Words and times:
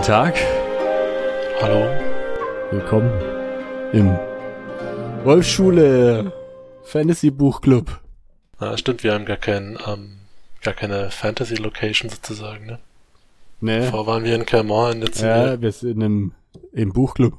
Guten 0.00 0.12
Tag. 0.12 0.34
Hallo. 1.60 1.84
Willkommen 2.70 3.10
im 3.92 4.16
Wolfschule 5.24 6.32
Fantasy 6.84 7.30
Buchclub. 7.30 8.00
Ja, 8.62 8.78
stimmt, 8.78 9.04
wir 9.04 9.12
haben 9.12 9.26
gar 9.26 9.36
kein, 9.36 9.78
ähm, 9.86 10.20
gar 10.62 10.72
keine 10.72 11.10
Fantasy 11.10 11.56
Location 11.56 12.08
sozusagen, 12.08 12.64
ne? 12.64 12.78
Ne? 13.60 13.82
Vorher 13.90 14.06
waren 14.06 14.24
wir 14.24 14.34
in 14.36 14.46
Clermont 14.46 14.94
in 14.94 15.00
der 15.02 15.12
Ja, 15.52 15.60
wir 15.60 15.70
sind 15.70 16.00
im, 16.00 16.32
im 16.72 16.94
Buchclub. 16.94 17.36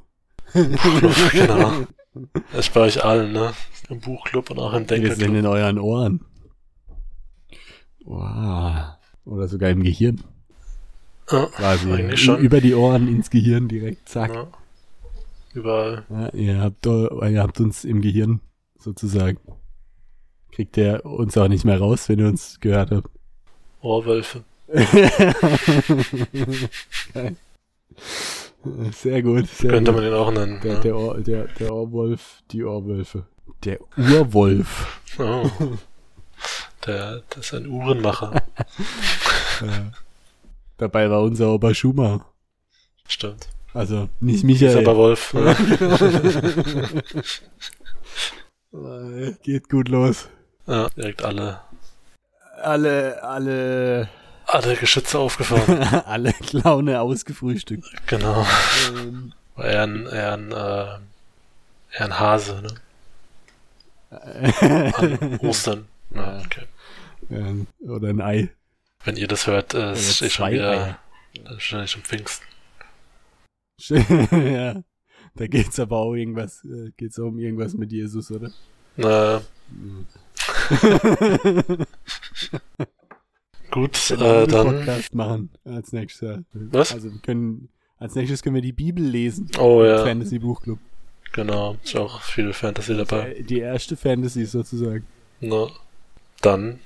Buchclub, 0.54 1.16
genau. 1.32 1.88
Das 2.52 2.68
ist 2.68 2.74
bei 2.76 2.82
euch 2.82 3.04
allen, 3.04 3.32
ne? 3.32 3.54
Im 3.90 4.02
Buchclub 4.02 4.52
und 4.52 4.60
auch 4.60 4.74
im 4.74 4.88
Wir 4.88 4.98
sind 4.98 5.20
Denkerclub. 5.20 5.36
in 5.36 5.46
euren 5.48 5.80
Ohren. 5.80 6.26
Wow. 8.06 8.98
Oder 9.26 9.48
sogar 9.48 9.72
im 9.72 9.82
Gehirn. 9.82 10.24
Ja, 11.32 11.46
Quasi. 11.48 12.36
Über 12.40 12.62
die 12.62 12.74
Ohren 12.74 13.08
ins 13.08 13.30
Gehirn 13.30 13.68
direkt. 13.68 14.08
Zack. 14.10 14.34
ja. 14.34 14.48
Überall. 15.54 16.06
Ja, 16.10 16.30
ihr, 16.34 16.60
habt, 16.62 16.86
ihr 16.86 17.42
habt 17.42 17.60
uns 17.60 17.84
im 17.84 18.02
Gehirn 18.02 18.40
sozusagen. 18.80 19.38
Kriegt 20.52 20.78
ihr 20.78 21.06
uns 21.06 21.38
auch 21.38 21.48
nicht 21.48 21.66
mehr 21.66 21.80
raus, 21.80 22.10
wenn 22.10 22.20
ihr 22.20 22.28
uns 22.28 22.60
gehört 22.60 22.92
habt. 22.92 23.10
Ohrwölfe. 23.82 24.44
Sehr 28.92 29.22
gut. 29.24 29.48
Sehr 29.48 29.72
Könnte 29.72 29.92
gut. 29.92 30.02
man 30.02 30.10
den 30.10 30.14
auch 30.14 30.32
nennen. 30.32 30.62
Der, 30.62 30.74
ja. 30.74 30.80
der, 30.80 30.96
Ohr, 30.98 31.20
der, 31.20 31.48
der 31.48 31.74
Ohrwolf, 31.74 32.44
die 32.52 32.64
Ohrwölfe. 32.64 33.26
Der 33.64 33.80
Urwolf. 33.98 35.02
Oh. 35.20 35.50
Der, 36.88 37.22
das 37.30 37.46
ist 37.46 37.54
ein 37.54 37.68
Uhrenmacher. 37.68 38.42
Ja. 39.62 39.92
Dabei 40.82 41.12
war 41.12 41.22
unser 41.22 41.54
Opa 41.54 41.76
Schumacher. 41.76 42.26
Stimmt. 43.08 43.48
Also 43.72 44.10
nicht 44.20 44.38
Ist 44.38 44.44
Michael. 44.46 44.80
aber 44.80 44.98
Wolf. 44.98 45.32
Ne? 45.36 45.56
Äh, 48.74 49.34
Geht 49.44 49.70
gut 49.70 49.90
los. 49.90 50.28
Ja, 50.66 50.90
direkt 50.90 51.22
alle, 51.24 51.62
Alle, 52.64 53.22
alle, 53.24 54.10
alle 54.48 54.76
Geschütze 54.76 55.20
aufgefahren. 55.20 55.84
alle 56.08 56.34
Clowne 56.34 57.00
ausgefrühstückt. 57.02 57.86
genau. 58.08 58.44
Ähm, 58.90 59.34
War 59.56 59.66
eher 59.66 59.84
ein, 59.84 60.06
eher 60.08 60.34
ein, 60.34 60.52
äh, 60.52 61.96
eher 61.96 62.06
ein 62.06 62.20
Hase, 62.20 62.62
ne? 62.62 62.74
An 64.98 65.38
Ostern. 65.42 65.88
Ja, 66.16 66.22
Ja. 66.38 66.42
okay. 66.44 66.66
ähm, 67.30 67.68
Oder 67.88 68.10
ein 68.10 68.20
Ei. 68.22 68.50
Wenn 69.04 69.18
ihr 69.18 69.28
das 69.28 69.48
hört, 69.48 69.74
äh, 69.74 69.92
es 69.92 70.06
Oder 70.06 70.14
steht 70.14 70.32
schon 70.32 70.52
wieder 70.52 71.00
ist 71.34 71.46
wahrscheinlich 71.46 71.92
schon 71.92 72.02
Pfingsten. 72.04 72.46
ja. 74.32 74.84
Da 75.36 75.48
geht's 75.48 75.80
aber 75.80 75.98
auch 75.98 76.14
irgendwas, 76.14 76.64
äh, 76.66 76.92
geht's 76.98 77.18
auch 77.20 77.28
um 77.28 77.40
irgendwas 77.40 77.74
mit 77.74 77.92
Jesus, 77.92 78.32
oder? 78.32 78.52
Na, 78.98 79.42
gut, 83.72 84.10
Wir 84.10 84.18
können 84.18 84.44
äh, 84.44 84.48
dann. 84.48 84.68
Podcast 84.68 85.16
machen 85.16 85.50
als 85.64 85.94
nächstes. 85.94 86.40
Was? 86.52 86.94
Also 86.94 87.12
wir 87.14 87.20
können 87.22 87.70
als 87.98 88.16
nächstes 88.16 88.42
können 88.44 88.56
wir 88.56 88.62
die 88.62 88.74
Bibel 88.74 89.04
lesen. 89.04 89.50
Oh 89.58 89.84
ja, 89.84 90.04
Fantasy 90.04 90.40
Buchclub. 90.40 90.80
genau. 91.32 91.78
Ist 91.84 91.96
auch 91.96 92.22
viel 92.22 92.52
Fantasy 92.52 92.98
dabei. 92.98 93.46
Die 93.48 93.60
erste 93.60 93.96
Fantasy 93.96 94.46
sozusagen. 94.46 95.06
Na, 95.40 95.70
dann 96.42 96.80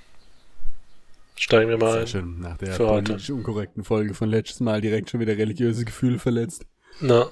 steigen 1.38 1.69
wir 1.69 1.78
mal 1.78 1.91
Sehr 1.91 2.01
ein. 2.01 2.07
schön. 2.07 2.40
Nach 2.40 2.57
der 2.57 2.75
politisch 2.75 3.29
unkorrekten 3.29 3.84
Folge 3.84 4.13
von 4.13 4.29
letztes 4.29 4.59
Mal 4.59 4.81
direkt 4.81 5.09
schon 5.09 5.19
wieder 5.19 5.38
religiöse 5.38 5.85
Gefühle 5.85 6.19
verletzt. 6.19 6.66
Na, 7.01 7.28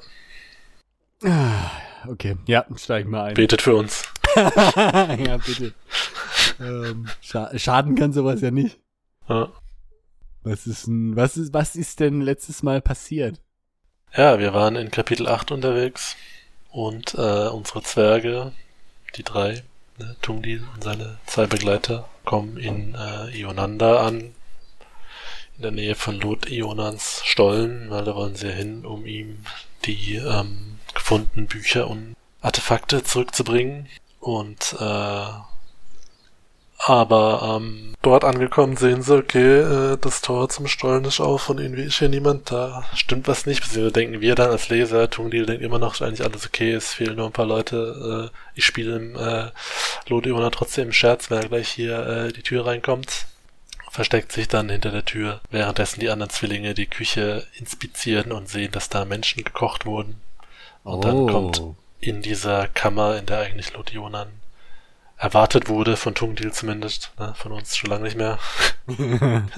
Ah, 1.23 1.71
Okay, 2.05 2.35
ja, 2.47 2.65
steigen 2.75 3.11
wir 3.11 3.23
ein. 3.23 3.33
betet 3.33 3.61
für 3.61 3.75
uns. 3.75 4.03
ja, 4.35 5.37
bitte. 5.37 5.73
ähm, 6.59 7.07
scha 7.21 7.57
schaden 7.57 7.95
kann 7.95 8.11
sowas 8.11 8.41
ja 8.41 8.51
nicht. 8.51 8.77
Ja. 9.29 9.49
Was 10.43 10.67
ist 10.67 10.87
denn, 10.87 11.15
was 11.15 11.37
ist, 11.37 11.53
was 11.53 11.77
ist 11.77 12.01
denn 12.01 12.19
letztes 12.19 12.61
Mal 12.61 12.81
passiert? 12.81 13.39
Ja, 14.13 14.37
wir 14.37 14.53
waren 14.53 14.75
in 14.75 14.91
Kapitel 14.91 15.27
8 15.29 15.51
unterwegs 15.53 16.17
und 16.71 17.13
äh, 17.13 17.47
unsere 17.47 17.81
Zwerge, 17.83 18.51
die 19.15 19.23
drei, 19.23 19.63
ne, 19.97 20.15
Tungdil 20.21 20.63
und 20.73 20.83
seine 20.83 21.17
zwei 21.25 21.45
Begleiter, 21.45 22.07
kommen 22.25 22.57
in 22.57 22.95
äh, 22.95 23.37
Ionanda 23.37 24.05
an, 24.05 24.33
in 25.57 25.61
der 25.61 25.71
Nähe 25.71 25.95
von 25.95 26.19
Lot 26.19 26.49
Ionans 26.49 27.21
Stollen, 27.25 27.89
weil 27.89 28.03
da 28.05 28.15
wollen 28.15 28.35
sie 28.35 28.51
hin, 28.51 28.85
um 28.85 29.05
ihm 29.05 29.45
die 29.85 30.15
ähm, 30.15 30.79
gefundenen 30.93 31.47
Bücher 31.47 31.89
und 31.89 32.15
Artefakte 32.41 33.03
zurückzubringen. 33.03 33.87
Und 34.19 34.75
äh, 34.79 35.25
aber 36.85 37.59
ähm, 37.61 37.93
dort 38.01 38.25
angekommen 38.25 38.75
sehen 38.75 39.01
sie, 39.01 39.15
okay, 39.15 39.59
äh, 39.59 39.97
das 39.97 40.21
Tor 40.21 40.49
zum 40.49 40.67
Stollen 40.67 41.05
ist 41.05 41.21
auf 41.21 41.49
und 41.49 41.59
irgendwie 41.59 41.83
ist 41.83 41.99
hier 41.99 42.09
niemand 42.09 42.51
da. 42.51 42.83
Stimmt 42.93 43.27
was 43.29 43.45
nicht, 43.45 43.61
beziehungsweise 43.61 43.93
denken 43.93 44.19
wir 44.21 44.35
dann 44.35 44.51
als 44.51 44.67
Leser, 44.67 45.09
Tungdil 45.09 45.45
denkt 45.45 45.63
immer 45.63 45.79
noch, 45.79 45.93
ist 45.93 46.01
eigentlich 46.01 46.27
alles 46.27 46.45
okay, 46.45 46.73
es 46.73 46.93
fehlen 46.93 47.15
nur 47.15 47.27
ein 47.27 47.31
paar 47.31 47.45
Leute. 47.45 48.31
Äh, 48.33 48.37
ich 48.57 48.65
spiele 48.65 48.97
im 48.97 49.15
äh, 49.15 49.51
Lodiona 50.07 50.49
trotzdem 50.49 50.87
im 50.87 50.93
Scherz, 50.93 51.31
wer 51.31 51.47
gleich 51.47 51.69
hier 51.69 52.05
äh, 52.05 52.33
die 52.33 52.43
Tür 52.43 52.65
reinkommt. 52.65 53.27
Versteckt 53.89 54.31
sich 54.31 54.49
dann 54.49 54.69
hinter 54.69 54.91
der 54.91 55.05
Tür, 55.05 55.39
währenddessen 55.51 56.01
die 56.01 56.09
anderen 56.09 56.31
Zwillinge 56.31 56.73
die 56.73 56.87
Küche 56.87 57.45
inspizieren 57.59 58.31
und 58.31 58.49
sehen, 58.49 58.71
dass 58.71 58.89
da 58.89 59.05
Menschen 59.05 59.43
gekocht 59.43 59.85
wurden. 59.85 60.19
Und 60.83 61.05
dann 61.05 61.27
kommt 61.27 61.61
in 62.01 62.21
dieser 62.21 62.67
Kammer, 62.67 63.17
in 63.17 63.25
der 63.25 63.39
eigentlich 63.39 63.73
Lodionan 63.73 64.27
erwartet 65.23 65.69
wurde, 65.69 65.95
von 65.95 66.13
Tungdil 66.15 66.51
zumindest, 66.51 67.11
ne, 67.17 67.33
von 67.37 67.53
uns 67.53 67.77
schon 67.77 67.89
lange 67.89 68.03
nicht 68.03 68.17
mehr. 68.17 68.37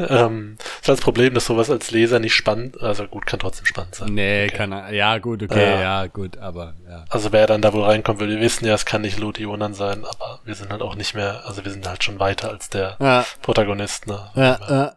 ähm, 0.09 0.57
ist 0.79 0.87
das 0.87 1.01
Problem, 1.01 1.33
dass 1.33 1.45
sowas 1.45 1.69
als 1.69 1.91
Leser 1.91 2.19
nicht 2.19 2.35
spannend, 2.35 2.79
also 2.81 3.05
gut, 3.07 3.25
kann 3.25 3.39
trotzdem 3.39 3.65
spannend 3.65 3.95
sein. 3.95 4.13
Nee, 4.13 4.45
Okay. 4.45 4.55
kann 4.57 4.71
er, 4.71 4.93
ja 4.93 5.17
gut, 5.17 5.41
okay, 5.43 5.71
Ja. 5.73 5.81
ja, 6.03 6.07
gut, 6.07 6.37
aber 6.37 6.73
ja. 6.87 7.05
Also 7.09 7.31
wer 7.31 7.47
dann 7.47 7.61
da 7.61 7.73
wohl 7.73 7.83
reinkommt, 7.83 8.19
will, 8.19 8.29
wir 8.29 8.39
wissen 8.39 8.65
ja, 8.65 8.73
es 8.75 8.85
kann 8.85 9.01
nicht 9.01 9.17
Lodionan 9.19 9.73
sein, 9.73 10.05
aber 10.05 10.39
wir 10.45 10.53
sind 10.55 10.71
halt 10.71 10.81
auch 10.81 10.95
nicht 10.95 11.15
mehr, 11.15 11.41
also 11.45 11.65
wir 11.65 11.71
sind 11.71 11.87
halt 11.87 12.03
schon 12.03 12.19
weiter 12.19 12.49
als 12.49 12.69
der 12.69 12.95
Ja, 12.99 13.25
Protagonist, 13.41 14.07
ne. 14.07 14.19
ja, 14.35 14.59
ja. 14.69 14.93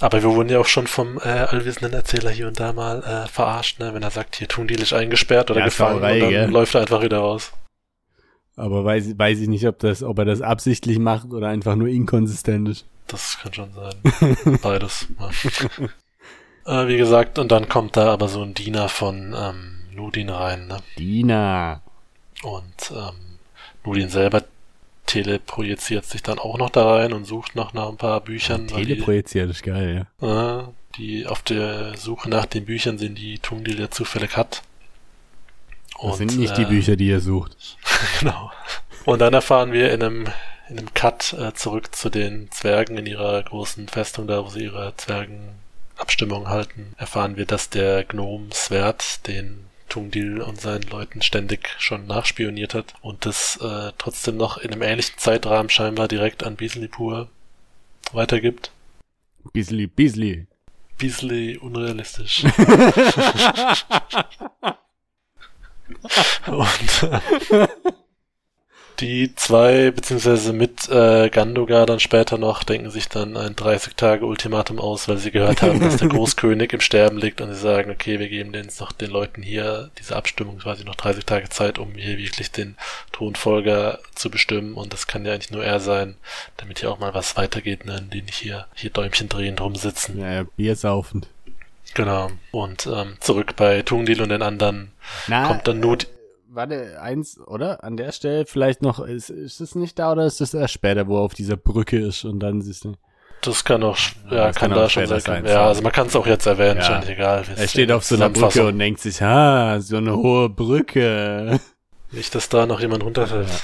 Aber 0.00 0.22
wir 0.22 0.28
wurden 0.30 0.48
ja 0.48 0.58
auch 0.58 0.66
schon 0.66 0.88
vom 0.88 1.18
äh, 1.18 1.28
allwissenden 1.28 1.94
Erzähler 1.94 2.30
hier 2.30 2.48
und 2.48 2.58
da 2.58 2.72
mal 2.72 3.02
äh, 3.04 3.28
verarscht, 3.28 3.78
ne, 3.78 3.94
wenn 3.94 4.02
er 4.02 4.10
sagt, 4.10 4.36
hier 4.36 4.48
Tungdil 4.48 4.82
ist 4.82 4.92
eingesperrt 4.92 5.50
oder 5.50 5.60
Ja, 5.60 5.66
gefangen 5.66 6.00
Sauerei, 6.00 6.14
und 6.14 6.20
dann 6.20 6.30
gell? 6.30 6.50
läuft 6.50 6.74
er 6.74 6.80
einfach 6.82 7.00
wieder 7.00 7.18
raus. 7.18 7.52
Aber 8.56 8.84
weiß, 8.84 9.18
weiß 9.18 9.40
ich 9.40 9.48
nicht, 9.48 9.66
ob 9.66 9.78
das, 9.80 10.02
ob 10.02 10.18
er 10.18 10.24
das 10.24 10.40
absichtlich 10.40 10.98
macht 10.98 11.32
oder 11.32 11.48
einfach 11.48 11.74
nur 11.74 11.88
inkonsistent 11.88 12.68
ist. 12.68 12.86
Das 13.06 13.38
kann 13.38 13.52
schon 13.52 13.70
sein. 13.72 14.58
Beides. 14.62 15.08
Ja. 16.64 16.84
äh, 16.84 16.88
wie 16.88 16.96
gesagt, 16.96 17.38
und 17.38 17.50
dann 17.50 17.68
kommt 17.68 17.96
da 17.96 18.12
aber 18.12 18.28
so 18.28 18.42
ein 18.42 18.54
Diener 18.54 18.88
von 18.88 19.34
ähm, 19.36 19.80
Nudin 19.92 20.30
rein, 20.30 20.68
ne? 20.68 20.78
Dina. 20.98 21.82
Und 22.42 22.92
ähm, 22.92 23.38
Nudin 23.84 24.08
selber 24.08 24.42
teleprojiziert 25.06 26.04
sich 26.04 26.22
dann 26.22 26.38
auch 26.38 26.56
noch 26.58 26.70
da 26.70 26.94
rein 26.94 27.12
und 27.12 27.24
sucht 27.24 27.54
noch 27.56 27.74
nach 27.74 27.88
ein 27.88 27.96
paar 27.96 28.20
Büchern. 28.20 28.66
die, 28.66 28.74
Teleprojiziert 28.74 29.50
ist 29.50 29.62
geil, 29.62 30.06
ja. 30.20 30.60
äh, 30.60 30.64
die 30.96 31.26
auf 31.26 31.42
der 31.42 31.96
Suche 31.96 32.30
nach 32.30 32.46
den 32.46 32.64
Büchern 32.64 32.98
sind, 32.98 33.18
die 33.18 33.38
Tungdil 33.38 33.78
ja 33.80 33.90
zufällig 33.90 34.36
hat. 34.36 34.62
Das 36.08 36.18
sind 36.18 36.36
nicht 36.36 36.56
die 36.56 36.62
äh, 36.62 36.66
Bücher, 36.66 36.96
die 36.96 37.08
ihr 37.08 37.20
sucht. 37.20 37.56
Genau. 38.20 38.50
Und 39.04 39.20
dann 39.20 39.34
erfahren 39.34 39.72
wir 39.72 39.92
in 39.92 40.02
einem, 40.02 40.26
in 40.68 40.78
einem 40.78 40.94
Cut 40.94 41.34
äh, 41.34 41.52
zurück 41.54 41.94
zu 41.94 42.10
den 42.10 42.50
Zwergen 42.50 42.96
in 42.98 43.06
ihrer 43.06 43.42
großen 43.42 43.88
Festung, 43.88 44.26
da 44.26 44.44
wo 44.44 44.48
sie 44.48 44.64
ihre 44.64 44.94
Zwergenabstimmung 44.96 46.48
halten, 46.48 46.94
erfahren 46.96 47.36
wir, 47.36 47.46
dass 47.46 47.70
der 47.70 48.04
Gnome 48.04 48.48
Svert 48.52 49.26
den 49.26 49.66
Tungdil 49.88 50.40
und 50.40 50.60
seinen 50.60 50.82
Leuten 50.82 51.22
ständig 51.22 51.74
schon 51.78 52.06
nachspioniert 52.06 52.74
hat 52.74 52.94
und 53.02 53.26
das 53.26 53.58
äh, 53.58 53.92
trotzdem 53.98 54.36
noch 54.36 54.58
in 54.58 54.72
einem 54.72 54.82
ähnlichen 54.82 55.18
Zeitrahmen 55.18 55.70
scheinbar 55.70 56.08
direkt 56.08 56.42
an 56.44 56.56
Bislipur 56.56 57.28
weitergibt. 58.12 58.70
Bisli, 59.52 59.86
Bisli. 59.86 60.46
Bisli 60.98 61.58
unrealistisch. 61.58 62.44
Und 66.46 67.10
äh, 67.50 67.66
die 69.00 69.34
zwei, 69.34 69.90
beziehungsweise 69.90 70.52
mit 70.52 70.88
äh, 70.88 71.28
Gandogar 71.28 71.86
dann 71.86 72.00
später 72.00 72.38
noch, 72.38 72.62
denken 72.62 72.90
sich 72.90 73.08
dann 73.08 73.36
ein 73.36 73.56
30-Tage-Ultimatum 73.56 74.78
aus, 74.78 75.08
weil 75.08 75.18
sie 75.18 75.30
gehört 75.30 75.62
haben, 75.62 75.80
dass 75.80 75.96
der 75.96 76.08
Großkönig 76.10 76.72
im 76.72 76.80
Sterben 76.80 77.18
liegt 77.18 77.40
und 77.40 77.52
sie 77.52 77.60
sagen, 77.60 77.90
okay, 77.90 78.20
wir 78.20 78.28
geben 78.28 78.52
den, 78.52 78.68
noch 78.78 78.92
den 78.92 79.10
Leuten 79.10 79.42
hier 79.42 79.90
diese 79.98 80.16
Abstimmung 80.16 80.58
quasi 80.58 80.84
noch 80.84 80.94
30 80.94 81.24
Tage 81.24 81.48
Zeit, 81.48 81.78
um 81.78 81.94
hier 81.94 82.18
wirklich 82.18 82.52
den 82.52 82.76
Thronfolger 83.12 83.98
zu 84.14 84.30
bestimmen 84.30 84.74
und 84.74 84.92
das 84.92 85.06
kann 85.06 85.24
ja 85.24 85.32
eigentlich 85.32 85.50
nur 85.50 85.64
er 85.64 85.80
sein, 85.80 86.16
damit 86.56 86.78
hier 86.78 86.90
auch 86.90 86.98
mal 86.98 87.14
was 87.14 87.36
weitergeht, 87.36 87.84
ne, 87.84 88.00
denen 88.00 88.26
nicht 88.26 88.38
hier, 88.38 88.66
hier 88.74 88.90
Däumchen 88.90 89.28
drehend 89.28 89.60
rumsitzen. 89.60 90.18
Ja, 90.20 90.32
ja, 90.32 90.42
Bier 90.56 90.76
saufend. 90.76 91.28
Genau. 91.94 92.30
Und 92.50 92.86
ähm, 92.86 93.16
zurück 93.20 93.54
bei 93.56 93.82
Tungdil 93.82 94.20
und 94.22 94.28
den 94.30 94.42
anderen 94.42 94.92
Na, 95.28 95.46
kommt 95.46 95.66
dann 95.68 95.80
nur 95.80 95.96
die, 95.96 96.06
Warte, 96.48 97.00
eins, 97.00 97.38
oder? 97.40 97.82
An 97.82 97.96
der 97.96 98.12
Stelle 98.12 98.46
vielleicht 98.46 98.80
noch, 98.82 99.00
ist, 99.00 99.28
ist 99.30 99.60
es 99.60 99.74
nicht 99.74 99.98
da 99.98 100.12
oder 100.12 100.24
ist 100.24 100.40
das 100.40 100.54
erst 100.54 100.74
später, 100.74 101.08
wo 101.08 101.16
er 101.18 101.22
auf 101.22 101.34
dieser 101.34 101.56
Brücke 101.56 101.98
ist 101.98 102.24
und 102.24 102.38
dann 102.40 102.60
ist 102.60 102.68
es 102.68 102.88
Das 103.40 103.64
kann 103.64 103.82
auch, 103.82 103.96
ja, 104.30 104.46
das 104.48 104.56
kann, 104.56 104.70
kann 104.70 104.78
auch 104.78 104.82
da 104.84 104.88
schon 104.88 105.06
sein. 105.06 105.20
sein, 105.20 105.46
Ja, 105.46 105.66
also 105.66 105.82
man 105.82 105.90
kann 105.90 106.06
es 106.06 106.14
auch 106.14 106.26
jetzt 106.28 106.46
erwähnen, 106.46 106.76
Ja. 106.78 106.84
schon 107.02 107.08
egal. 107.08 107.44
Er 107.56 107.66
steht 107.68 107.90
auf 107.90 108.04
so 108.04 108.14
einer 108.14 108.30
Brücke 108.30 108.66
und 108.68 108.78
denkt 108.78 109.00
sich, 109.00 109.20
ah, 109.20 109.80
so 109.80 109.96
eine 109.96 110.16
hohe 110.16 110.48
Brücke. 110.48 111.58
Nicht, 112.12 112.34
dass 112.36 112.48
da 112.48 112.66
noch 112.66 112.78
jemand 112.80 113.02
runterfällt. 113.02 113.48
Ja. 113.48 113.54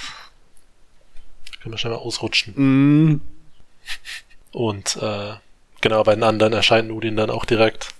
Kann 1.62 1.70
man 1.70 1.78
schnell 1.78 1.92
mal 1.92 1.98
ausrutschen. 2.00 2.54
Mm, 2.56 3.20
Und 4.52 4.96
äh, 5.00 5.34
genau, 5.80 6.02
bei 6.02 6.14
den 6.14 6.24
anderen 6.24 6.52
erscheint 6.54 6.88
Nudin 6.88 7.16
dann 7.16 7.30
auch 7.30 7.44
direkt 7.44 7.90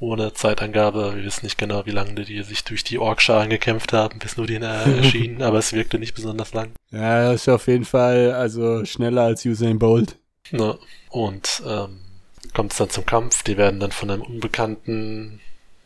ohne 0.00 0.32
Zeitangabe. 0.32 1.14
Wir 1.14 1.24
wissen 1.24 1.44
nicht 1.44 1.58
genau, 1.58 1.86
wie 1.86 1.90
lange 1.90 2.14
die 2.14 2.42
sich 2.42 2.64
durch 2.64 2.82
die 2.82 2.98
Orkscharen 2.98 3.50
gekämpft 3.50 3.92
haben, 3.92 4.18
bis 4.18 4.36
Nudin 4.36 4.62
äh, 4.62 4.96
erschien, 4.98 5.42
aber 5.42 5.58
es 5.58 5.72
wirkte 5.72 5.98
nicht 5.98 6.14
besonders 6.14 6.52
lang. 6.52 6.72
ja, 6.90 7.30
das 7.32 7.42
ist 7.42 7.48
auf 7.48 7.66
jeden 7.68 7.84
Fall 7.84 8.32
also 8.32 8.84
schneller 8.84 9.22
als 9.22 9.44
Usain 9.44 9.78
Bolt. 9.78 10.16
Ne? 10.50 10.78
Und 11.10 11.62
ähm, 11.66 12.00
kommt 12.54 12.72
es 12.72 12.78
dann 12.78 12.90
zum 12.90 13.06
Kampf. 13.06 13.42
Die 13.44 13.56
werden 13.56 13.80
dann 13.80 13.92
von 13.92 14.10
einem 14.10 14.22
unbekannten 14.22 15.40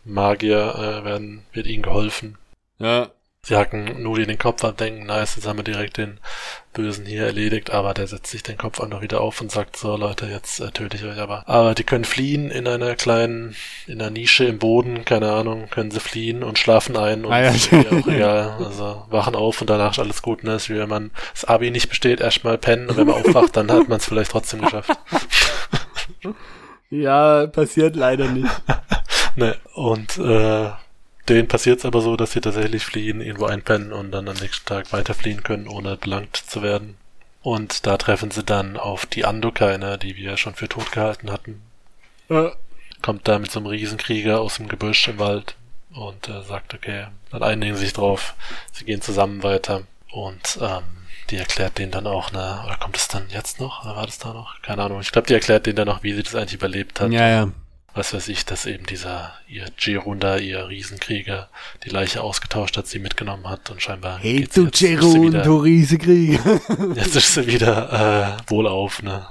Magier, 0.05 0.75
äh, 0.75 1.05
werden, 1.05 1.43
wird 1.53 1.67
ihnen 1.67 1.83
geholfen. 1.83 2.39
Ja. 2.79 3.11
Sie 3.45 3.57
hacken 3.57 4.03
Nudi 4.03 4.27
den 4.27 4.39
Kopf 4.39 4.65
ab, 4.65 4.79
denken, 4.79 5.05
nice, 5.07 5.37
jetzt 5.37 5.47
haben 5.47 5.59
wir 5.59 5.65
direkt 5.65 5.99
den 5.99 6.19
Bösen 6.73 7.05
hier 7.05 7.25
erledigt, 7.27 7.71
aber 7.71 7.93
der 7.95 8.07
setzt 8.07 8.31
sich 8.31 8.43
den 8.43 8.57
Kopf 8.57 8.81
einfach 8.81 9.03
wieder 9.03 9.21
auf 9.21 9.41
und 9.41 9.53
sagt 9.53 9.77
so, 9.77 9.97
Leute, 9.97 10.27
jetzt 10.27 10.61
äh, 10.61 10.71
töte 10.71 10.97
ich 10.97 11.05
euch 11.05 11.19
aber. 11.19 11.47
Aber 11.47 11.75
die 11.75 11.85
können 11.85 12.05
fliehen 12.05 12.51
in 12.51 12.67
einer 12.67 12.97
kleinen, 12.97 13.55
in 13.87 14.01
einer 14.01 14.11
Nische 14.11 14.45
im 14.47 14.59
Boden, 14.59 15.05
keine 15.05 15.31
Ahnung, 15.31 15.69
können 15.69 15.91
sie 15.91 16.01
fliehen 16.01 16.43
und 16.43 16.59
schlafen 16.59 16.97
ein 16.97 17.25
und 17.27 17.33
Ah, 17.33 17.43
ja. 17.43 17.51
ist 17.51 17.69
auch 17.73 18.07
egal. 18.09 18.57
Also 18.65 19.05
wachen 19.11 19.35
auf 19.37 19.61
und 19.61 19.69
danach 19.71 19.93
ist 19.93 19.99
alles 19.99 20.23
gut, 20.23 20.43
ne? 20.43 20.55
Ist 20.55 20.71
wie 20.71 20.79
wenn 20.79 20.89
man 20.89 21.11
das 21.35 21.45
Abi 21.45 21.71
nicht 21.71 21.91
besteht, 21.91 22.21
erstmal 22.21 22.57
pennen 22.59 22.89
und 22.89 22.97
wenn 22.97 23.07
man 23.07 23.17
aufwacht, 23.23 23.57
dann 23.57 23.71
hat 23.71 23.89
man 23.89 23.99
es 23.99 24.07
vielleicht 24.07 24.31
trotzdem 24.31 24.63
geschafft. 24.63 24.91
Ja, 26.91 27.47
passiert 27.47 27.97
leider 27.97 28.29
nicht. 28.29 28.51
Ne, 29.37 29.57
und 29.75 30.17
äh, 30.19 30.71
denen 31.29 31.49
passiert 31.49 31.79
es 31.79 31.85
aber 31.85 32.01
so, 32.01 32.17
dass 32.17 32.33
sie 32.33 32.41
tatsächlich 32.41 32.85
fliehen, 32.85 33.21
irgendwo 33.21 33.47
einpennen 33.47 33.93
und 33.93 34.13
dann 34.13 34.29
am 34.29 34.37
nächsten 34.37 34.67
Tag 34.67 34.93
weiter 34.93 35.15
fliehen 35.15 35.43
können, 35.43 35.69
ohne 35.69 35.97
belangt 35.97 36.37
zu 36.37 36.63
werden. 36.63 36.97
Und 37.43 37.87
da 37.87 37.97
treffen 37.99 38.31
sie 38.31 38.43
dann 38.43 38.77
auf 38.77 39.07
die 39.07 39.25
Andokainer, 39.25 39.99
die 39.99 40.17
wir 40.17 40.37
schon 40.37 40.55
für 40.55 40.69
tot 40.69 40.93
gehalten 40.93 41.31
hatten. 41.31 41.63
Äh, 42.31 42.51
Kommt 43.03 43.29
da 43.29 43.39
mit 43.39 43.51
so 43.51 43.61
einem 43.61 43.67
Riesenkrieger 43.67 44.41
aus 44.41 44.57
dem 44.57 44.69
Gebüsch 44.69 45.09
im 45.09 45.19
Wald 45.19 45.57
und 45.93 46.29
äh, 46.29 46.43
sagt, 46.43 46.73
okay, 46.73 47.09
dann 47.31 47.43
einigen 47.43 47.77
sie 47.77 47.85
sich 47.85 47.93
drauf, 47.93 48.35
sie 48.73 48.87
gehen 48.87 49.03
zusammen 49.03 49.43
weiter. 49.43 49.83
Und 50.11 50.59
ähm, 50.63 50.85
die 51.31 51.37
erklärt 51.37 51.79
denen 51.79 51.93
dann 51.93 52.07
auch, 52.07 52.33
ne, 52.33 52.63
oder 52.65 52.77
kommt 52.77 52.97
es 52.97 53.09
dann 53.09 53.29
jetzt 53.29 53.61
noch? 53.61 53.85
Oder 53.85 53.97
war 53.97 54.07
das 54.07 54.19
da 54.19 54.33
noch? 54.33 54.63
Keine 54.63 54.83
Ahnung. 54.83 55.01
Ich 55.01 55.13
glaube, 55.13 55.27
die 55.27 55.35
erklärt 55.35 55.67
denen 55.67 55.77
dann 55.77 55.89
noch, 55.89 56.03
wie 56.03 56.15
sie 56.15 56.23
das 56.23 56.35
eigentlich 56.35 56.55
überlebt 56.55 57.01
hat 57.01 57.11
ja, 57.13 57.29
ja. 57.29 57.49
Was 57.95 58.13
weiß 58.13 58.29
ich, 58.29 58.45
dass 58.45 58.67
eben 58.67 58.87
dieser, 58.87 59.33
ihr 59.49 59.67
Gerunda, 59.77 60.37
ihr 60.39 60.69
Riesenkrieger, 60.69 61.49
die 61.85 61.91
Leiche 61.91 62.23
ausgetauscht 62.23 62.77
hat, 62.77 62.87
sie 62.87 62.99
mitgenommen 62.99 63.49
hat 63.49 63.71
und 63.71 63.81
scheinbar 63.81 64.19
Hey, 64.19 64.49
du 64.53 64.67
wieder, 64.67 65.43
du 65.43 65.57
Riesenkrieger. 65.59 66.61
jetzt 66.97 67.17
ist 67.17 67.35
sie 67.35 67.47
wieder 67.47 68.37
äh, 68.47 68.51
wohlauf, 68.51 69.03
ne? 69.03 69.27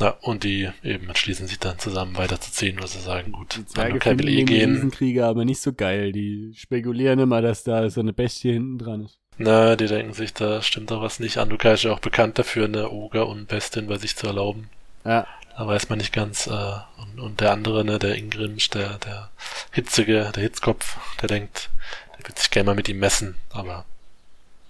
Ja, 0.00 0.10
und 0.20 0.44
die 0.44 0.68
eben 0.84 1.08
entschließen 1.08 1.46
sich 1.46 1.58
dann 1.58 1.78
zusammen 1.78 2.16
weiterzuziehen, 2.16 2.78
weil 2.78 2.86
sie 2.86 3.00
sagen, 3.00 3.32
gut, 3.32 3.56
Die 3.56 3.66
Zwerge 3.66 3.98
finden 4.00 4.24
will 4.24 4.28
eh 4.28 4.44
gehen. 4.44 4.74
Riesenkrieger 4.74 5.26
aber 5.26 5.44
nicht 5.44 5.60
so 5.60 5.72
geil. 5.72 6.12
Die 6.12 6.52
spekulieren 6.54 7.18
immer, 7.18 7.40
dass 7.40 7.64
da 7.64 7.88
so 7.88 8.02
eine 8.02 8.12
Bestie 8.12 8.52
hinten 8.52 8.78
dran 8.78 9.06
ist. 9.06 9.18
Na, 9.38 9.74
die 9.74 9.86
denken 9.86 10.12
sich, 10.12 10.34
da 10.34 10.62
stimmt 10.62 10.90
doch 10.90 11.02
was 11.02 11.18
nicht. 11.18 11.38
Anukai 11.38 11.74
ist 11.74 11.84
ja 11.84 11.92
auch 11.92 12.00
bekannt 12.00 12.38
dafür, 12.38 12.66
eine 12.66 12.90
Oger 12.90 13.26
und 13.26 13.48
Bestin 13.48 13.86
bei 13.86 13.96
sich 13.96 14.16
zu 14.16 14.26
erlauben. 14.26 14.68
Ja. 15.04 15.26
Da 15.56 15.66
weiß 15.66 15.88
man 15.88 15.98
nicht 15.98 16.12
ganz. 16.12 16.46
Äh, 16.46 16.50
und, 16.98 17.18
und 17.20 17.40
der 17.40 17.52
andere, 17.52 17.84
ne, 17.84 17.98
der 17.98 18.16
Ingrimsch, 18.16 18.68
der, 18.70 18.98
der 18.98 19.30
hitzige, 19.72 20.30
der 20.34 20.42
Hitzkopf, 20.42 20.96
der 21.20 21.28
denkt, 21.28 21.70
der 22.18 22.28
wird 22.28 22.38
sich 22.38 22.50
gerne 22.50 22.66
mal 22.66 22.74
mit 22.76 22.88
ihm 22.88 22.98
messen, 22.98 23.36
aber 23.50 23.84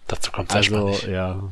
dazu 0.06 0.30
kommt 0.30 0.50
es 0.50 0.56
erstmal 0.56 0.80
Also, 0.86 0.90
nicht. 0.92 1.08
ja. 1.08 1.42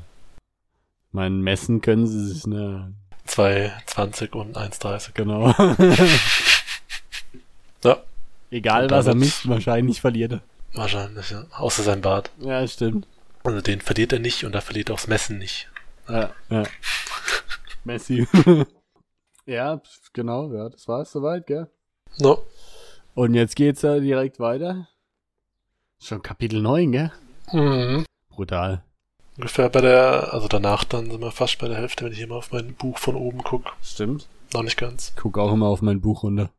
Mein 1.12 1.40
Messen 1.40 1.80
können 1.80 2.06
sie 2.06 2.28
sich, 2.32 2.46
ne? 2.46 2.92
2,20 3.28 4.30
und 4.32 4.56
1,30. 4.56 5.10
Genau. 5.14 5.54
Ja, 7.84 7.98
Egal 8.50 8.88
was 8.90 9.06
er 9.06 9.14
misst, 9.14 9.46
wahrscheinlich 9.48 10.00
verliert 10.00 10.32
er. 10.32 10.40
wahrscheinlich, 10.72 11.30
ja. 11.30 11.44
Außer 11.52 11.82
sein 11.82 12.00
Bart. 12.00 12.30
Ja, 12.40 12.66
stimmt. 12.66 13.06
Also 13.42 13.60
den 13.60 13.80
verliert 13.82 14.12
er 14.14 14.20
nicht 14.20 14.44
und 14.44 14.54
er 14.54 14.62
verliert 14.62 14.90
auch 14.90 14.96
das 14.96 15.06
Messen 15.06 15.38
nicht. 15.38 15.68
Ja, 16.08 16.30
ja. 16.48 16.62
Messi. 17.84 18.26
ja, 19.46 19.80
genau, 20.12 20.52
ja, 20.52 20.68
das 20.68 20.88
war's 20.88 21.12
soweit, 21.12 21.46
gell? 21.46 21.68
No. 22.18 22.46
Und 23.14 23.34
jetzt 23.34 23.56
geht's 23.56 23.82
ja 23.82 23.98
direkt 23.98 24.40
weiter. 24.40 24.88
Schon 26.00 26.22
Kapitel 26.22 26.60
9, 26.60 26.92
gell? 26.92 27.12
Mhm. 27.52 28.04
Brutal. 28.28 28.82
Ungefähr 29.36 29.68
bei 29.68 29.80
der, 29.80 30.32
also 30.32 30.48
danach 30.48 30.84
dann 30.84 31.10
sind 31.10 31.20
wir 31.20 31.32
fast 31.32 31.58
bei 31.58 31.68
der 31.68 31.76
Hälfte, 31.76 32.04
wenn 32.04 32.12
ich 32.12 32.20
immer 32.20 32.36
auf 32.36 32.52
mein 32.52 32.74
Buch 32.74 32.98
von 32.98 33.16
oben 33.16 33.42
gucke. 33.42 33.70
Stimmt. 33.82 34.28
Noch 34.52 34.62
nicht 34.62 34.76
ganz. 34.76 35.12
Guck 35.16 35.38
auch 35.38 35.52
immer 35.52 35.66
auf 35.66 35.82
mein 35.82 36.00
Buch 36.00 36.22
runter. 36.22 36.50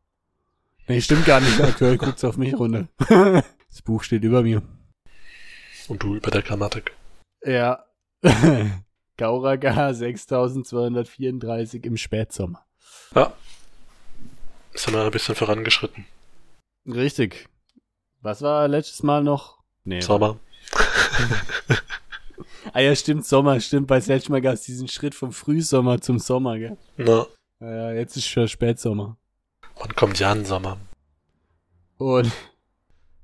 Nee, 0.86 1.00
stimmt 1.00 1.24
gar 1.24 1.40
nicht. 1.40 1.60
Aktuell 1.60 1.96
guckt's 1.96 2.24
auf 2.24 2.36
mich 2.36 2.54
runter. 2.58 2.88
das 3.08 3.82
Buch 3.82 4.02
steht 4.02 4.22
über 4.24 4.42
mir. 4.42 4.62
Und 5.88 6.02
du 6.02 6.16
über 6.16 6.30
der 6.30 6.42
Grammatik. 6.42 6.92
Ja. 7.42 7.84
Gauraga 9.16 9.94
6234 9.94 11.84
im 11.84 11.96
Spätsommer. 11.96 12.65
Ja. 13.14 13.32
Sind 14.74 14.94
wir 14.94 15.04
ein 15.04 15.10
bisschen 15.10 15.34
vorangeschritten. 15.34 16.04
Richtig. 16.86 17.48
Was 18.20 18.42
war 18.42 18.68
letztes 18.68 19.02
Mal 19.02 19.22
noch? 19.22 19.58
Nee. 19.84 20.00
Sommer. 20.00 20.38
Ah 22.72 22.80
ja, 22.80 22.94
stimmt, 22.94 23.24
Sommer, 23.24 23.58
stimmt. 23.60 23.86
Bei 23.86 23.98
letztes 23.98 24.28
Mal 24.28 24.40
gab's 24.40 24.62
diesen 24.62 24.88
Schritt 24.88 25.14
vom 25.14 25.32
Frühsommer 25.32 26.00
zum 26.00 26.18
Sommer, 26.18 26.58
gell? 26.58 26.76
Na, 26.96 27.26
Ja, 27.60 27.70
ja, 27.74 27.92
jetzt 27.92 28.16
ist 28.16 28.26
schon 28.26 28.48
Spätsommer. 28.48 29.16
wann 29.78 29.94
kommt 29.94 30.18
Jan 30.18 30.44
Sommer? 30.44 30.76
Und 31.96 32.30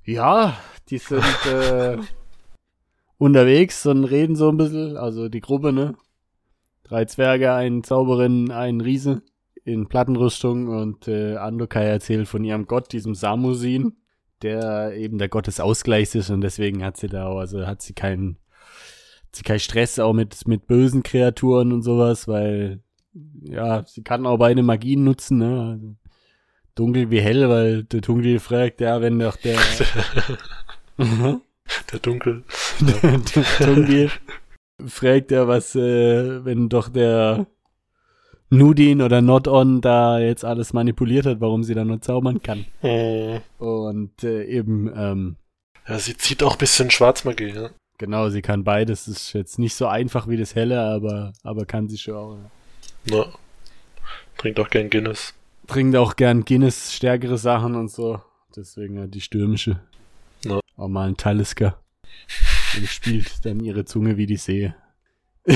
ja, 0.05 0.57
die 0.89 0.97
sind 0.97 1.23
äh, 1.45 1.97
unterwegs 3.17 3.85
und 3.85 4.05
reden 4.05 4.35
so 4.35 4.49
ein 4.49 4.57
bisschen. 4.57 4.97
Also 4.97 5.29
die 5.29 5.41
Gruppe, 5.41 5.71
ne? 5.73 5.95
Drei 6.83 7.05
Zwerge, 7.05 7.53
ein 7.53 7.83
Zauberin, 7.83 8.49
ein 8.49 8.81
Riese 8.81 9.21
in 9.65 9.87
Plattenrüstung 9.87 10.67
und 10.67 11.07
äh, 11.07 11.35
Andokai 11.37 11.85
erzählt 11.85 12.27
von 12.27 12.43
ihrem 12.43 12.65
Gott, 12.67 12.91
diesem 12.91 13.15
Samusin, 13.15 13.93
der 14.41 14.93
eben 14.95 15.17
der 15.17 15.29
Gott 15.29 15.47
des 15.47 15.59
Ausgleichs 15.59 16.15
ist 16.15 16.29
und 16.29 16.41
deswegen 16.41 16.83
hat 16.83 16.97
sie 16.97 17.07
da, 17.07 17.27
auch- 17.27 17.39
also 17.39 17.65
hat 17.65 17.81
sie 17.81 17.93
keinen, 17.93 18.37
hat 19.27 19.35
sie 19.37 19.43
keinen 19.43 19.59
Stress 19.59 19.99
auch 19.99 20.13
mit, 20.13 20.47
mit 20.47 20.67
bösen 20.67 21.01
Kreaturen 21.03 21.71
und 21.71 21.81
sowas, 21.81 22.27
weil 22.27 22.81
ja, 23.43 23.83
sie 23.85 24.01
kann 24.03 24.25
auch 24.25 24.37
beide 24.37 24.63
Magien 24.63 25.03
nutzen, 25.03 25.37
ne? 25.37 25.69
Also, 25.73 25.95
dunkel 26.75 27.11
wie 27.11 27.21
hell, 27.21 27.47
weil 27.49 27.83
der 27.83 28.01
Dunkel 28.01 28.39
fragt, 28.39 28.81
ja, 28.81 28.99
wenn 29.01 29.19
doch 29.19 29.37
der, 29.37 29.57
Der 31.91 31.99
Dunkel. 32.01 32.43
der, 32.81 33.17
der 33.35 33.67
Dunkel 33.67 34.11
fragt 34.85 35.31
ja, 35.31 35.47
was, 35.47 35.75
äh, 35.75 36.43
wenn 36.45 36.69
doch 36.69 36.89
der 36.89 37.47
Nudin 38.57 39.01
oder 39.01 39.21
Not 39.21 39.47
On 39.47 39.81
da 39.81 40.19
jetzt 40.19 40.45
alles 40.45 40.73
manipuliert 40.73 41.25
hat, 41.25 41.41
warum 41.41 41.63
sie 41.63 41.73
da 41.73 41.83
nur 41.83 42.01
zaubern 42.01 42.41
kann. 42.41 42.65
Mhm. 42.81 43.41
Und 43.65 44.23
äh, 44.23 44.45
eben, 44.45 44.91
ähm, 44.95 45.35
Ja, 45.87 45.99
sie 45.99 46.15
zieht 46.17 46.43
auch 46.43 46.53
ein 46.53 46.57
bisschen 46.59 46.91
Schwarzmagie, 46.91 47.49
ja. 47.49 47.69
genau, 47.97 48.29
sie 48.29 48.41
kann 48.41 48.63
beides. 48.63 49.07
Ist 49.07 49.33
jetzt 49.33 49.59
nicht 49.59 49.75
so 49.75 49.87
einfach 49.87 50.27
wie 50.27 50.37
das 50.37 50.55
Helle, 50.55 50.81
aber, 50.81 51.33
aber 51.43 51.65
kann 51.65 51.89
sie 51.89 51.97
schon 51.97 52.15
auch. 52.15 52.37
Ja. 53.05 53.25
Na. 53.25 53.25
Trinkt 54.37 54.59
auch 54.59 54.69
gern 54.69 54.89
Guinness. 54.89 55.33
Trinkt 55.67 55.95
auch 55.95 56.15
gern 56.15 56.43
Guinness, 56.45 56.93
stärkere 56.93 57.37
Sachen 57.37 57.75
und 57.75 57.89
so. 57.89 58.21
Deswegen 58.55 58.97
ja 58.97 59.07
die 59.07 59.21
stürmische. 59.21 59.79
Ja. 60.45 60.59
Auch 60.75 60.87
mal 60.87 61.07
ein 61.07 61.17
Talisker. 61.17 61.79
Und 62.77 62.87
spielt 62.87 63.45
dann 63.45 63.59
ihre 63.59 63.85
Zunge 63.85 64.17
wie 64.17 64.25
die 64.25 64.37
See. 64.37 64.73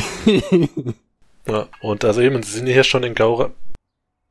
Ja. 1.48 1.68
Und 1.82 2.04
also 2.06 2.22
eben, 2.22 2.42
sie 2.44 2.52
sind 2.60 2.68
hier 2.68 2.84
schon 2.84 3.04
in 3.04 3.16
Gaura. 3.16 3.52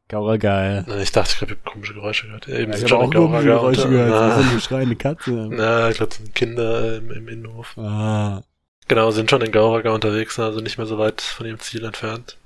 Gaurer 0.09 0.39
geil. 0.39 0.85
Na, 0.87 0.99
Ich 0.99 1.11
dachte, 1.11 1.33
ich 1.35 1.41
habe 1.43 1.57
komische 1.57 1.95
Geräusche 1.95 2.27
gehört. 2.27 2.47
Ja, 2.47 2.59
eben, 2.59 2.71
Ja, 2.73 2.79
ich 2.79 2.81
sind 2.81 2.91
habe 2.93 3.01
schon 3.01 3.01
auch 3.01 3.05
in 3.05 3.11
komische 3.31 3.47
Gaura. 3.49 3.61
Geräusche 3.61 3.85
und, 3.85 3.91
gehört. 3.91 4.09
äh, 4.09 4.13
Das 4.37 4.41
ist 4.45 4.51
eine 4.51 4.61
schreiende 4.69 4.97
Katze. 4.97 5.31
Na, 5.51 5.89
ich 5.91 5.97
glaube, 5.97 6.11
das 6.11 6.19
sind 6.19 6.35
Kinder 6.35 6.83
äh, 6.93 6.97
im, 6.99 7.11
im 7.11 7.29
Innenhof. 7.29 7.77
Ah. 7.79 8.43
Genau, 8.89 9.11
sind 9.11 9.29
schon 9.31 9.43
in 9.43 9.51
Gauraga 9.51 9.91
unterwegs, 9.93 10.39
also 10.39 10.61
nicht 10.61 10.79
mehr 10.79 10.87
so 10.87 10.97
weit 10.99 11.21
von 11.21 11.45
ihrem 11.47 11.59
Ziel 11.59 11.85
entfernt. 11.85 12.37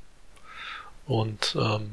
Und 1.07 1.57
ähm, 1.61 1.91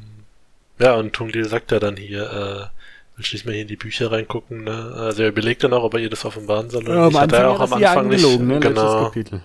ja, 0.80 0.94
und 0.94 1.12
Tunglil 1.14 1.46
sagt 1.50 1.72
ja 1.72 1.80
dann 1.80 1.98
hier, 1.98 2.24
äh, 2.32 2.78
willst 3.18 3.32
du 3.32 3.36
nicht 3.36 3.46
mehr 3.46 3.54
hier 3.56 3.64
in 3.64 3.68
die 3.68 3.76
Bücher 3.76 4.12
reingucken, 4.12 4.64
ne? 4.64 4.94
Also 4.96 5.24
er 5.24 5.30
überlegt 5.30 5.64
dann 5.66 5.74
auch, 5.74 5.84
ob 5.84 5.96
er 5.96 6.00
ihr 6.00 6.10
das 6.10 6.24
offenbaren 6.24 6.70
soll. 6.70 6.88
Ja, 6.88 7.02
am 7.02 7.08
nicht. 7.08 7.20
Hat 7.20 7.34
er 7.34 7.50
auch 7.50 7.60
am 7.60 7.74
Anfang 7.74 8.08
nicht. 8.08 8.40
ne? 8.40 8.60
Genau. 8.60 9.04
Kapitel. 9.06 9.42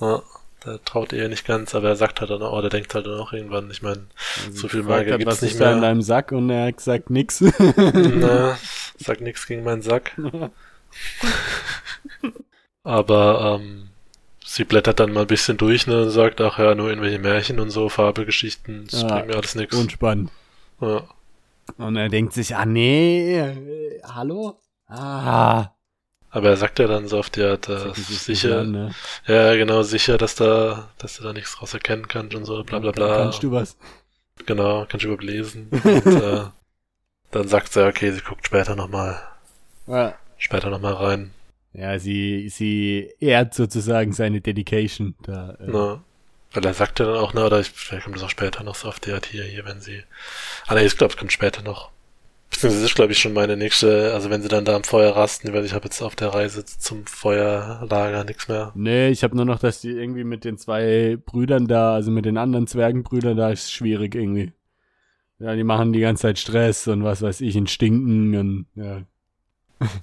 Ja, 0.00 0.20
da 0.60 0.78
traut 0.78 1.12
er 1.12 1.20
ihr 1.24 1.28
nicht 1.28 1.46
ganz, 1.46 1.74
aber 1.74 1.88
er 1.88 1.96
sagt 1.96 2.20
halt 2.20 2.30
dann 2.30 2.42
auch, 2.42 2.52
oder 2.52 2.68
denkt 2.68 2.94
halt 2.94 3.06
dann 3.06 3.18
auch 3.20 3.32
irgendwann, 3.32 3.70
ich 3.70 3.82
meine, 3.82 4.06
Also 4.46 4.52
So 4.52 4.68
viel 4.68 4.82
gefragt 4.82 5.08
Magie 5.08 5.12
hat, 5.12 5.18
gibt's 5.20 5.42
nicht 5.42 5.60
da 5.60 5.72
in 5.72 5.80
mehr. 5.80 5.88
deinem 5.90 6.02
Sack 6.02 6.32
und 6.32 6.50
er 6.50 6.66
hat 6.68 6.76
gesagt 6.78 7.10
nix. 7.10 7.40
ne, 7.76 8.56
sag 8.98 9.20
nix 9.20 9.46
gegen 9.46 9.62
meinen 9.64 9.82
Sack. 9.82 10.12
Aber 12.82 13.60
ähm, 13.60 13.90
sie 14.44 14.64
blättert 14.64 15.00
dann 15.00 15.12
mal 15.12 15.22
ein 15.22 15.26
bisschen 15.26 15.56
durch 15.58 15.86
ne, 15.86 16.02
und 16.04 16.10
sagt, 16.10 16.40
ach 16.40 16.58
ja, 16.58 16.74
nur 16.74 16.88
irgendwelche 16.88 17.18
Märchen 17.18 17.60
und 17.60 17.70
so, 17.70 17.88
Fabelgeschichten, 17.88 18.86
das 18.90 19.02
Ja, 19.02 19.08
bringt 19.08 19.26
mir 19.28 19.36
alles 19.36 19.54
nix. 19.54 19.76
Unspannend. 19.76 20.30
Ja. 20.80 21.02
Und 21.76 21.96
er 21.96 22.08
denkt 22.08 22.32
sich, 22.32 22.56
ah 22.56 22.64
nee, 22.64 23.38
äh, 23.38 24.00
hallo? 24.04 24.58
Ah. 24.86 25.72
Aber 26.30 26.50
er 26.50 26.56
sagt 26.56 26.78
ja 26.78 26.86
dann 26.86 27.08
so 27.08 27.18
auf 27.20 27.28
ist 27.34 27.96
nicht 28.08 28.20
sicher, 28.20 28.60
an, 28.60 28.70
ne? 28.70 28.94
ja 29.26 29.54
genau, 29.56 29.82
sicher, 29.82 30.18
dass 30.18 30.34
da, 30.34 30.90
dass 30.98 31.16
du 31.16 31.22
da 31.24 31.32
nichts 31.32 31.56
draus 31.56 31.72
erkennen 31.72 32.06
kannst 32.06 32.34
und 32.34 32.44
so, 32.44 32.62
bla 32.64 32.78
bla 32.78 32.90
bla. 32.92 33.16
Kannst 33.16 33.42
du 33.42 33.50
was? 33.52 33.76
Genau, 34.44 34.86
kannst 34.88 35.04
du 35.04 35.08
überhaupt 35.08 35.24
lesen. 35.24 35.68
und, 35.84 36.06
äh, 36.06 36.44
dann 37.30 37.48
sagt 37.48 37.72
sie, 37.72 37.86
okay, 37.86 38.12
sie 38.12 38.20
guckt 38.20 38.46
später 38.46 38.76
nochmal, 38.76 39.20
Ja. 39.86 40.14
später 40.36 40.70
nochmal 40.70 40.94
rein. 40.94 41.30
Ja, 41.72 41.98
sie, 41.98 42.48
sie 42.48 43.12
ehrt 43.20 43.54
sozusagen 43.54 44.12
seine 44.12 44.40
Dedication. 44.40 45.14
Da, 45.22 45.56
äh, 45.60 45.66
Ne? 45.70 46.00
Weil 46.52 46.64
er 46.64 46.74
sagt 46.74 46.98
ja 46.98 47.06
dann 47.06 47.16
auch, 47.16 47.34
ne, 47.34 47.44
oder 47.44 47.60
ich, 47.60 47.68
vielleicht 47.70 48.04
kommt 48.04 48.16
das 48.16 48.22
auch 48.22 48.30
später 48.30 48.64
noch 48.64 48.74
so 48.74 48.88
auf 48.88 49.00
die 49.00 49.12
Art 49.12 49.26
hier, 49.26 49.44
hier, 49.44 49.64
wenn 49.66 49.80
sie. 49.80 50.02
Ah 50.66 50.74
ne, 50.74 50.84
ich 50.84 50.96
glaube, 50.96 51.12
es 51.12 51.18
kommt 51.18 51.32
später 51.32 51.62
noch. 51.62 51.90
Beziehungsweise 52.50 52.82
das 52.82 52.90
ist, 52.90 52.96
glaube 52.96 53.12
ich, 53.12 53.18
schon 53.18 53.34
meine 53.34 53.56
nächste, 53.56 54.14
also 54.14 54.30
wenn 54.30 54.42
sie 54.42 54.48
dann 54.48 54.64
da 54.64 54.74
am 54.74 54.82
Feuer 54.84 55.14
rasten, 55.14 55.52
weil 55.52 55.64
ich 55.64 55.74
habe 55.74 55.84
jetzt 55.84 56.00
auf 56.02 56.16
der 56.16 56.28
Reise 56.28 56.64
zum 56.64 57.06
Feuerlager 57.06 58.24
nichts 58.24 58.48
mehr. 58.48 58.72
Nee, 58.74 59.10
ich 59.10 59.22
habe 59.22 59.36
nur 59.36 59.44
noch, 59.44 59.58
dass 59.58 59.80
die 59.80 59.90
irgendwie 59.90 60.24
mit 60.24 60.44
den 60.44 60.56
zwei 60.58 61.18
Brüdern 61.24 61.66
da, 61.68 61.94
also 61.94 62.10
mit 62.10 62.24
den 62.24 62.38
anderen 62.38 62.66
Zwergenbrüdern, 62.66 63.36
da 63.36 63.50
ist 63.50 63.70
schwierig 63.72 64.14
irgendwie. 64.14 64.52
Ja, 65.38 65.54
die 65.54 65.62
machen 65.62 65.92
die 65.92 66.00
ganze 66.00 66.22
Zeit 66.22 66.38
Stress 66.38 66.88
und 66.88 67.04
was 67.04 67.22
weiß 67.22 67.42
ich, 67.42 67.54
in 67.54 67.66
Stinken 67.68 68.34
und 68.34 68.66
ja. 68.74 69.02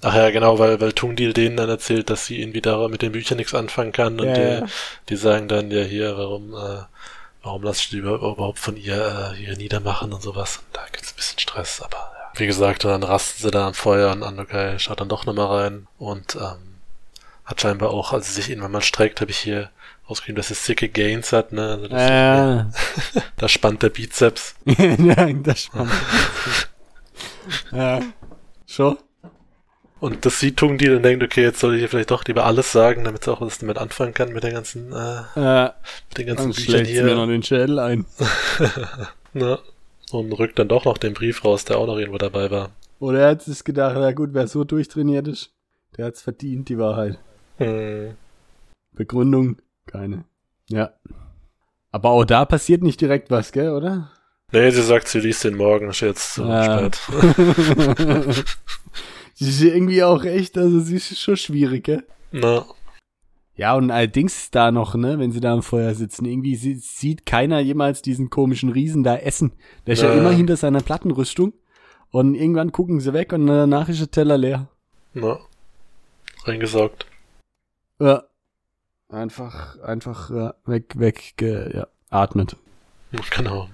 Ach 0.00 0.14
ja, 0.14 0.30
genau, 0.30 0.58
weil, 0.58 0.80
weil 0.80 0.92
Tungdil 0.94 1.34
denen 1.34 1.58
dann 1.58 1.68
erzählt, 1.68 2.08
dass 2.08 2.24
sie 2.24 2.40
irgendwie 2.40 2.62
da 2.62 2.88
mit 2.88 3.02
den 3.02 3.12
Büchern 3.12 3.36
nichts 3.36 3.52
anfangen 3.52 3.92
kann 3.92 4.18
und 4.18 4.28
Ja, 4.28 4.34
die, 4.34 4.40
ja. 4.62 4.66
die 5.10 5.16
sagen 5.16 5.48
dann 5.48 5.70
ja 5.70 5.82
hier, 5.82 6.16
warum, 6.16 6.54
äh, 6.54 6.78
warum 7.42 7.62
lasst 7.62 7.88
du 7.92 7.96
die 7.96 7.98
über- 7.98 8.14
überhaupt 8.16 8.58
von 8.58 8.78
ihr 8.78 9.32
äh, 9.34 9.36
hier 9.36 9.54
niedermachen 9.58 10.14
und 10.14 10.22
sowas. 10.22 10.58
Und 10.58 10.74
da 10.74 10.80
gibt's 10.90 11.12
ein 11.12 11.16
bisschen 11.16 11.38
Stress, 11.40 11.82
aber. 11.82 12.12
Wie 12.36 12.46
gesagt, 12.46 12.84
und 12.84 12.90
dann 12.90 13.02
rasten 13.02 13.42
sie 13.42 13.50
da 13.50 13.66
am 13.66 13.74
Feuer 13.74 14.12
und 14.12 14.22
Andokai 14.22 14.78
schaut 14.78 15.00
dann 15.00 15.08
doch 15.08 15.24
nochmal 15.26 15.46
rein 15.62 15.86
und 15.98 16.36
ähm, 16.36 16.76
hat 17.44 17.60
scheinbar 17.60 17.90
auch, 17.90 18.12
als 18.12 18.28
sie 18.28 18.34
sich 18.34 18.50
irgendwann 18.50 18.72
mal 18.72 18.82
streckt, 18.82 19.20
habe 19.20 19.30
ich 19.30 19.38
hier 19.38 19.70
ausgeschrieben, 20.06 20.36
dass 20.36 20.48
sie 20.48 20.54
sicke 20.54 20.88
Gains 20.88 21.32
hat, 21.32 21.52
ne? 21.52 21.68
Also 21.70 21.88
das, 21.88 22.08
Ja, 22.08 22.70
Da 23.36 23.48
spannt 23.48 23.82
der 23.82 23.90
Bizeps. 23.90 24.54
ja, 24.66 25.32
das 25.32 25.62
spannend. 25.64 25.92
ja, 27.72 28.00
schon. 28.66 28.98
Und 29.98 30.26
das 30.26 30.40
sieht 30.40 30.58
Tungdil 30.58 30.96
und 30.96 31.02
denkt, 31.02 31.24
okay, 31.24 31.42
jetzt 31.42 31.60
soll 31.60 31.74
ich 31.76 31.82
ihr 31.82 31.88
vielleicht 31.88 32.10
doch 32.10 32.24
lieber 32.26 32.44
alles 32.44 32.70
sagen, 32.70 33.04
damit 33.04 33.24
sie 33.24 33.32
auch 33.32 33.40
was 33.40 33.58
damit 33.58 33.78
anfangen 33.78 34.12
kann 34.12 34.32
mit 34.32 34.42
der 34.44 34.52
ganzen, 34.52 34.92
äh, 34.92 35.22
Ja, 35.36 35.74
mit 36.10 36.18
den 36.18 36.26
ganzen 36.26 36.52
Büchern 36.52 36.84
sie 36.84 37.02
mir 37.02 37.14
noch 37.14 37.24
hier. 37.24 37.32
den 37.32 37.42
Schädel 37.42 37.78
ein. 37.78 38.04
ne? 39.32 39.58
Und 40.12 40.32
rückt 40.32 40.58
dann 40.58 40.68
doch 40.68 40.84
noch 40.84 40.98
den 40.98 41.14
Brief 41.14 41.44
raus, 41.44 41.64
der 41.64 41.78
auch 41.78 41.86
noch 41.86 41.96
irgendwo 41.98 42.18
dabei 42.18 42.50
war. 42.50 42.70
Oder 43.00 43.20
er 43.20 43.30
hat 43.30 43.42
sich 43.42 43.64
gedacht, 43.64 43.96
na 43.98 44.12
gut, 44.12 44.30
wer 44.32 44.46
so 44.46 44.64
durchtrainiert 44.64 45.28
ist, 45.28 45.52
der 45.96 46.06
hat's 46.06 46.22
verdient, 46.22 46.68
die 46.68 46.78
Wahrheit. 46.78 47.18
Hm. 47.58 48.14
Begründung, 48.94 49.56
keine. 49.86 50.24
Ja. 50.68 50.90
Aber 51.90 52.10
auch 52.10 52.24
da 52.24 52.44
passiert 52.44 52.82
nicht 52.82 53.00
direkt 53.00 53.30
was, 53.30 53.52
gell, 53.52 53.70
oder? 53.70 54.10
Nee, 54.52 54.70
sie 54.70 54.82
sagt, 54.82 55.08
sie 55.08 55.20
liest 55.20 55.44
den 55.44 55.56
morgen, 55.56 55.90
ist 55.90 56.00
jetzt 56.00 56.34
zu 56.34 56.44
Ah. 56.44 56.90
spät. 56.90 56.98
sie 59.34 59.48
ist 59.48 59.62
irgendwie 59.62 60.02
auch 60.04 60.24
echt, 60.24 60.56
also 60.56 60.80
sie 60.80 60.96
ist 60.96 61.18
schon 61.18 61.36
schwierig, 61.36 61.84
gell? 61.84 62.04
Na, 62.32 62.64
Ja, 63.56 63.74
und 63.74 63.90
allerdings 63.90 64.50
da 64.50 64.70
noch, 64.70 64.94
ne, 64.94 65.18
wenn 65.18 65.32
sie 65.32 65.40
da 65.40 65.52
am 65.54 65.62
Feuer 65.62 65.94
sitzen, 65.94 66.26
irgendwie 66.26 66.56
sie, 66.56 66.74
sieht 66.74 67.24
keiner 67.24 67.58
jemals 67.60 68.02
diesen 68.02 68.28
komischen 68.28 68.70
Riesen 68.70 69.02
da 69.02 69.16
essen. 69.16 69.52
Der 69.86 69.94
ist 69.94 70.02
ja, 70.02 70.12
Ja. 70.12 70.18
immer 70.20 70.30
hinter 70.30 70.56
seiner 70.56 70.80
Plattenrüstung. 70.82 71.54
Und 72.10 72.34
irgendwann 72.34 72.70
gucken 72.72 73.00
sie 73.00 73.12
weg 73.12 73.32
und 73.32 73.46
danach 73.46 73.88
ist 73.88 74.00
der 74.00 74.10
Teller 74.10 74.38
leer. 74.38 74.68
na. 75.14 75.38
Reingesaugt. 76.44 77.06
Ja. 77.98 78.22
Einfach, 79.08 79.78
einfach 79.80 80.30
ja, 80.30 80.54
weg, 80.64 80.98
weg, 80.98 81.34
ge, 81.36 81.76
ja, 81.76 81.86
atmet. 82.10 82.56
Genau. 83.36 83.68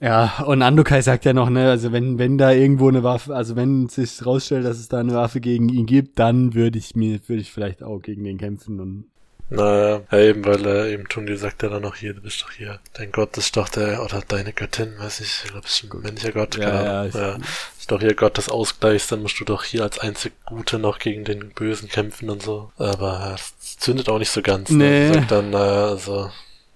Ja, 0.00 0.44
und 0.46 0.60
Andokai 0.62 1.00
sagt 1.00 1.24
ja 1.24 1.32
noch, 1.32 1.48
ne, 1.48 1.70
also 1.70 1.92
wenn, 1.92 2.18
wenn 2.18 2.36
da 2.38 2.52
irgendwo 2.52 2.88
eine 2.88 3.02
Waffe, 3.02 3.34
also 3.34 3.56
wenn 3.56 3.88
sich 3.88 4.24
rausstellt, 4.24 4.64
dass 4.66 4.78
es 4.78 4.88
da 4.88 4.98
eine 5.00 5.14
Waffe 5.14 5.40
gegen 5.40 5.68
ihn 5.70 5.86
gibt, 5.86 6.18
dann 6.18 6.52
würde 6.54 6.78
ich 6.78 6.94
mir, 6.94 7.18
würde 7.28 7.40
ich 7.40 7.50
vielleicht 7.52 7.82
auch 7.82 8.00
gegen 8.00 8.24
den 8.24 8.36
kämpfen 8.38 8.78
und 8.80 9.06
Naja, 9.48 10.02
ja, 10.10 10.18
eben, 10.18 10.44
weil 10.44 10.66
äh, 10.66 10.92
eben 10.92 11.08
Tungdil 11.08 11.36
sagt 11.36 11.62
ja 11.62 11.68
dann 11.68 11.82
noch 11.82 11.94
hier, 11.94 12.14
du 12.14 12.20
bist 12.20 12.42
doch 12.42 12.50
hier, 12.50 12.80
dein 12.94 13.12
Gott 13.12 13.36
ist 13.36 13.56
doch 13.56 13.68
der, 13.68 14.02
oder 14.02 14.20
deine 14.26 14.52
Göttin, 14.52 14.98
weiß 14.98 15.20
ich, 15.20 15.42
ich 15.44 15.50
glaube, 15.52 15.66
es 15.66 15.74
ist 15.80 15.84
ein 15.92 16.00
männlicher 16.00 16.32
Gott, 16.32 16.56
Ja, 16.56 16.82
ja, 16.82 17.04
ich- 17.06 17.14
ja, 17.14 17.36
ist 17.78 17.88
doch 17.90 18.00
hier 18.00 18.14
Gott 18.14 18.38
des 18.38 18.48
Ausgleichs, 18.48 19.06
dann 19.06 19.22
musst 19.22 19.38
du 19.38 19.44
doch 19.44 19.62
hier 19.62 19.84
als 19.84 20.00
einzig 20.00 20.32
Gute 20.46 20.80
noch 20.80 20.98
gegen 20.98 21.24
den 21.24 21.50
Bösen 21.50 21.88
kämpfen 21.88 22.28
und 22.28 22.42
so. 22.42 22.72
Aber 22.76 23.36
es 23.36 23.76
zündet 23.78 24.08
auch 24.08 24.18
nicht 24.18 24.32
so 24.32 24.42
ganz. 24.42 24.68
Nee. 24.70 25.08
Ne? 25.10 25.14
Sagt 25.14 25.30
dann, 25.30 25.50
naja, 25.50 25.86
also, 25.90 26.32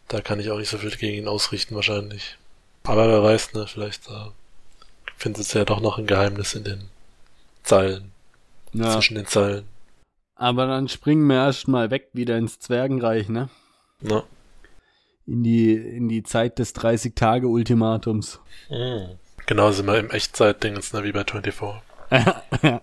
da 0.06 0.20
kann 0.20 0.38
ich 0.38 0.50
auch 0.52 0.58
nicht 0.58 0.70
so 0.70 0.78
viel 0.78 0.90
gegen 0.96 1.16
ihn 1.22 1.28
ausrichten 1.28 1.74
wahrscheinlich. 1.74 2.36
Aber 2.84 3.08
wer 3.08 3.22
weiß, 3.24 3.52
ne, 3.54 3.66
vielleicht 3.66 4.06
äh, 4.08 4.30
findet 5.18 5.42
es 5.42 5.52
ja 5.54 5.64
doch 5.64 5.80
noch 5.80 5.98
ein 5.98 6.06
Geheimnis 6.06 6.54
in 6.54 6.62
den 6.62 6.88
Zeilen, 7.64 8.12
ja. 8.72 8.92
zwischen 8.92 9.16
den 9.16 9.26
Zeilen. 9.26 9.64
Aber 10.40 10.66
dann 10.66 10.88
springen 10.88 11.26
wir 11.26 11.36
erstmal 11.36 11.90
weg 11.90 12.08
wieder 12.14 12.38
ins 12.38 12.58
Zwergenreich, 12.58 13.28
ne? 13.28 13.50
Ne? 14.00 14.22
In 15.26 15.42
die, 15.42 15.74
in 15.74 16.08
die 16.08 16.22
Zeit 16.22 16.58
des 16.58 16.74
30-Tage-Ultimatums. 16.74 18.40
Mhm. 18.70 19.18
Genau, 19.44 19.70
sind 19.70 19.86
wir 19.86 19.98
im 19.98 20.08
Echtzeit-Dingens, 20.10 20.94
ne, 20.94 21.04
wie 21.04 21.12
bei 21.12 21.24
24. 21.24 21.82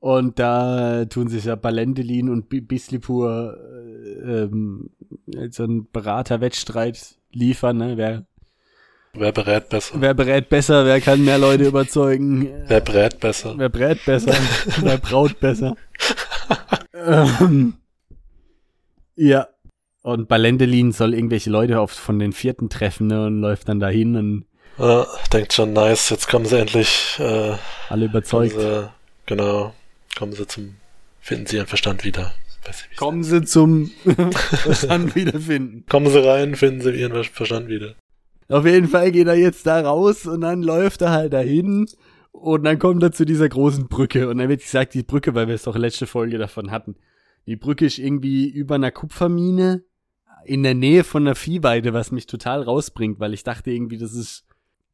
Und 0.00 0.38
da 0.38 1.04
tun 1.04 1.28
sich 1.28 1.44
ja 1.44 1.56
Balendelin 1.56 2.30
und 2.30 2.48
Bi- 2.48 2.60
Bislipur 2.62 3.58
äh, 4.24 4.42
ähm, 4.44 4.88
so 5.50 5.64
einen 5.64 5.90
Berater-Wettstreit 5.90 7.16
liefern, 7.32 7.76
ne? 7.76 7.96
Wer, 7.98 8.24
Wer 9.18 9.32
berät 9.32 9.68
besser? 9.68 9.94
wer 10.00 10.14
berät 10.14 10.48
besser, 10.48 10.84
wer 10.84 11.00
kann 11.00 11.24
mehr 11.24 11.38
Leute 11.38 11.64
überzeugen? 11.64 12.48
Wer 12.66 12.80
brät 12.80 13.18
besser? 13.20 13.54
Wer 13.56 13.68
brät 13.68 14.04
besser? 14.04 14.34
wer 14.82 14.98
braut 14.98 15.40
besser? 15.40 15.74
ähm, 16.94 17.74
ja. 19.16 19.48
Und 20.02 20.28
Balendelin 20.28 20.92
soll 20.92 21.14
irgendwelche 21.14 21.50
Leute 21.50 21.80
auf, 21.80 21.90
von 21.90 22.18
den 22.18 22.32
vierten 22.32 22.68
treffen 22.68 23.08
ne, 23.08 23.26
und 23.26 23.40
läuft 23.40 23.68
dann 23.68 23.80
dahin 23.80 24.14
und 24.16 24.44
Ja, 24.78 25.06
denkt 25.32 25.52
schon, 25.52 25.72
nice, 25.72 26.10
jetzt 26.10 26.28
kommen 26.28 26.44
sie 26.46 26.58
endlich, 26.60 27.16
äh, 27.18 27.24
alle 27.24 27.58
kommen 27.88 28.02
überzeugt. 28.04 28.54
sie, 28.60 28.88
genau, 29.26 29.74
kommen 30.16 30.32
sie 30.32 30.46
zum, 30.46 30.76
finden 31.20 31.46
sie 31.46 31.56
ihren 31.56 31.66
Verstand 31.66 32.04
wieder. 32.04 32.32
Nicht, 32.66 32.96
Kommen 32.96 33.22
sie 33.22 33.44
zum 33.44 33.90
Verstand 34.62 35.14
wiederfinden. 35.14 35.84
Kommen 35.88 36.10
sie 36.10 36.24
rein, 36.24 36.54
finden 36.56 36.80
sie 36.82 36.90
ihren 36.90 37.24
Verstand 37.24 37.68
wieder. 37.68 37.94
Auf 38.48 38.64
jeden 38.64 38.88
Fall 38.88 39.10
geht 39.10 39.26
er 39.26 39.36
jetzt 39.36 39.66
da 39.66 39.80
raus 39.80 40.26
und 40.26 40.42
dann 40.42 40.62
läuft 40.62 41.02
er 41.02 41.10
halt 41.10 41.32
dahin 41.32 41.86
und 42.30 42.64
dann 42.64 42.78
kommt 42.78 43.02
er 43.02 43.12
zu 43.12 43.24
dieser 43.24 43.48
großen 43.48 43.88
Brücke 43.88 44.28
und 44.28 44.38
dann 44.38 44.48
wird 44.48 44.60
gesagt, 44.60 44.94
die 44.94 45.02
Brücke, 45.02 45.34
weil 45.34 45.48
wir 45.48 45.54
es 45.54 45.64
doch 45.64 45.76
letzte 45.76 46.06
Folge 46.06 46.38
davon 46.38 46.70
hatten. 46.70 46.96
Die 47.46 47.56
Brücke 47.56 47.86
ist 47.86 47.98
irgendwie 47.98 48.48
über 48.48 48.76
einer 48.76 48.90
Kupfermine 48.92 49.84
in 50.44 50.62
der 50.62 50.74
Nähe 50.74 51.02
von 51.02 51.26
einer 51.26 51.34
Viehweide, 51.34 51.92
was 51.92 52.12
mich 52.12 52.26
total 52.26 52.62
rausbringt, 52.62 53.18
weil 53.18 53.34
ich 53.34 53.42
dachte 53.42 53.70
irgendwie, 53.70 53.98
das 53.98 54.14
ist 54.14 54.44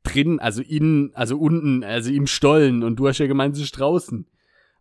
drin, 0.02 0.40
also 0.40 0.62
innen, 0.62 1.14
also 1.14 1.38
unten, 1.38 1.85
also 1.85 2.11
im 2.11 2.26
Stollen 2.26 2.82
und 2.82 2.97
du 2.97 3.09
hast 3.09 3.18
ja 3.18 3.26
gemeint, 3.26 3.56
es 3.56 3.62
ist 3.62 3.78
draußen. 3.78 4.26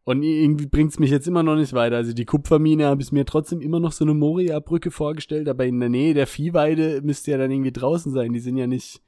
Und 0.03 0.23
irgendwie 0.23 0.65
bringt's 0.65 0.97
mich 0.97 1.11
jetzt 1.11 1.27
immer 1.27 1.43
noch 1.43 1.55
nicht 1.55 1.73
weiter. 1.73 1.97
Also 1.97 2.13
die 2.13 2.25
Kupfermine 2.25 2.85
habe 2.87 3.01
ich 3.03 3.11
mir 3.11 3.25
trotzdem 3.25 3.61
immer 3.61 3.79
noch 3.79 3.91
so 3.91 4.03
eine 4.03 4.15
Moria-Brücke 4.15 4.89
vorgestellt, 4.89 5.47
aber 5.47 5.65
in 5.65 5.79
der 5.79 5.89
Nähe 5.89 6.13
der 6.15 6.25
Viehweide 6.25 7.01
müsste 7.03 7.31
ja 7.31 7.37
dann 7.37 7.51
irgendwie 7.51 7.71
draußen 7.71 8.11
sein. 8.11 8.33
Die 8.33 8.39
sind 8.39 8.57
ja 8.57 8.65
nicht. 8.65 9.01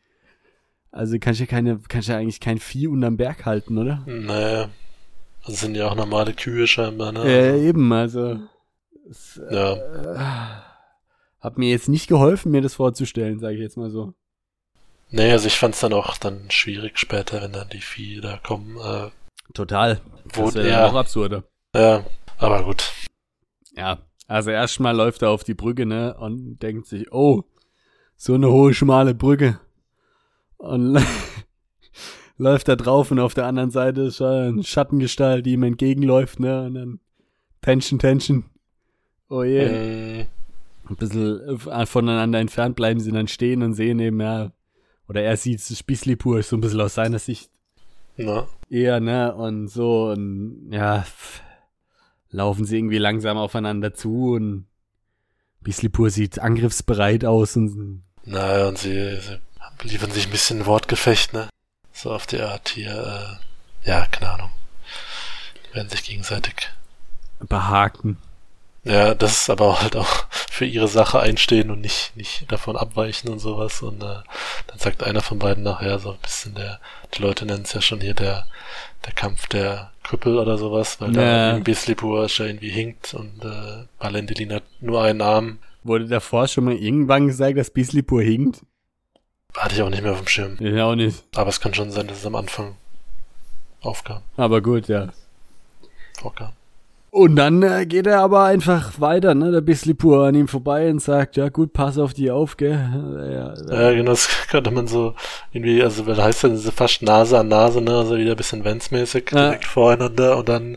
Also 0.92 1.18
kannst 1.20 1.40
ja 1.40 1.48
keine, 1.48 1.80
kannst 1.88 2.10
ja 2.10 2.18
eigentlich 2.18 2.40
kein 2.40 2.60
Vieh 2.60 2.88
unterm 2.88 3.18
Berg 3.18 3.46
halten, 3.48 3.80
oder? 3.80 4.04
Naja, 4.06 4.70
das 5.46 5.62
sind 5.62 5.74
ja 5.76 5.88
auch 5.90 5.96
normale 5.96 6.34
Kühe 6.34 6.68
scheinbar, 6.68 7.12
ne? 7.12 7.24
Äh, 7.24 7.68
eben, 7.68 7.92
also. 7.92 8.40
Es, 9.10 9.42
Ja. 9.52 9.74
äh, 9.74 10.64
hat 11.40 11.58
mir 11.58 11.72
jetzt 11.72 11.90
nicht 11.90 12.08
geholfen, 12.08 12.52
mir 12.52 12.62
das 12.62 12.76
vorzustellen, 12.76 13.40
sage 13.40 13.56
ich 13.56 13.62
jetzt 13.62 13.76
mal 13.78 13.90
so. 13.90 14.14
Nee, 15.10 15.32
also 15.32 15.48
ich 15.48 15.58
fand's 15.58 15.80
dann 15.80 15.94
auch 15.94 16.18
dann 16.18 16.50
schwierig 16.50 16.98
später, 17.00 17.42
wenn 17.42 17.52
dann 17.52 17.70
die 17.70 17.82
Vieh 17.82 18.22
da 18.22 18.38
kommen. 18.38 18.78
Äh, 18.78 19.10
Total. 19.54 20.00
Wo 20.36 20.46
das 20.46 20.54
der- 20.54 20.88
noch 20.88 20.96
absurder. 20.96 21.44
ja, 21.76 22.04
aber 22.38 22.64
gut. 22.64 22.92
Ja, 23.76 24.00
also 24.28 24.52
erstmal 24.52 24.96
läuft 24.96 25.22
er 25.22 25.30
auf 25.32 25.44
die 25.44 25.54
Brücke, 25.54 25.86
ne, 25.86 26.16
und 26.20 26.60
denkt 26.60 26.88
sich, 26.88 27.12
oh, 27.12 27.44
so 28.16 28.34
eine 28.36 28.50
hohe, 28.52 28.74
schmale 28.74 29.14
Brücke. 29.16 29.60
Und 30.58 30.98
läuft 32.38 32.68
da 32.68 32.76
drauf 32.76 33.12
und 33.12 33.20
auf 33.20 33.34
der 33.34 33.46
anderen 33.46 33.72
Seite 33.72 34.02
ist 34.04 34.22
eine 34.22 34.64
Schattengestalt, 34.64 35.46
die 35.46 35.54
ihm 35.54 35.64
entgegenläuft, 35.64 36.40
ne, 36.40 36.64
und 36.66 36.74
dann 36.76 37.00
Tension, 37.62 38.00
Tension. 38.00 38.46
Oh 39.30 39.44
je. 39.44 40.24
Mm, 40.26 40.90
Ein 40.90 40.96
bisschen 40.98 41.60
äh, 41.70 41.86
voneinander 41.86 42.40
entfernt 42.40 42.76
bleiben 42.76 43.00
sie 43.00 43.12
dann 43.12 43.28
stehen 43.28 43.64
und 43.64 43.74
sehen 43.74 44.00
eben, 44.00 44.20
ja, 44.20 44.52
oder 45.08 45.22
er 45.22 45.38
sieht 45.38 45.60
es 45.60 45.78
Spießli 45.78 46.16
pur, 46.18 46.44
so 46.44 46.56
ein 46.58 46.62
bisschen 46.62 46.82
aus 46.82 46.96
seiner 46.96 47.20
Sicht 47.20 47.50
na, 48.18 48.48
eher, 48.70 49.00
ne, 49.00 49.34
und 49.36 49.68
so, 49.68 50.12
und 50.12 50.70
ja, 50.72 51.06
laufen 52.30 52.66
sie 52.66 52.78
irgendwie 52.78 52.98
langsam 52.98 53.38
aufeinander 53.38 53.94
zu 53.94 54.34
und 54.34 54.68
Bislipur 55.62 56.10
sieht 56.10 56.40
angriffsbereit 56.40 57.26
aus 57.26 57.56
und 57.56 58.04
naja, 58.26 58.68
und 58.68 58.78
sie, 58.78 59.20
sie 59.20 59.40
liefern 59.84 60.12
sich 60.12 60.28
ein 60.28 60.32
bisschen 60.32 60.66
Wortgefecht, 60.66 61.34
ne? 61.34 61.50
So 61.92 62.12
auf 62.12 62.26
die 62.26 62.40
Art 62.40 62.70
hier, 62.70 63.40
äh, 63.84 63.90
ja, 63.90 64.06
keine 64.08 64.32
Ahnung. 64.32 64.50
Werden 65.74 65.90
sich 65.90 66.04
gegenseitig. 66.04 66.72
behaken. 67.48 68.18
Ja, 68.86 69.16
das 69.16 69.32
ist 69.44 69.50
aber 69.50 69.82
halt 69.82 69.96
auch 69.96 70.26
für 70.30 70.66
ihre 70.66 70.88
Sache 70.88 71.20
einstehen 71.20 71.72
und 71.72 71.80
nicht, 71.82 72.16
nicht 72.18 72.52
davon 72.52 72.76
abweichen 72.76 73.30
und 73.30 73.40
sowas. 73.40 73.82
Und 73.82 74.02
äh, 74.04 74.18
dann 74.68 74.78
sagt 74.78 75.04
einer 75.04 75.22
von 75.22 75.40
beiden 75.40 75.64
nachher 75.64 76.00
so 76.00 76.12
ein 76.12 76.20
bisschen 76.22 76.56
der, 76.56 76.80
die 77.14 77.22
Leute 77.22 77.46
nennen 77.46 77.64
es 77.64 77.74
ja 77.74 77.82
schon 77.82 78.02
hier 78.02 78.14
der, 78.14 78.46
der 79.06 79.14
Kampf 79.14 79.48
der 79.48 79.92
Krüppel 80.04 80.38
oder 80.38 80.58
sowas, 80.58 81.00
weil 81.00 81.16
Ja. 81.16 81.22
da 81.22 81.52
irgendwie 81.54 81.74
Slipur 81.74 82.28
ja 82.28 82.46
irgendwie 82.46 82.70
hinkt 82.70 83.14
und 83.14 83.44
äh, 83.46 83.86
Balendelin 84.00 84.52
hat 84.54 84.64
nur 84.82 85.02
einen 85.02 85.22
Arm. 85.22 85.60
Wurde 85.84 86.08
davor 86.08 86.48
schon 86.48 86.66
mal 86.66 86.76
irgendwann 86.76 87.28
gesagt, 87.28 87.58
dass 87.58 87.70
Bislipur 87.70 88.22
hinkt? 88.22 88.62
Hatte 89.56 89.76
ich 89.76 89.82
auch 89.82 89.90
nicht 89.90 90.02
mehr 90.04 90.14
auf 90.14 90.20
dem 90.20 90.28
Schirm. 90.28 90.58
Ja, 90.60 90.86
auch 90.86 90.96
nicht. 90.96 91.24
Aber 91.36 91.50
es 91.50 91.60
kann 91.62 91.74
schon 91.74 91.92
sein, 91.92 92.08
dass 92.08 92.18
es 92.20 92.26
am 92.26 92.36
Anfang 92.36 92.76
aufkam. 93.82 94.24
Aber 94.36 94.62
gut, 94.62 94.88
ja. 94.88 95.10
vorkam. 96.20 96.54
Und 97.16 97.36
dann 97.36 97.62
äh, 97.62 97.86
geht 97.86 98.08
er 98.08 98.22
aber 98.22 98.46
einfach 98.46 99.00
weiter, 99.00 99.36
ne, 99.36 99.52
der 99.52 99.62
Bislipur 99.62 100.26
an 100.26 100.34
ihm 100.34 100.48
vorbei 100.48 100.90
und 100.90 100.98
sagt, 101.00 101.36
ja 101.38 101.50
gut, 101.50 101.72
pass 101.72 102.00
auf 102.00 102.16
die 102.16 102.32
auf, 102.32 102.58
gell. 102.58 102.72
Ja, 102.72 103.54
Ja, 103.72 103.92
genau, 103.92 104.10
das 104.10 104.28
könnte 104.50 104.72
man 104.72 104.88
so 104.88 105.14
irgendwie, 105.52 105.84
also 105.84 106.08
weil 106.08 106.18
heißt 106.22 106.42
ja 106.42 106.50
diese 106.50 106.72
fast 106.72 107.04
Nase 107.04 107.38
an 107.38 107.50
Nase, 107.50 107.82
ne, 107.82 107.96
also 107.96 108.18
wieder 108.18 108.32
ein 108.32 108.38
bisschen 108.38 108.66
Vance-mäßig 108.66 109.26
Ja. 109.32 109.44
direkt 109.46 109.66
voreinander 109.66 110.38
und 110.38 110.50
dann 110.50 110.76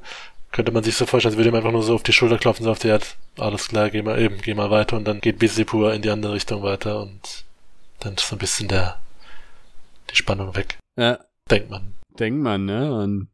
könnte 0.53 0.73
man 0.73 0.85
sich 0.85 0.95
so 0.95 1.07
vorstellen, 1.07 1.33
als 1.33 1.39
würde 1.39 1.49
ihm 1.49 1.55
einfach 1.55 1.73
nur 1.73 1.83
so 1.83 1.95
auf 1.95 2.03
die 2.03 2.13
Schulter 2.13 2.37
klopfen, 2.37 2.65
so 2.65 2.71
auf 2.71 2.81
die 2.81 2.91
Art, 2.91 3.17
alles 3.39 3.69
klar, 3.69 3.89
geh 3.89 4.03
mal 4.03 4.21
eben, 4.21 4.37
geh 4.43 4.53
mal 4.53 4.71
weiter 4.71 4.99
und 4.99 5.09
dann 5.09 5.23
geht 5.23 5.39
Bisipur 5.39 5.95
in 5.95 6.03
die 6.03 6.11
andere 6.11 6.35
Richtung 6.35 6.63
weiter 6.63 7.01
und 7.01 7.45
dann 8.01 8.13
ist 8.13 8.29
so 8.29 8.37
ein 8.37 8.39
bisschen 8.41 8.69
der, 8.69 8.99
die 10.11 10.17
Spannung 10.17 10.55
weg, 10.55 10.77
ja, 10.99 11.19
denkt 11.51 11.71
man. 11.71 11.95
denkt 12.19 12.43
man, 12.43 12.67
ne, 12.67 12.93
und 12.95 13.29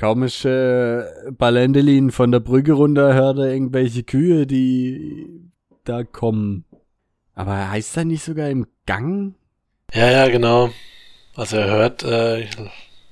kaum 0.00 0.22
ist 0.22 0.46
äh, 0.46 1.04
Balendelin 1.30 2.10
von 2.10 2.32
der 2.32 2.40
Brücke 2.40 2.72
runter, 2.72 3.12
hört 3.12 3.36
er 3.36 3.52
irgendwelche 3.52 4.02
Kühe, 4.02 4.46
die 4.46 5.28
da 5.84 6.04
kommen. 6.04 6.64
Aber 7.34 7.70
heißt 7.70 7.98
er 7.98 8.06
nicht 8.06 8.24
sogar 8.24 8.48
im 8.48 8.66
Gang? 8.86 9.34
Ja, 9.92 10.10
ja, 10.10 10.28
genau. 10.28 10.70
Also 11.36 11.58
er 11.58 11.66
hört, 11.66 12.02
äh, 12.02 12.46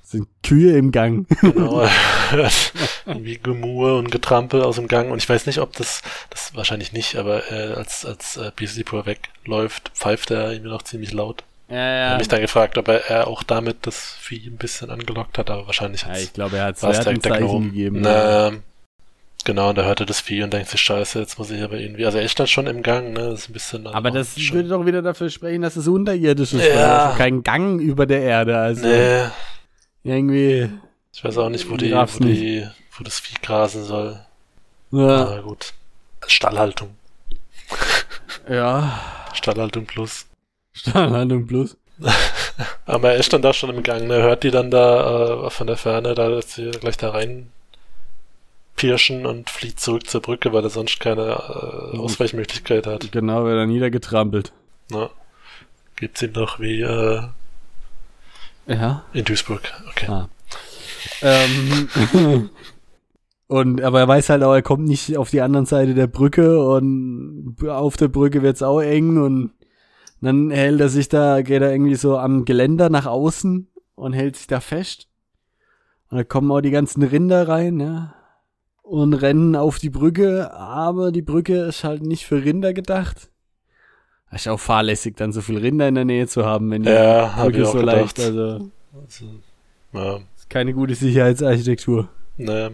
Sind 0.02 0.28
Kühe 0.42 0.78
im 0.78 0.90
Gang? 0.90 1.26
Genau, 1.42 1.80
er 1.80 1.90
hört 2.30 2.72
irgendwie 3.04 3.38
Gemur 3.38 3.98
und 3.98 4.10
Getrampel 4.10 4.62
aus 4.62 4.76
dem 4.76 4.88
Gang 4.88 5.10
und 5.10 5.18
ich 5.18 5.28
weiß 5.28 5.44
nicht, 5.44 5.58
ob 5.58 5.74
das, 5.74 6.00
das 6.30 6.54
wahrscheinlich 6.54 6.94
nicht, 6.94 7.16
aber 7.16 7.52
äh, 7.52 7.74
als, 7.74 8.06
als 8.06 8.38
äh, 8.38 8.50
Beasleypur 8.56 9.04
wegläuft, 9.04 9.90
pfeift 9.94 10.30
er 10.30 10.52
irgendwie 10.52 10.70
noch 10.70 10.82
ziemlich 10.82 11.12
laut. 11.12 11.44
Ja, 11.68 11.74
Ich 11.76 11.78
ja. 12.00 12.08
habe 12.10 12.18
mich 12.18 12.28
dann 12.28 12.40
gefragt, 12.40 12.78
ob 12.78 12.88
er, 12.88 13.04
er 13.10 13.26
auch 13.26 13.42
damit 13.42 13.86
das 13.86 14.14
Vieh 14.20 14.46
ein 14.48 14.56
bisschen 14.56 14.90
angelockt 14.90 15.36
hat, 15.38 15.50
aber 15.50 15.66
wahrscheinlich 15.66 16.02
ja 16.02 16.08
hat's, 16.08 16.22
ich 16.22 16.32
glaube, 16.32 16.56
er 16.58 16.64
hat 16.66 16.82
es 16.82 17.00
direkt 17.04 17.22
gegeben. 17.62 18.00
Na, 18.00 18.52
genau, 19.44 19.68
und 19.70 19.78
er 19.78 19.84
das 20.06 20.20
Vieh 20.20 20.42
und 20.42 20.52
denkt 20.52 20.68
sich, 20.70 20.80
scheiße, 20.80 21.18
jetzt 21.20 21.38
muss 21.38 21.50
ich 21.50 21.62
aber 21.62 21.76
irgendwie, 21.76 22.06
also 22.06 22.16
er 22.18 22.24
ist 22.24 22.38
dann 22.40 22.46
schon 22.46 22.66
im 22.66 22.82
Gang, 22.82 23.12
ne, 23.12 23.30
das 23.30 23.40
ist 23.40 23.50
ein 23.50 23.52
bisschen... 23.52 23.86
Aber 23.86 24.10
das 24.10 24.38
schon- 24.40 24.56
würde 24.56 24.68
doch 24.70 24.86
wieder 24.86 25.02
dafür 25.02 25.28
sprechen, 25.28 25.60
dass 25.62 25.76
es 25.76 25.86
unterirdisch 25.88 26.54
ist. 26.54 26.64
Ja. 26.64 26.74
weil 26.74 27.06
es 27.06 27.12
ist 27.12 27.18
kein 27.18 27.42
Gang 27.42 27.80
über 27.80 28.06
der 28.06 28.22
Erde. 28.22 28.56
Also 28.58 28.86
Nee, 28.86 29.24
irgendwie. 30.04 30.70
ich 31.12 31.22
weiß 31.22 31.36
auch 31.38 31.50
nicht, 31.50 31.68
wo 31.68 31.74
Ich 31.74 31.80
die, 31.82 31.92
wo 31.92 32.24
die, 32.24 32.66
wo 32.96 33.04
das 33.04 33.20
Vieh 33.20 33.36
grasen 33.42 33.84
soll. 33.84 34.18
Ja. 34.90 35.26
Aber 35.26 35.42
gut. 35.42 35.74
Stallhaltung. 36.26 36.90
ja. 38.48 38.98
Stallhaltung 39.34 39.84
plus. 39.86 40.24
Stahlhandlung 40.78 41.46
plus. 41.46 41.76
Aber 42.86 43.10
er 43.12 43.16
ist 43.18 43.32
dann 43.32 43.42
da 43.42 43.52
schon 43.52 43.70
im 43.70 43.82
Gang, 43.82 44.06
ne? 44.06 44.22
Hört 44.22 44.44
die 44.44 44.50
dann 44.50 44.70
da 44.70 45.46
äh, 45.46 45.50
von 45.50 45.66
der 45.66 45.76
Ferne, 45.76 46.14
da 46.14 46.28
dass 46.28 46.54
sie 46.54 46.70
gleich 46.70 46.96
da 46.96 47.10
rein 47.10 47.50
pirschen 48.76 49.26
und 49.26 49.50
flieht 49.50 49.80
zurück 49.80 50.08
zur 50.08 50.22
Brücke, 50.22 50.52
weil 50.52 50.62
er 50.62 50.70
sonst 50.70 51.00
keine 51.00 51.22
äh, 51.92 51.96
Mhm. 51.96 52.00
Ausweichmöglichkeit 52.00 52.86
hat. 52.86 53.10
Genau, 53.10 53.44
wird 53.44 53.56
er 53.56 53.66
niedergetrampelt. 53.66 54.52
Ne? 54.90 55.10
Gibt's 55.96 56.22
ihm 56.22 56.32
noch 56.32 56.60
wie 56.60 56.80
äh, 56.82 57.22
Ja. 58.68 59.04
in 59.12 59.24
Duisburg. 59.24 59.62
Okay. 59.90 60.06
Ah. 60.08 60.28
Ähm, 61.22 61.88
und 63.48 63.82
aber 63.82 64.00
er 64.00 64.08
weiß 64.08 64.28
halt 64.30 64.42
auch, 64.44 64.52
er 64.54 64.62
kommt 64.62 64.86
nicht 64.86 65.16
auf 65.16 65.30
die 65.30 65.40
andere 65.40 65.66
Seite 65.66 65.94
der 65.94 66.06
Brücke 66.06 66.62
und 66.64 67.56
auf 67.66 67.96
der 67.96 68.08
Brücke 68.08 68.42
wird's 68.42 68.62
auch 68.62 68.80
eng 68.80 69.20
und 69.20 69.50
dann 70.26 70.50
hält 70.50 70.80
er 70.80 70.88
sich 70.88 71.08
da, 71.08 71.42
geht 71.42 71.62
er 71.62 71.72
irgendwie 71.72 71.94
so 71.94 72.18
am 72.18 72.44
Geländer 72.44 72.90
nach 72.90 73.06
außen 73.06 73.68
und 73.94 74.12
hält 74.12 74.36
sich 74.36 74.46
da 74.46 74.60
fest. 74.60 75.08
Und 76.10 76.18
da 76.18 76.24
kommen 76.24 76.50
auch 76.50 76.60
die 76.60 76.70
ganzen 76.70 77.02
Rinder 77.02 77.46
rein, 77.48 77.80
ja. 77.80 78.14
Und 78.82 79.12
rennen 79.14 79.54
auf 79.54 79.78
die 79.78 79.90
Brücke, 79.90 80.50
aber 80.52 81.12
die 81.12 81.20
Brücke 81.22 81.64
ist 81.64 81.84
halt 81.84 82.02
nicht 82.02 82.24
für 82.26 82.42
Rinder 82.42 82.72
gedacht. 82.72 83.28
Das 84.30 84.42
ist 84.42 84.48
auch 84.48 84.60
fahrlässig, 84.60 85.16
dann 85.16 85.32
so 85.32 85.40
viel 85.42 85.58
Rinder 85.58 85.88
in 85.88 85.94
der 85.94 86.04
Nähe 86.06 86.26
zu 86.26 86.44
haben, 86.46 86.70
wenn 86.70 86.82
die 86.82 86.90
Ja, 86.90 87.26
Brücke 87.42 87.64
so 87.66 87.80
gedacht. 87.80 87.86
leicht, 87.86 88.20
also 88.20 88.70
Also, 88.94 89.24
ja, 89.92 90.16
ist 90.36 90.48
keine 90.50 90.72
gute 90.74 90.94
Sicherheitsarchitektur. 90.94 92.08
naja. 92.36 92.70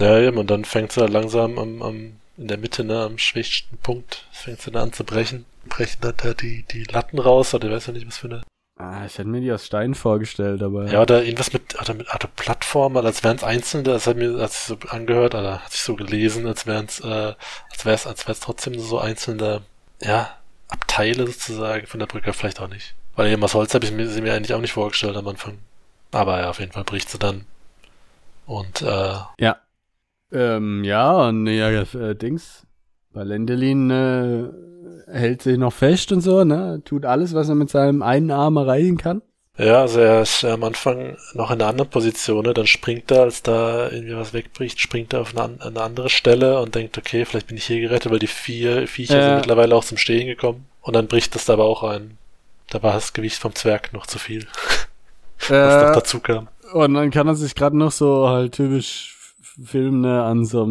Ja, 0.00 0.18
eben, 0.18 0.38
und 0.38 0.50
dann 0.50 0.64
fängt 0.64 0.90
sie 0.90 1.06
langsam 1.06 1.56
am, 1.58 1.80
am, 1.82 2.12
in 2.36 2.48
der 2.48 2.58
Mitte, 2.58 2.82
ne, 2.82 3.02
am 3.04 3.16
schwächsten 3.18 3.76
Punkt, 3.78 4.26
fängt 4.32 4.60
sie 4.60 4.72
dann 4.72 4.84
an 4.88 4.92
zu 4.92 5.04
brechen. 5.04 5.44
Brechen 5.64 6.00
dann 6.00 6.14
da 6.16 6.34
die, 6.34 6.64
die 6.70 6.84
Latten 6.84 7.18
raus, 7.18 7.54
oder 7.54 7.68
ich 7.68 7.74
weiß 7.74 7.86
ja 7.86 7.92
nicht, 7.92 8.06
was 8.06 8.18
für 8.18 8.28
eine 8.28 8.42
Ah, 8.76 9.06
ich 9.06 9.18
hätte 9.18 9.28
mir 9.28 9.40
die 9.40 9.52
aus 9.52 9.66
Stein 9.66 9.94
vorgestellt, 9.94 10.60
aber. 10.60 10.90
Ja, 10.90 11.02
oder 11.02 11.22
irgendwas 11.22 11.52
mit, 11.52 11.80
oder 11.80 11.94
mit 11.94 12.12
oder 12.12 12.28
Plattformen, 12.34 13.06
als 13.06 13.22
wären 13.22 13.36
es 13.36 13.44
einzelne, 13.44 13.84
das 13.84 14.08
hat 14.08 14.16
mir, 14.16 14.36
als 14.36 14.54
ich 14.54 14.66
so 14.66 14.76
angehört, 14.88 15.36
oder 15.36 15.64
hat 15.64 15.70
sich 15.70 15.82
so 15.82 15.94
gelesen, 15.94 16.46
als 16.46 16.66
wären 16.66 16.86
es, 16.86 16.98
äh, 16.98 17.34
als 17.70 17.84
wäre 17.84 17.94
es, 17.94 18.06
als 18.06 18.24
wäre 18.24 18.32
es 18.32 18.40
trotzdem 18.40 18.78
so 18.80 18.98
einzelne, 18.98 19.62
ja, 20.02 20.36
Abteile 20.68 21.26
sozusagen 21.26 21.86
von 21.86 22.00
der 22.00 22.06
Brücke, 22.06 22.32
vielleicht 22.32 22.60
auch 22.60 22.68
nicht. 22.68 22.96
Weil 23.14 23.30
eben 23.30 23.44
aus 23.44 23.54
Holz 23.54 23.74
habe 23.74 23.84
ich 23.84 23.92
mir, 23.92 24.08
sie 24.08 24.20
mir 24.20 24.34
eigentlich 24.34 24.54
auch 24.54 24.60
nicht 24.60 24.72
vorgestellt 24.72 25.16
am 25.16 25.28
Anfang. 25.28 25.58
Aber 26.10 26.40
ja, 26.40 26.50
auf 26.50 26.58
jeden 26.58 26.72
Fall 26.72 26.84
bricht 26.84 27.08
sie 27.10 27.18
dann. 27.18 27.46
Und, 28.46 28.82
äh, 28.82 29.14
Ähm, 30.32 30.82
ja, 30.82 31.12
und 31.28 31.46
ja, 31.46 31.70
äh, 31.70 32.16
Dings. 32.16 32.66
Bei 33.14 33.22
Lendelin 33.24 33.90
äh, 33.90 34.44
hält 35.10 35.42
sich 35.42 35.56
noch 35.56 35.72
fest 35.72 36.12
und 36.12 36.20
so, 36.20 36.44
ne? 36.44 36.82
Tut 36.84 37.04
alles, 37.06 37.34
was 37.34 37.48
er 37.48 37.54
mit 37.54 37.70
seinem 37.70 38.02
einen 38.02 38.30
Arm 38.30 38.56
erreichen 38.56 38.96
kann. 38.98 39.22
ja, 39.56 39.82
also 39.82 40.00
er 40.00 40.22
ist 40.22 40.44
am 40.44 40.64
Anfang 40.64 41.16
noch 41.34 41.50
in 41.52 41.60
einer 41.60 41.68
anderen 41.70 41.90
Position, 41.90 42.44
ne? 42.44 42.54
dann 42.54 42.66
springt 42.66 43.10
er, 43.12 43.22
als 43.22 43.42
da 43.42 43.88
irgendwie 43.90 44.16
was 44.16 44.32
wegbricht, 44.32 44.80
springt 44.80 45.12
er 45.12 45.20
auf 45.20 45.30
eine, 45.36 45.42
an- 45.44 45.60
eine 45.60 45.80
andere 45.80 46.10
Stelle 46.10 46.60
und 46.60 46.74
denkt, 46.74 46.98
okay, 46.98 47.24
vielleicht 47.24 47.46
bin 47.46 47.56
ich 47.56 47.66
hier 47.66 47.80
gerettet, 47.80 48.10
weil 48.10 48.18
die 48.18 48.26
vier 48.26 48.88
Viecher 48.88 49.16
Ja. 49.18 49.22
sind 49.22 49.36
mittlerweile 49.36 49.76
auch 49.76 49.84
zum 49.84 49.96
Stehen 49.98 50.26
gekommen. 50.26 50.66
Und 50.82 50.96
dann 50.96 51.06
bricht 51.06 51.34
das 51.36 51.44
da 51.44 51.52
aber 51.54 51.64
auch 51.64 51.84
ein. 51.84 52.18
Da 52.70 52.82
war 52.82 52.94
das 52.94 53.12
Gewicht 53.12 53.36
vom 53.38 53.54
Zwerg 53.54 53.92
noch 53.92 54.06
zu 54.08 54.18
viel, 54.18 54.46
was 55.38 55.48
noch 55.50 55.90
Äh, 55.90 55.94
dazu 55.94 56.18
kam. 56.18 56.48
und 56.72 56.94
dann 56.94 57.10
kann 57.12 57.28
er 57.28 57.36
sich 57.36 57.54
gerade 57.54 57.76
noch 57.78 57.92
so 57.92 58.28
halt 58.28 58.52
typisch 58.52 59.13
f- 59.58 59.68
filmen, 59.68 60.00
ne? 60.00 60.22
An 60.22 60.44
so, 60.44 60.62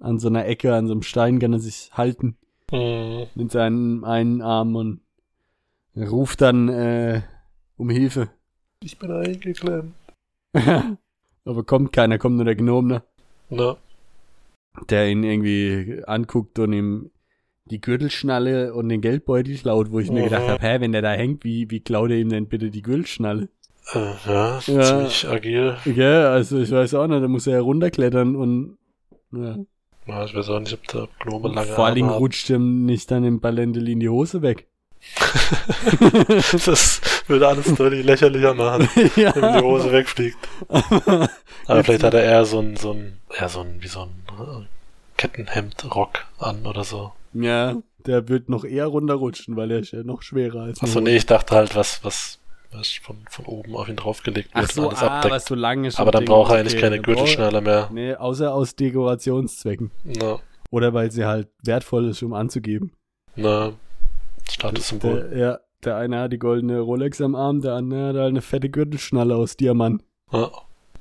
an 0.00 0.18
so 0.18 0.28
einer 0.28 0.46
Ecke, 0.46 0.74
an 0.74 0.86
so 0.86 0.92
einem 0.92 1.02
Stein 1.02 1.38
kann 1.38 1.52
er 1.52 1.58
sich 1.60 1.90
halten 1.92 2.36
Mhm. 2.72 3.26
mit 3.34 3.52
seinem 3.52 4.04
einen 4.04 4.40
Arm 4.40 4.76
und 4.76 5.00
ruft 5.96 6.40
dann 6.40 6.68
äh, 6.68 7.20
um 7.76 7.90
Hilfe. 7.90 8.30
Ich 8.82 8.98
bin 8.98 9.10
eingeklemmt. 9.10 9.92
aber 11.44 11.64
kommt 11.64 11.92
keiner, 11.92 12.18
kommt 12.18 12.36
nur 12.36 12.44
der 12.44 12.56
Gnome, 12.56 12.88
ne? 12.94 13.02
Na, 13.50 13.76
der 14.88 15.10
ihn 15.10 15.22
irgendwie 15.22 16.02
anguckt 16.06 16.58
und 16.58 16.72
ihm 16.72 17.10
die 17.66 17.80
Gürtelschnalle 17.80 18.74
und 18.74 18.88
den 18.88 19.00
Geldbeutel 19.02 19.56
klaut, 19.58 19.92
wo 19.92 19.98
ich 20.00 20.10
mir 20.10 20.20
Mhm. 20.20 20.24
gedacht 20.24 20.48
habe, 20.48 20.62
hä, 20.66 20.80
wenn 20.80 20.92
der 20.92 21.02
da 21.02 21.12
hängt, 21.12 21.44
wie, 21.44 21.70
wie 21.70 21.80
klaut 21.80 22.10
er 22.10 22.16
ihm 22.16 22.30
denn 22.30 22.48
bitte 22.48 22.70
die 22.70 22.82
Gürtelschnalle? 22.82 23.50
Äh, 23.94 23.98
ja, 24.26 24.60
Ja. 24.66 24.82
ziemlich 24.82 25.28
agil. 25.28 25.76
Ja, 25.84 26.30
also 26.32 26.58
ich 26.60 26.70
weiß 26.70 26.94
auch 26.94 27.06
nicht, 27.06 27.22
da 27.22 27.28
muss 27.28 27.46
er 27.46 27.54
ja 27.54 27.60
runterklettern 27.60 28.36
und 28.36 28.78
ja. 29.32 29.56
Ja, 30.06 30.24
ich 30.24 30.34
weiß 30.34 30.48
auch 30.50 30.60
nicht, 30.60 30.72
ob 30.74 30.86
der 30.88 31.08
Gnome 31.20 31.48
lange 31.54 31.72
vor 31.72 31.86
allen 31.86 31.94
Dingen 31.94 32.08
Arme 32.08 32.18
rutscht 32.18 32.50
ihm 32.50 32.84
nicht 32.86 33.10
dann 33.10 33.22
im 33.24 33.40
Balendel 33.40 33.88
in 33.88 34.00
die 34.00 34.08
Hose 34.08 34.42
weg. 34.42 34.66
Das 36.66 37.00
würde 37.26 37.48
alles 37.48 37.74
deutlich 37.74 38.04
lächerlicher 38.04 38.54
machen, 38.54 38.88
ja. 39.16 39.34
wenn 39.34 39.58
die 39.58 39.64
Hose 39.64 39.92
wegfliegt. 39.92 40.38
Aber 40.68 41.84
vielleicht 41.84 42.02
hat 42.04 42.14
er 42.14 42.22
eher 42.24 42.44
so 42.44 42.60
ein, 42.60 42.76
so 42.76 42.92
ein, 42.92 43.18
eher 43.36 43.48
so 43.48 43.60
ein, 43.60 43.76
wie 43.80 43.88
so 43.88 44.02
ein 44.02 44.10
äh, 44.38 44.64
Kettenhemd-Rock 45.16 46.24
an 46.38 46.66
oder 46.66 46.84
so. 46.84 47.12
ja, 47.32 47.76
der 48.06 48.28
wird 48.28 48.48
noch 48.48 48.64
eher 48.64 48.86
runterrutschen, 48.86 49.56
weil 49.56 49.70
er 49.70 49.78
ist 49.78 49.92
ja 49.92 50.02
noch 50.02 50.22
schwerer 50.22 50.62
als 50.62 50.82
Achso, 50.82 51.00
nee, 51.00 51.16
ich 51.16 51.26
dachte 51.26 51.54
halt, 51.54 51.76
was, 51.76 52.00
was, 52.04 52.38
was 52.72 52.92
von, 52.92 53.18
von 53.28 53.44
oben 53.46 53.76
auf 53.76 53.88
ihn 53.88 53.96
draufgelegt 53.96 54.54
wird 54.54 54.64
Ach 54.64 54.70
so, 54.70 54.82
und 54.82 54.88
alles 54.88 55.02
ah, 55.02 55.16
abdeckt. 55.16 55.34
was 55.34 55.44
so 55.44 55.54
lang 55.54 55.84
ist. 55.84 56.00
Aber 56.00 56.10
dann 56.10 56.24
braucht 56.24 56.52
er 56.52 56.58
eigentlich 56.58 56.74
okay, 56.74 56.82
keine 56.82 57.00
Gürtelschnalle 57.00 57.60
mehr. 57.60 57.88
Nee, 57.92 58.14
außer 58.14 58.52
aus 58.52 58.74
Dekorationszwecken. 58.76 59.90
Na, 60.04 60.38
Oder 60.70 60.94
weil 60.94 61.10
sie 61.10 61.24
halt 61.24 61.48
wertvoll 61.62 62.08
ist, 62.08 62.22
um 62.22 62.32
anzugeben. 62.32 62.92
na, 63.36 63.72
Statussymbol. 64.50 65.28
Der, 65.30 65.38
ja, 65.38 65.58
der 65.84 65.96
eine 65.96 66.20
hat 66.20 66.32
die 66.32 66.38
goldene 66.38 66.80
Rolex 66.80 67.20
am 67.20 67.34
Arm, 67.34 67.60
der 67.60 67.74
andere 67.74 68.08
hat 68.08 68.16
halt 68.16 68.28
eine 68.28 68.42
fette 68.42 68.68
Gürtelschnalle 68.68 69.36
aus 69.36 69.56
Diamant. 69.56 70.02
Ja. 70.32 70.50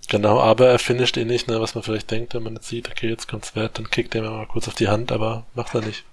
Genau, 0.10 0.40
aber 0.40 0.68
er 0.68 0.80
finisht 0.80 1.16
ihn 1.16 1.28
nicht, 1.28 1.48
ne, 1.48 1.62
was 1.62 1.76
man 1.76 1.84
vielleicht 1.84 2.12
denkt, 2.12 2.34
wenn 2.34 2.44
man 2.44 2.56
jetzt 2.56 2.68
sieht, 2.68 2.90
okay, 2.90 3.08
jetzt 3.08 3.28
kommt's 3.28 3.56
wert, 3.56 3.78
dann 3.78 3.90
kickt 3.90 4.14
er 4.16 4.24
mir 4.24 4.32
mal 4.32 4.48
kurz 4.48 4.68
auf 4.68 4.76
die 4.76 4.90
Hand, 4.90 5.12
aber 5.12 5.46
macht 5.54 5.74
er 5.74 5.82
nicht. 5.82 6.04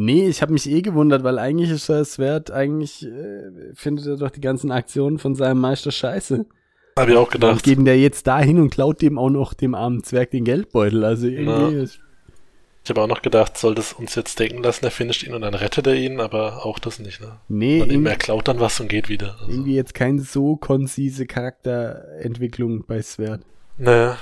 Nee, 0.00 0.28
ich 0.28 0.42
habe 0.42 0.52
mich 0.52 0.70
eh 0.70 0.80
gewundert, 0.80 1.24
weil 1.24 1.40
eigentlich 1.40 1.70
ist 1.70 1.88
das 1.88 2.20
wert, 2.20 2.52
eigentlich 2.52 3.04
äh, 3.04 3.74
findet 3.74 4.06
er 4.06 4.16
doch 4.16 4.30
die 4.30 4.40
ganzen 4.40 4.70
Aktionen 4.70 5.18
von 5.18 5.34
seinem 5.34 5.60
Meister 5.60 5.90
scheiße. 5.90 6.46
Hab 6.96 7.08
ich 7.08 7.16
auch 7.16 7.28
gedacht. 7.28 7.64
geht 7.64 7.78
denn 7.78 7.84
der 7.84 7.98
jetzt 7.98 8.28
da 8.28 8.38
hin 8.38 8.60
und 8.60 8.70
klaut 8.70 9.02
dem 9.02 9.18
auch 9.18 9.28
noch 9.28 9.54
dem 9.54 9.74
armen 9.74 10.04
Zwerg 10.04 10.30
den 10.30 10.44
Geldbeutel? 10.44 11.04
Also 11.04 11.26
irgendwie 11.26 11.78
ist, 11.78 11.98
Ich 12.84 12.90
habe 12.90 13.02
auch 13.02 13.08
noch 13.08 13.22
gedacht, 13.22 13.58
soll 13.58 13.74
das 13.74 13.92
uns 13.92 14.14
jetzt 14.14 14.38
denken 14.38 14.62
lassen, 14.62 14.84
er 14.84 14.92
finisht 14.92 15.24
ihn 15.24 15.34
und 15.34 15.40
dann 15.40 15.54
rettet 15.54 15.88
er 15.88 15.96
ihn, 15.96 16.20
aber 16.20 16.64
auch 16.64 16.78
das 16.78 17.00
nicht, 17.00 17.20
ne? 17.20 17.40
nee, 17.48 17.82
Und 17.82 18.06
er 18.06 18.16
klaut 18.16 18.46
dann 18.46 18.60
was 18.60 18.78
und 18.78 18.86
geht 18.86 19.08
wieder. 19.08 19.34
Also, 19.40 19.50
irgendwie 19.50 19.74
jetzt 19.74 19.94
keine 19.94 20.20
so 20.20 20.54
konzise 20.54 21.26
Charakterentwicklung 21.26 22.84
bei 22.86 23.02
Sverd. 23.02 23.40
naja. 23.78 24.16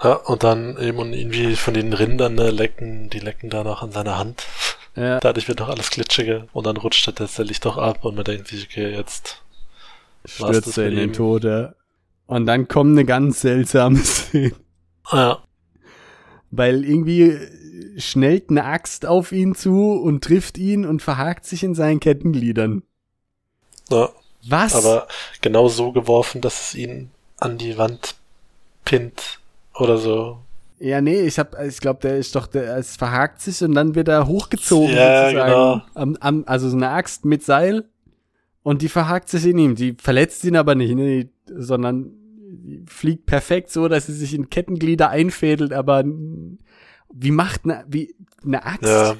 Ja, 0.00 0.14
und 0.14 0.42
dann 0.42 0.76
eben 0.78 0.98
und 0.98 1.12
irgendwie 1.12 1.54
von 1.54 1.74
den 1.74 1.92
Rindern 1.92 2.34
ne, 2.34 2.50
lecken, 2.50 3.10
die 3.10 3.20
lecken 3.20 3.50
da 3.50 3.62
noch 3.62 3.82
an 3.82 3.92
seiner 3.92 4.18
Hand. 4.18 4.46
Ja, 4.94 5.20
Dadurch 5.20 5.48
wird 5.48 5.60
noch 5.60 5.68
alles 5.68 5.90
glitschiger 5.90 6.46
und 6.52 6.66
dann 6.66 6.76
rutscht 6.76 7.06
er 7.08 7.14
tatsächlich 7.14 7.60
doch 7.60 7.78
ab 7.78 8.04
und 8.04 8.14
man 8.14 8.24
denkt 8.24 8.48
sich, 8.48 8.66
okay, 8.66 8.90
jetzt. 8.94 9.42
stürzt 10.26 10.76
er 10.78 10.88
in 10.88 10.96
den? 10.96 11.12
Tod, 11.12 11.44
ja. 11.44 11.74
Und 12.26 12.46
dann 12.46 12.68
kommt 12.68 12.92
eine 12.92 13.04
ganz 13.04 13.40
seltsame 13.40 13.98
Szene. 14.04 14.54
Ja, 15.10 15.42
Weil 16.50 16.84
irgendwie 16.84 17.38
schnellt 17.98 18.50
eine 18.50 18.64
Axt 18.64 19.06
auf 19.06 19.32
ihn 19.32 19.54
zu 19.54 19.92
und 19.92 20.22
trifft 20.24 20.58
ihn 20.58 20.84
und 20.86 21.02
verhakt 21.02 21.46
sich 21.46 21.62
in 21.64 21.74
seinen 21.74 22.00
Kettengliedern. 22.00 22.82
ja, 23.90 24.10
Was? 24.48 24.74
aber 24.74 25.08
genau 25.40 25.68
so 25.68 25.92
geworfen, 25.92 26.40
dass 26.40 26.68
es 26.68 26.74
ihn 26.74 27.10
an 27.38 27.58
die 27.58 27.76
Wand 27.78 28.14
pinnt 28.84 29.40
oder 29.74 29.98
so. 29.98 30.38
Ja, 30.82 31.00
nee, 31.00 31.20
ich 31.20 31.38
hab, 31.38 31.56
ich 31.62 31.78
glaube, 31.80 32.00
der 32.00 32.18
ist 32.18 32.34
doch, 32.34 32.46
der, 32.48 32.76
es 32.76 32.96
verhakt 32.96 33.40
sich 33.40 33.62
und 33.62 33.74
dann 33.74 33.94
wird 33.94 34.08
er 34.08 34.26
hochgezogen 34.26 34.94
Ja, 34.94 35.22
sozusagen. 35.26 35.46
genau. 35.50 35.82
Am, 35.94 36.16
am, 36.20 36.42
also 36.46 36.68
so 36.68 36.76
eine 36.76 36.90
Axt 36.90 37.24
mit 37.24 37.44
Seil 37.44 37.84
und 38.64 38.82
die 38.82 38.88
verhakt 38.88 39.28
sich 39.28 39.46
in 39.46 39.58
ihm. 39.58 39.74
Die 39.76 39.94
verletzt 39.94 40.42
ihn 40.44 40.56
aber 40.56 40.74
nicht, 40.74 40.94
ne, 40.94 41.30
sondern 41.46 42.12
fliegt 42.86 43.26
perfekt 43.26 43.70
so, 43.70 43.86
dass 43.86 44.06
sie 44.06 44.12
sich 44.12 44.34
in 44.34 44.50
Kettenglieder 44.50 45.08
einfädelt, 45.08 45.72
aber 45.72 46.04
wie 46.04 47.30
macht 47.30 47.64
eine, 47.64 47.84
wie, 47.88 48.14
eine 48.44 48.64
Axt? 48.64 48.82
Ja, 48.82 49.16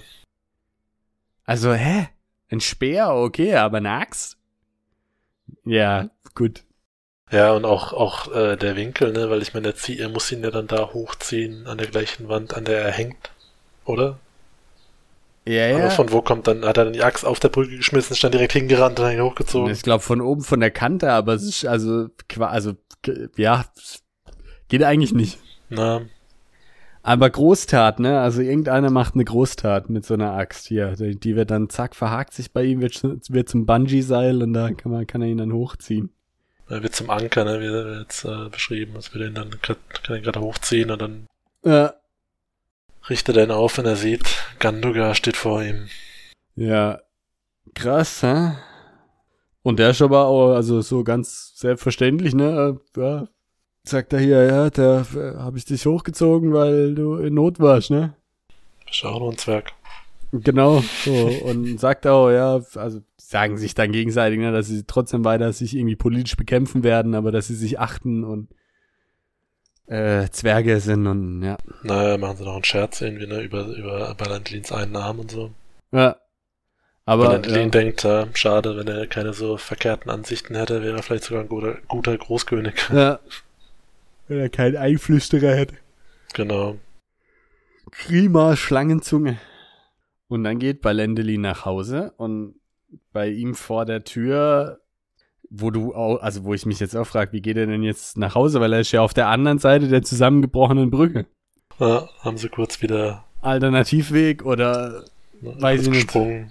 Also, 1.45 1.73
hä? 1.75 2.09
Ein 2.51 2.61
Speer, 2.61 3.15
okay, 3.15 3.55
aber 3.55 3.79
eine 3.79 3.91
Axt? 3.91 4.37
Ja, 5.65 6.11
gut. 6.35 6.65
Ja, 7.33 7.53
und 7.53 7.65
auch, 7.65 7.93
auch 7.93 8.33
äh, 8.33 8.57
der 8.57 8.77
Winkel, 8.77 9.13
ne, 9.13 9.31
weil 9.31 9.43
ich 9.43 9.55
meine, 9.55 9.69
er, 9.69 9.75
zieh, 9.75 9.99
er 9.99 10.09
muss 10.11 10.31
ihn 10.31 10.45
ja 10.45 10.51
dann 10.51 10.67
da 10.67 10.93
hochziehen 10.93 11.67
an 11.67 11.79
der 11.79 11.89
gleichen 11.89 12.29
Wand, 12.29 12.55
an 12.55 12.65
der 12.65 12.83
er 12.83 12.93
hängt, 12.93 13.33
oder? 13.85 14.19
Ja, 15.45 15.75
Aber 15.77 15.91
von 15.91 16.13
wo 16.13 16.23
kommt 16.23 16.47
dann, 16.47 16.65
hat 16.65 16.79
er 16.79 16.85
dann 16.85 16.93
die 16.93 17.03
Axt 17.03 17.25
auf 17.25 17.41
der 17.41 17.49
Brücke 17.49 17.77
geschmissen, 17.77 18.13
ist 18.13 18.23
dann 18.23 18.31
direkt 18.31 18.53
hingerannt 18.53 19.01
und 19.01 19.07
dann 19.07 19.21
hochgezogen. 19.21 19.73
Ich 19.73 19.83
glaube 19.83 20.03
von 20.03 20.21
oben 20.21 20.43
von 20.43 20.61
der 20.61 20.71
Kante, 20.71 21.11
aber 21.11 21.35
es 21.35 21.43
ist 21.43 21.67
also, 21.67 22.09
also, 22.39 22.75
ja, 23.37 23.65
geht 24.69 24.85
eigentlich 24.85 25.15
nicht. 25.15 25.39
Na, 25.69 26.03
Aber 27.03 27.29
Großtat, 27.29 27.99
ne? 27.99 28.21
Also 28.21 28.43
irgendeiner 28.43 28.91
macht 28.91 29.15
eine 29.15 29.25
Großtat 29.25 29.91
mit 29.91 30.05
so 30.07 30.15
einer 30.15 30.33
Axt 30.35 30.69
hier. 30.69 30.93
Die, 30.93 31.19
die 31.19 31.35
wird 31.35 31.51
dann 31.51 31.69
zack, 31.71 31.97
verhakt 31.97 32.35
sich 32.35 32.53
bei 32.53 32.63
ihm, 32.63 32.81
wird, 32.81 33.03
wird 33.03 33.49
zum 33.49 33.67
Bungee-Seil 33.67 34.43
und 34.43 34.53
da 34.53 34.71
kann 34.71 34.93
man, 34.93 35.07
kann 35.07 35.23
er 35.23 35.29
ihn 35.29 35.39
dann 35.39 35.53
hochziehen. 35.53 36.11
Er 36.73 36.83
wird 36.83 36.95
zum 36.95 37.11
Anker, 37.11 37.45
ne, 37.45 37.61
wie 37.61 37.67
er 37.67 38.01
jetzt 38.01 38.25
äh, 38.25 38.49
beschrieben, 38.49 38.97
als 38.97 39.13
würde 39.13 39.27
ihn 39.29 39.35
dann 39.35 39.61
kann 39.61 39.77
ihn 40.17 40.23
gerade 40.23 40.41
hochziehen 40.41 40.91
und 40.91 41.01
dann 41.03 41.27
Ja. 41.65 41.95
richtet 43.09 43.37
er 43.37 43.45
ihn 43.45 43.51
auf, 43.51 43.79
wenn 43.79 43.87
er 43.87 43.97
sieht, 43.97 44.25
Ganduga 44.59 45.15
steht 45.15 45.37
vor 45.37 45.63
ihm. 45.63 45.89
Ja. 46.57 47.01
Krass, 47.75 48.23
hä? 48.23 48.53
Und 49.63 49.79
der 49.79 49.91
ist 49.91 50.03
aber 50.03 50.27
auch, 50.27 50.55
also 50.55 50.81
so 50.81 51.05
ganz 51.05 51.53
selbstverständlich, 51.57 52.35
ne? 52.35 52.79
äh, 52.97 53.01
Ja, 53.01 53.29
sagt 53.85 54.13
er 54.13 54.19
hier, 54.19 54.43
ja, 54.45 54.71
da 54.71 55.03
äh, 55.15 55.37
habe 55.39 55.59
ich 55.59 55.65
dich 55.65 55.87
hochgezogen, 55.87 56.53
weil 56.53 56.95
du 56.95 57.17
in 57.17 57.35
Not 57.35 57.61
warst, 57.61 57.91
ne? 57.91 58.15
Nur 59.03 59.31
ein 59.31 59.39
Zwerg. 59.39 59.73
Genau, 60.33 60.83
so. 61.05 61.13
Und 61.13 61.79
sagt 61.79 62.07
auch, 62.07 62.31
ja, 62.31 62.63
also 62.75 63.03
sagen 63.19 63.59
sich 63.59 63.75
dann 63.75 63.93
gegenseitig, 63.93 64.39
ne, 64.39 64.51
dass 64.51 64.67
sie 64.67 64.85
trotzdem 64.85 65.25
weiter 65.25 65.53
sich 65.53 65.77
irgendwie 65.77 65.97
politisch 65.97 66.37
bekämpfen 66.37 66.83
werden, 66.85 67.15
aber 67.15 67.33
dass 67.33 67.49
sie 67.49 67.55
sich 67.55 67.79
achten 67.79 68.25
und 68.25 68.49
äh, 69.87 70.29
Zwerge 70.31 70.81
sind 70.81 71.07
und 71.07 71.43
ja. 71.43 71.59
Naja, 71.83 72.17
machen 72.17 72.39
sie 72.39 72.45
noch 72.45 72.55
einen 72.55 72.65
Scherz 72.65 73.03
irgendwie, 73.03 73.27
ne, 73.27 73.43
über, 73.43 73.67
über 73.67 74.15
Balandlins 74.15 74.73
einen 74.73 74.97
Arm 74.97 75.19
und 75.19 75.31
so. 75.31 75.51
Ja. 75.93 76.17
Aber 77.05 77.27
Balandlin 77.27 77.65
ja, 77.65 77.69
denkt, 77.69 78.05
ja, 78.05 78.29
schade, 78.33 78.77
wenn 78.77 78.89
er 78.89 79.07
keine 79.07 79.35
so 79.35 79.59
verkehrten 79.59 80.11
Ansichten 80.11 80.55
hätte, 80.55 80.83
wäre 80.83 80.97
er 80.97 81.03
vielleicht 81.03 81.25
sogar 81.25 81.43
ein 81.43 81.49
guter, 81.49 81.77
guter 81.89 82.17
Großkönig. 82.17 82.75
ja. 82.93 83.19
Wenn 84.29 84.39
er 84.39 84.49
keinen 84.49 84.77
Einflüsterer 84.77 85.55
hätte. 85.55 85.75
genau. 86.33 86.79
Prima 87.91 88.57
Schlangenzunge. 88.57 89.39
Und 90.33 90.45
dann 90.45 90.59
geht 90.59 90.81
Balendeli 90.81 91.37
nach 91.37 91.67
Hause 91.67 92.15
und 92.17 92.55
bei 93.13 93.29
ihm 93.29 93.55
vor 93.55 93.85
der 93.85 94.03
Tür, 94.03 94.81
wo 95.51 95.71
du 95.71 95.95
auch, 95.95 96.23
also 96.23 96.45
wo 96.45 96.55
ich 96.55 96.65
mich 96.65 96.81
jetzt 96.81 96.97
auch 96.97 97.07
frage, 97.07 97.33
wie 97.33 97.43
geht 97.43 97.59
er 97.59 97.67
denn 97.67 97.83
jetzt 97.83 98.17
nach 98.17 98.35
Hause, 98.35 98.59
weil 98.59 98.73
er 98.73 98.81
ist 98.81 98.93
ja 98.93 99.03
auf 99.03 99.13
der 99.13 99.29
anderen 99.29 99.59
Seite 99.59 99.89
der 99.89 100.03
zusammengebrochenen 100.03 100.91
Brücke. 100.91 101.27
Ja, 101.79 102.09
haben 102.21 102.39
sie 102.39 102.49
kurz 102.49 102.81
wieder 102.81 103.25
Alternativweg 103.43 104.43
oder, 104.47 105.05
ne, 105.43 105.55
Weiß 105.61 105.83
ich 105.83 105.91
nicht. 105.91 106.05
gesprungen. 106.05 106.51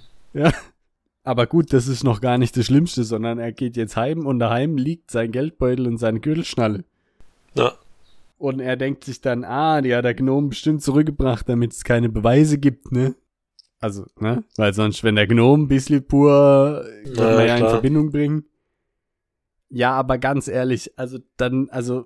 aber 1.24 1.48
gut, 1.48 1.74
das 1.74 1.88
ist 1.88 2.04
noch 2.04 2.22
gar 2.22 2.38
nicht 2.38 2.56
das 2.58 2.68
Schlimmste, 2.68 3.04
sondern 3.04 3.40
er 3.40 3.52
geht 3.52 3.78
jetzt 3.78 3.96
heim 3.98 4.28
und 4.28 4.38
daheim 4.38 4.78
liegt 4.78 5.10
sein 5.10 5.32
Geldbeutel 5.32 5.88
und 5.88 5.98
seine 5.98 6.20
Gürtelschnalle. 6.20 6.84
Ja, 7.56 7.74
Und 8.38 8.60
er 8.60 8.78
denkt 8.78 9.06
sich 9.06 9.22
dann, 9.22 9.44
ah, 9.44 9.82
die 9.82 9.96
hat 9.96 10.06
der 10.06 10.14
Gnome 10.14 10.50
bestimmt 10.50 10.84
zurückgebracht, 10.84 11.50
damit 11.50 11.74
es 11.74 11.84
keine 11.84 12.10
Beweise 12.10 12.60
gibt, 12.60 12.92
ne? 12.92 13.16
Also, 13.82 14.06
ne? 14.20 14.44
Weil 14.58 14.74
sonst, 14.74 15.04
wenn 15.04 15.16
der 15.16 15.28
Gnome 15.28 15.68
bisschen 15.68 16.06
pur, 16.08 16.86
kann 17.04 17.16
Ja, 17.16 17.36
man 17.36 17.48
ja 17.48 17.58
in. 17.58 17.68
Verbindung 17.68 18.12
bringen. 18.12 18.46
Ja, 19.70 19.94
aber 19.94 20.18
ganz 20.18 20.48
ehrlich, 20.48 20.98
also 20.98 21.18
dann, 21.38 21.68
also, 21.70 22.06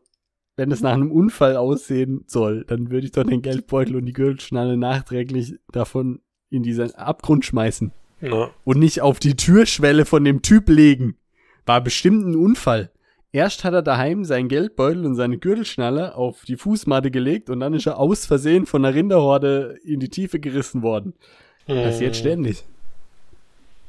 wenn 0.56 0.72
es 0.72 0.82
nach 0.82 0.94
einem 0.94 1.12
Unfall 1.12 1.58
aussehen 1.58 2.24
soll, 2.28 2.64
dann 2.66 2.92
würde 2.92 3.06
ich 3.06 3.12
doch 3.12 3.26
den 3.26 3.42
Geldbeutel 3.42 3.98
und 3.98 4.06
die 4.06 4.14
Gürtelschnalle 4.14 4.78
nachträglich 4.78 5.56
davon 5.72 6.22
in 6.50 6.64
diesen 6.64 6.96
Abgrund 6.96 7.44
schmeißen 7.44 7.92
ja, 8.22 8.52
und 8.64 8.80
nicht 8.80 9.02
auf 9.02 9.20
die 9.20 9.36
Türschwelle 9.36 10.06
von 10.06 10.24
dem 10.24 10.42
Typ 10.42 10.70
legen. 10.70 11.18
War 11.66 11.82
bestimmt 11.82 12.26
ein 12.26 12.36
Unfall. 12.36 12.92
Erst 13.34 13.66
hat 13.66 13.74
er 13.74 13.82
daheim 13.82 14.24
seinen 14.24 14.48
Geldbeutel 14.48 15.06
und 15.06 15.16
seine 15.16 15.38
Gürtelschnalle 15.38 16.16
auf 16.16 16.46
die 16.46 16.56
Fußmatte 16.56 17.12
gelegt 17.12 17.50
und 17.50 17.60
dann 17.60 17.74
ist 17.74 17.86
er 17.86 18.00
aus 18.00 18.26
Versehen 18.26 18.66
von 18.66 18.84
der 18.84 18.94
Rinderhorde 18.94 19.78
in 19.84 20.00
die 20.00 20.10
Tiefe 20.10 20.40
gerissen 20.40 20.84
worden. 20.84 21.16
Passiert 21.68 22.14
Mm. 22.14 22.18
ständig. 22.20 22.64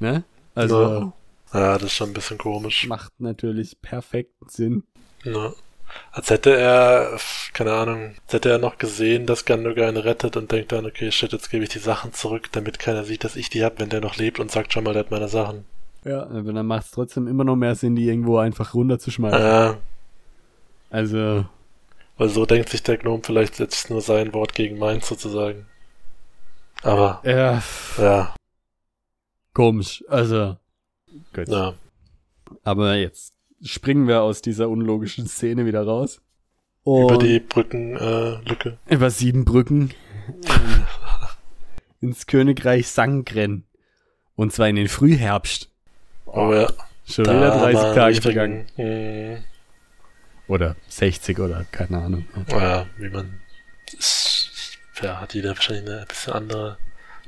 Ne? 0.00 0.24
Also 0.54 0.82
Ja. 0.82 1.12
Ja, 1.52 1.74
das 1.74 1.84
ist 1.84 1.92
schon 1.92 2.10
ein 2.10 2.14
bisschen 2.14 2.38
komisch. 2.38 2.86
macht 2.86 3.12
natürlich 3.20 3.80
perfekten 3.80 4.48
Sinn. 4.48 4.82
Ja. 5.24 5.52
Als 6.12 6.28
hätte 6.30 6.54
er, 6.56 7.16
keine 7.54 7.72
Ahnung, 7.72 8.14
als 8.24 8.32
hätte 8.32 8.50
er 8.50 8.58
noch 8.58 8.76
gesehen, 8.76 9.24
dass 9.24 9.44
Gandogan 9.44 9.96
rettet 9.96 10.36
und 10.36 10.50
denkt 10.50 10.72
dann, 10.72 10.84
okay, 10.84 11.10
shit, 11.12 11.32
jetzt 11.32 11.48
gebe 11.50 11.62
ich 11.64 11.70
die 11.70 11.78
Sachen 11.78 12.12
zurück, 12.12 12.48
damit 12.52 12.78
keiner 12.78 13.04
sieht, 13.04 13.22
dass 13.24 13.36
ich 13.36 13.48
die 13.48 13.64
hab, 13.64 13.78
wenn 13.78 13.88
der 13.88 14.00
noch 14.00 14.16
lebt 14.16 14.40
und 14.40 14.50
sagt 14.50 14.72
schon 14.72 14.84
mal, 14.84 14.92
der 14.92 15.04
hat 15.04 15.10
meine 15.12 15.28
Sachen. 15.28 15.64
Ja, 16.04 16.24
aber 16.24 16.52
dann 16.52 16.66
macht 16.66 16.86
es 16.86 16.90
trotzdem 16.90 17.26
immer 17.28 17.44
noch 17.44 17.56
mehr 17.56 17.74
Sinn, 17.76 17.94
die 17.96 18.06
irgendwo 18.06 18.38
einfach 18.38 18.74
runterzuschmeißen. 18.74 19.40
Ja, 19.40 19.76
Also, 20.90 21.46
weil 22.18 22.28
so 22.28 22.44
denkt 22.46 22.68
sich 22.68 22.82
der 22.82 22.98
Gnome 22.98 23.22
vielleicht 23.24 23.58
jetzt 23.60 23.88
nur 23.90 24.00
sein 24.00 24.34
Wort 24.34 24.54
gegen 24.54 24.78
meins 24.78 25.08
sozusagen. 25.08 25.66
Aber, 26.82 27.20
ja, 27.24 27.62
ja, 27.98 28.34
komisch. 29.52 30.04
Also, 30.08 30.56
gut. 31.34 31.48
ja. 31.48 31.74
Aber 32.62 32.94
jetzt 32.94 33.34
springen 33.62 34.06
wir 34.06 34.22
aus 34.22 34.42
dieser 34.42 34.68
unlogischen 34.68 35.26
Szene 35.26 35.66
wieder 35.66 35.82
raus. 35.84 36.20
Und 36.84 37.04
Über 37.10 37.18
die 37.18 37.40
Brückenlücke. 37.40 38.78
Äh, 38.86 38.94
über 38.94 39.10
sieben 39.10 39.44
Brücken 39.44 39.92
ins 42.00 42.26
Königreich 42.26 42.88
Sangren. 42.88 43.64
Und 44.36 44.52
zwar 44.52 44.68
in 44.68 44.76
den 44.76 44.88
Frühherbst. 44.88 45.70
oh 46.26 46.52
ja. 46.52 46.68
Schon 47.08 47.24
Da 47.24 47.34
wieder 47.36 47.50
30 47.50 47.76
haben 47.78 47.86
wir 47.86 47.94
Tage 47.94 48.20
vergangen. 48.22 48.66
mh, 48.76 49.38
Oder 50.48 50.76
60 50.88 51.38
oder 51.38 51.64
keine 51.70 51.98
Ahnung. 51.98 52.26
Ja, 52.48 52.86
wie 52.98 53.08
man. 53.08 53.40
Ist, 53.96 54.45
ja, 55.02 55.20
hat 55.20 55.34
jeder 55.34 55.50
wahrscheinlich 55.56 55.88
eine 55.90 56.06
bisschen 56.06 56.32
andere 56.32 56.78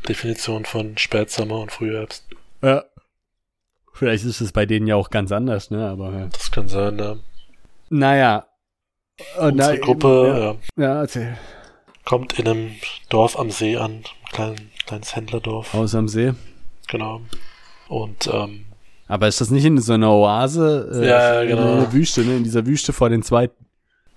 Definition 0.09 0.65
von 0.65 0.97
Spätsommer 0.99 1.61
und 1.61 1.73
Frühherbst. 1.73 2.25
Ja. 2.63 2.85
Vielleicht 3.95 4.25
ist 4.25 4.41
es 4.41 4.53
bei 4.53 4.65
denen 4.65 4.87
ja 4.87 4.95
auch 4.97 5.11
ganz 5.11 5.33
anders, 5.33 5.71
ne? 5.71 5.89
Aber 5.89 6.13
ja. 6.13 6.27
Das 6.29 6.51
kann 6.53 6.69
sein, 6.69 6.99
ja. 6.99 7.17
naja. 7.89 8.47
Und 9.39 9.53
Unsere 9.55 9.77
da- 9.79 9.85
Gruppe 9.85 10.57
ja. 10.77 10.83
Ja, 10.85 10.95
ja 10.95 11.01
erzähl. 11.01 11.37
kommt 12.05 12.39
in 12.39 12.47
einem 12.47 12.71
Dorf 13.09 13.37
am 13.39 13.51
See 13.51 13.77
an, 13.77 13.91
ein 13.93 14.05
klein, 14.33 14.71
kleines 14.87 15.17
Händlerdorf, 15.17 15.73
Haus 15.73 15.95
am 15.97 16.07
See. 16.07 16.33
genau. 16.87 17.23
Und 17.89 18.29
ähm, 18.33 18.67
Aber 19.09 19.27
ist 19.27 19.41
das 19.41 19.51
nicht 19.51 19.65
in 19.65 19.81
so 19.81 19.95
einer 19.95 20.13
Oase? 20.13 20.91
äh, 21.03 21.09
Ja, 21.09 21.43
in 21.43 21.49
genau. 21.49 21.81
der 21.81 21.93
Wüste, 21.93 22.21
ne? 22.25 22.37
In 22.37 22.45
dieser 22.45 22.65
Wüste 22.67 22.93
vor 22.93 23.09
den 23.11 23.23
zweiten. 23.25 23.67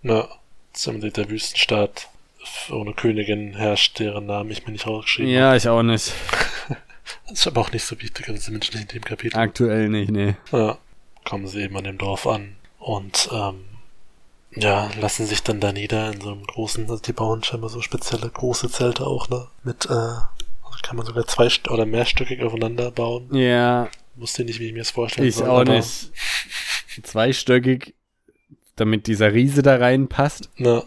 na, 0.04 0.28
zum 0.74 1.02
der 1.02 1.30
Wüstenstaat 1.30 2.08
ohne 2.72 2.94
Königin 2.94 3.56
herrscht, 3.56 4.00
deren 4.00 4.26
Namen 4.26 4.52
ich 4.52 4.66
mir 4.66 4.72
nicht 4.74 4.88
rausgeschrieben 4.88 5.32
Ja, 5.32 5.56
ich 5.56 5.68
auch 5.68 5.84
nicht. 5.84 6.14
Das 7.28 7.40
ist 7.40 7.48
aber 7.48 7.62
auch 7.62 7.72
nicht 7.72 7.84
so 7.84 8.00
wichtig, 8.02 8.30
also 8.30 8.40
zumindest 8.40 8.74
nicht 8.74 8.94
in 8.94 9.00
dem 9.00 9.04
Kapitel. 9.04 9.38
Aktuell 9.38 9.90
nicht, 9.90 10.12
ne. 10.12 10.38
Ja, 10.52 10.78
kommen 11.26 11.48
sie 11.48 11.62
eben 11.62 11.76
an 11.76 11.84
dem 11.84 11.98
Dorf 11.98 12.26
an 12.26 12.56
und 12.80 13.30
ähm, 13.34 13.66
ja, 14.56 14.90
lassen 15.00 15.26
sich 15.26 15.44
dann 15.44 15.60
da 15.60 15.74
nieder 15.74 16.12
in 16.14 16.22
so 16.22 16.32
einem 16.32 16.46
großen, 16.46 16.84
also 16.90 17.02
die 17.02 17.14
bauen 17.14 17.44
scheinbar 17.44 17.70
so 17.70 17.82
spezielle 17.82 18.30
große 18.30 18.70
Zelte 18.70 19.08
auch, 19.08 19.30
ne? 19.30 19.48
Mit, 19.64 19.86
äh, 19.86 19.90
also 19.90 20.78
kann 20.84 20.96
man 20.96 21.06
sogar 21.06 21.26
zwei 21.28 21.50
oder 21.70 21.86
mehrstöckig 21.86 22.44
aufeinander 22.44 22.92
bauen. 22.92 23.34
Ja, 23.36 23.90
Wusste 24.16 24.44
nicht, 24.44 24.60
wie 24.60 24.68
ich 24.68 24.74
mir 24.74 24.80
das 24.80 24.92
vorstellen 24.92 25.28
ich 25.28 25.36
soll. 25.36 25.50
auch 25.50 25.62
aber, 25.62 25.76
nicht. 25.76 26.12
Zweistöckig, 27.04 27.96
damit 28.76 29.08
dieser 29.08 29.34
Riese 29.34 29.62
da 29.62 29.78
reinpasst. 29.78 30.50
Na, 30.58 30.84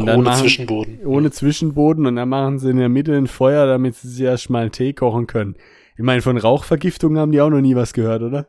Und 0.00 0.08
ohne 0.08 0.22
machen, 0.22 0.40
Zwischenboden. 0.40 1.06
ohne 1.06 1.30
Zwischenboden 1.30 2.06
und 2.06 2.16
dann 2.16 2.28
machen 2.28 2.58
sie 2.58 2.70
in 2.70 2.76
der 2.78 2.88
Mitte 2.88 3.14
ein 3.16 3.26
Feuer, 3.26 3.66
damit 3.66 3.94
sie 3.96 4.08
sich 4.08 4.22
erstmal 4.24 4.62
einen 4.62 4.72
Tee 4.72 4.92
kochen 4.92 5.26
können. 5.26 5.56
Ich 5.96 6.02
meine, 6.02 6.22
von 6.22 6.36
Rauchvergiftung 6.36 7.16
haben 7.18 7.32
die 7.32 7.40
auch 7.40 7.50
noch 7.50 7.60
nie 7.60 7.76
was 7.76 7.92
gehört, 7.92 8.22
oder? 8.22 8.46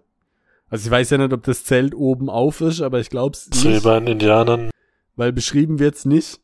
Also 0.70 0.88
ich 0.88 0.92
weiß 0.92 1.12
ja 1.12 1.18
nicht, 1.20 1.32
ob 1.34 1.44
das 1.44 1.64
Zelt 1.64 1.94
oben 1.94 2.30
auf 2.30 2.62
ist, 2.62 2.82
aber 2.82 3.00
ich 3.00 3.10
glaube 3.10 3.34
es 3.36 3.46
So 3.46 3.70
wie 3.70 3.74
nicht, 3.74 3.84
bei 3.84 4.00
den 4.00 4.08
Indianern. 4.08 4.72
weil 5.16 5.32
beschrieben 5.32 5.80
wird's 5.80 6.06
nicht. 6.06 6.40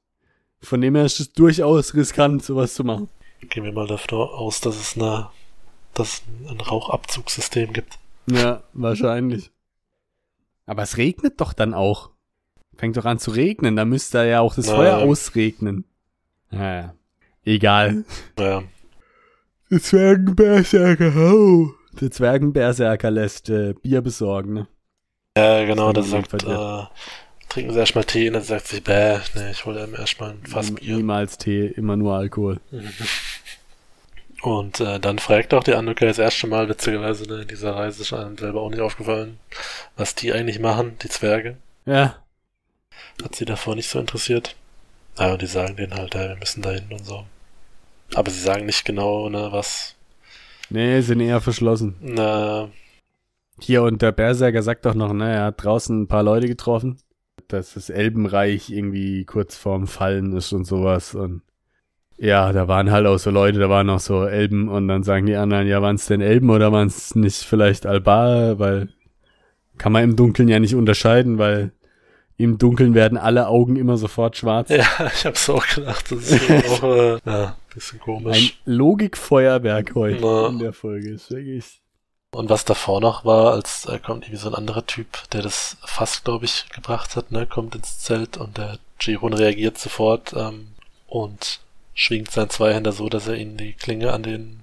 Von 0.61 0.79
dem 0.81 0.93
her 0.95 1.05
ist 1.05 1.19
es 1.19 1.33
durchaus 1.33 1.95
riskant, 1.95 2.43
sowas 2.43 2.75
zu 2.75 2.83
machen. 2.83 3.09
Gehen 3.49 3.63
wir 3.63 3.73
mal 3.73 3.87
davon 3.87 4.19
aus, 4.29 4.61
dass 4.61 4.79
es 4.79 4.95
eine, 4.95 5.29
dass 5.95 6.21
es 6.45 6.51
ein 6.51 6.61
Rauchabzugssystem 6.61 7.73
gibt. 7.73 7.97
Ja, 8.27 8.61
wahrscheinlich. 8.73 9.49
Aber 10.67 10.83
es 10.83 10.97
regnet 10.97 11.41
doch 11.41 11.53
dann 11.53 11.73
auch. 11.73 12.10
Fängt 12.81 12.97
doch 12.97 13.05
an 13.05 13.19
zu 13.19 13.29
regnen, 13.29 13.75
da 13.75 13.85
müsste 13.85 14.25
ja 14.25 14.39
auch 14.39 14.55
das 14.55 14.65
Na. 14.65 14.75
Feuer 14.75 14.97
ausregnen. 14.97 15.85
Naja. 16.49 16.95
Egal. 17.45 18.05
Naja, 18.37 18.63
Der 19.69 19.79
Zwergenberserker, 19.79 21.15
oh. 21.15 21.69
Der 22.01 22.09
Zwergenberserker 22.09 23.11
lässt 23.11 23.51
äh, 23.51 23.75
Bier 23.83 24.01
besorgen, 24.01 24.53
ne? 24.53 24.67
ja, 25.37 25.63
genau, 25.65 25.93
Das 25.93 26.05
ist 26.05 26.11
sagt, 26.11 26.33
äh, 26.33 26.83
trinken 27.49 27.71
Sie 27.71 27.77
erstmal 27.77 28.03
Tee 28.03 28.29
und 28.29 28.33
dann 28.33 28.41
sagt 28.41 28.67
sie, 28.67 28.81
bäh, 28.81 29.19
nee, 29.35 29.51
ich 29.51 29.63
hole 29.63 29.83
ihm 29.83 29.93
erstmal 29.93 30.31
ein 30.31 30.43
Fass 30.47 30.71
Bier. 30.71 30.95
Niemals 30.95 31.37
Tee, 31.37 31.67
immer 31.67 31.95
nur 31.95 32.15
Alkohol. 32.15 32.61
Und 34.41 34.79
äh, 34.79 34.99
dann 34.99 35.19
fragt 35.19 35.53
auch 35.53 35.63
die 35.63 35.75
Anduka 35.75 36.07
das 36.07 36.17
erste 36.17 36.47
Mal, 36.47 36.67
witzigerweise, 36.67 37.25
ne, 37.27 37.43
in 37.43 37.47
dieser 37.47 37.75
Reise 37.75 38.01
ist 38.01 38.11
einem 38.11 38.39
selber 38.39 38.61
auch 38.61 38.71
nicht 38.71 38.81
aufgefallen, 38.81 39.37
was 39.97 40.15
die 40.15 40.33
eigentlich 40.33 40.57
machen, 40.57 40.97
die 41.03 41.09
Zwerge. 41.09 41.57
Ja, 41.85 42.15
Hat 43.23 43.35
sie 43.35 43.45
davor 43.45 43.75
nicht 43.75 43.89
so 43.89 43.99
interessiert. 43.99 44.55
Ja, 45.19 45.33
und 45.33 45.41
die 45.41 45.47
sagen 45.47 45.75
denen 45.75 45.93
halt, 45.93 46.15
ja, 46.15 46.29
wir 46.29 46.37
müssen 46.37 46.61
dahin 46.61 46.91
und 46.91 47.05
so. 47.05 47.25
Aber 48.15 48.31
sie 48.31 48.39
sagen 48.39 48.65
nicht 48.65 48.85
genau, 48.85 49.29
ne, 49.29 49.49
was. 49.51 49.95
nee, 50.69 51.01
sind 51.01 51.19
eher 51.21 51.41
verschlossen. 51.41 51.95
Na, 52.01 52.69
Hier, 53.59 53.83
und 53.83 54.01
der 54.01 54.11
Berserker 54.11 54.63
sagt 54.63 54.85
doch 54.85 54.95
noch, 54.95 55.13
ne, 55.13 55.33
er 55.33 55.43
hat 55.45 55.63
draußen 55.63 56.01
ein 56.03 56.07
paar 56.07 56.23
Leute 56.23 56.47
getroffen, 56.47 56.97
dass 57.47 57.73
das 57.75 57.89
Elbenreich 57.89 58.69
irgendwie 58.69 59.25
kurz 59.25 59.55
vorm 59.57 59.87
Fallen 59.87 60.35
ist 60.35 60.51
und 60.53 60.65
sowas. 60.65 61.13
Und 61.15 61.41
ja, 62.17 62.51
da 62.53 62.67
waren 62.67 62.91
halt 62.91 63.05
auch 63.07 63.17
so 63.17 63.31
Leute, 63.31 63.59
da 63.59 63.69
waren 63.69 63.89
auch 63.89 63.99
so 63.99 64.25
Elben 64.25 64.67
und 64.69 64.87
dann 64.87 65.03
sagen 65.03 65.25
die 65.25 65.35
anderen, 65.35 65.67
ja, 65.67 65.81
waren 65.81 65.95
es 65.95 66.05
denn 66.07 66.21
Elben 66.21 66.49
oder 66.49 66.71
waren 66.71 66.87
es 66.87 67.15
nicht 67.15 67.43
vielleicht 67.43 67.85
Albar, 67.85 68.59
weil 68.59 68.89
kann 69.77 69.91
man 69.91 70.03
im 70.03 70.15
Dunkeln 70.15 70.47
ja 70.47 70.59
nicht 70.59 70.75
unterscheiden, 70.75 71.37
weil 71.37 71.71
im 72.41 72.57
Dunkeln 72.57 72.93
werden 72.93 73.17
alle 73.17 73.47
Augen 73.47 73.75
immer 73.75 73.97
sofort 73.97 74.37
schwarz. 74.37 74.69
ja, 74.69 74.85
ich 75.13 75.25
hab's 75.25 75.49
auch 75.49 75.65
gedacht, 75.67 76.11
das 76.11 76.31
ist 76.31 76.49
auch, 76.49 76.83
äh, 76.83 77.19
ja, 77.25 77.55
bisschen 77.73 77.99
Ein 77.99 78.03
komisch. 78.03 78.61
Logikfeuerwerk 78.65 79.95
heute 79.95 80.19
Na. 80.21 80.47
in 80.47 80.59
der 80.59 80.73
Folge. 80.73 81.09
Ist 81.11 81.31
wirklich. 81.31 81.81
Und 82.33 82.49
was 82.49 82.63
davor 82.63 83.01
noch 83.01 83.25
war, 83.25 83.51
als 83.53 83.85
äh, 83.85 83.99
kommt 83.99 84.23
irgendwie 84.23 84.41
so 84.41 84.49
ein 84.49 84.55
anderer 84.55 84.85
Typ, 84.85 85.29
der 85.31 85.41
das 85.41 85.77
Fass, 85.83 86.23
glaube 86.23 86.45
ich, 86.45 86.69
gebracht 86.69 87.15
hat, 87.17 87.31
ne, 87.31 87.45
kommt 87.45 87.75
ins 87.75 87.99
Zelt 87.99 88.37
und 88.37 88.57
der 88.57 88.77
Giron 88.99 89.33
reagiert 89.33 89.77
sofort 89.77 90.33
ähm, 90.33 90.67
und 91.07 91.59
schwingt 91.93 92.31
seinen 92.31 92.49
Zweihänder 92.49 92.93
so, 92.93 93.09
dass 93.09 93.27
er 93.27 93.35
ihn 93.35 93.57
die 93.57 93.73
Klinge 93.73 94.13
an 94.13 94.23
den 94.23 94.61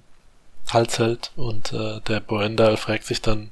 Hals 0.71 0.97
hält 0.97 1.31
und 1.35 1.73
äh, 1.73 1.99
der 2.07 2.19
Boendal 2.21 2.77
fragt 2.77 3.05
sich 3.05 3.21
dann, 3.21 3.51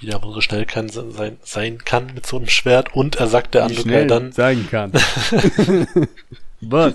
wie 0.00 0.06
der 0.06 0.20
so 0.20 0.40
schnell 0.40 0.66
kann, 0.66 0.88
sein, 0.88 1.38
sein 1.42 1.78
kann 1.78 2.12
mit 2.14 2.26
so 2.26 2.36
einem 2.38 2.48
Schwert 2.48 2.94
und 2.94 3.16
er 3.16 3.26
sagt 3.26 3.54
der 3.54 3.68
schnell 3.68 4.06
dann, 4.06 4.32
sagen 4.32 4.66
kann. 4.70 4.92
Was? 6.60 6.94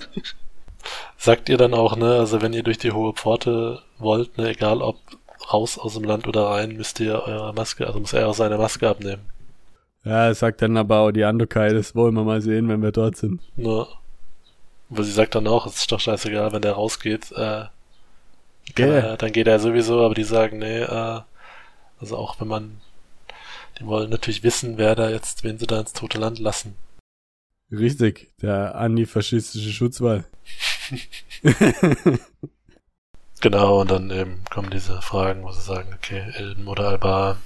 sagt 1.18 1.50
ihr 1.50 1.58
dann 1.58 1.74
auch, 1.74 1.96
ne, 1.96 2.20
also 2.20 2.42
wenn 2.42 2.54
ihr 2.54 2.64
durch 2.64 2.78
die 2.78 2.92
hohe 2.92 3.14
Pforte 3.14 3.82
wollt, 3.98 4.38
ne, 4.38 4.50
egal 4.50 4.82
ob 4.82 4.98
raus 5.52 5.78
aus 5.78 5.96
dem 5.96 6.04
Land 6.04 6.28
oder 6.28 6.46
rein, 6.46 6.76
müsst 6.76 7.00
ihr 7.00 7.22
eure 7.24 7.54
Maske, 7.54 7.88
also 7.88 8.00
muss 8.00 8.14
er 8.14 8.28
auch 8.28 8.34
seine 8.34 8.58
Maske 8.58 8.88
abnehmen. 8.88 9.24
Ja, 10.04 10.32
sagt 10.34 10.62
dann 10.62 10.78
aber 10.78 11.00
auch 11.00 11.12
die 11.12 11.24
Andokai, 11.24 11.70
das 11.70 11.96
wollen 11.96 12.14
wir 12.14 12.24
mal 12.24 12.42
sehen, 12.42 12.70
wenn 12.70 12.84
wir 12.84 12.92
dort 12.92 13.18
sind. 13.18 13.42
Ne. 13.56 13.88
Aber 14.92 15.04
sie 15.04 15.12
sagt 15.12 15.34
dann 15.34 15.48
auch, 15.48 15.66
es 15.66 15.78
ist 15.78 15.92
doch 15.92 16.00
scheißegal, 16.00 16.54
wenn 16.54 16.62
der 16.62 16.74
rausgeht, 16.74 17.32
äh, 17.32 17.66
Gell? 18.76 18.94
er, 18.94 19.18
dann 19.18 19.32
geht 19.32 19.48
er 19.48 19.60
sowieso, 19.60 20.02
aber 20.02 20.14
die 20.14 20.24
sagen, 20.24 20.60
nee, 20.60 20.82
äh, 20.82 21.22
also 22.00 22.18
auch 22.18 22.40
wenn 22.40 22.48
man, 22.48 22.82
die 23.80 23.86
wollen 23.86 24.10
natürlich 24.10 24.44
wissen, 24.44 24.78
wer 24.78 24.96
da 24.96 25.10
jetzt, 25.10 25.44
wen 25.44 25.58
sie 25.58 25.68
da 25.68 25.80
ins 25.80 25.94
tote 25.94 26.18
Land 26.18 26.40
lassen. 26.40 26.76
Richtig, 27.72 28.32
der 28.42 28.76
antifaschistische 28.76 29.72
Schutzwall. 29.72 30.26
Genau, 33.42 33.82
und 33.82 33.92
dann 33.92 34.10
eben 34.12 34.44
kommen 34.50 34.70
diese 34.70 35.02
Fragen, 35.02 35.44
wo 35.44 35.52
sie 35.52 35.62
sagen, 35.62 35.94
okay, 35.94 36.32
Elben 36.34 36.68
oder 36.68 36.88
Alba, 36.90 37.38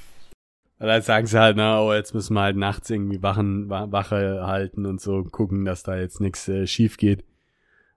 Dann 0.78 1.02
sagen 1.02 1.28
sie 1.28 1.40
halt, 1.40 1.58
na, 1.58 1.82
oh, 1.82 1.94
jetzt 1.94 2.14
müssen 2.14 2.36
wir 2.36 2.42
halt 2.42 2.56
nachts 2.56 2.90
irgendwie 2.90 3.22
Wachen, 3.22 3.70
Wa- 3.70 3.92
Wache 3.92 4.46
halten 4.46 4.86
und 4.86 5.02
so 5.02 5.24
gucken, 5.24 5.66
dass 5.66 5.84
da 5.84 5.98
jetzt 5.98 6.22
nichts 6.22 6.48
äh, 6.48 6.68
schief 6.68 6.98
geht. 6.98 7.26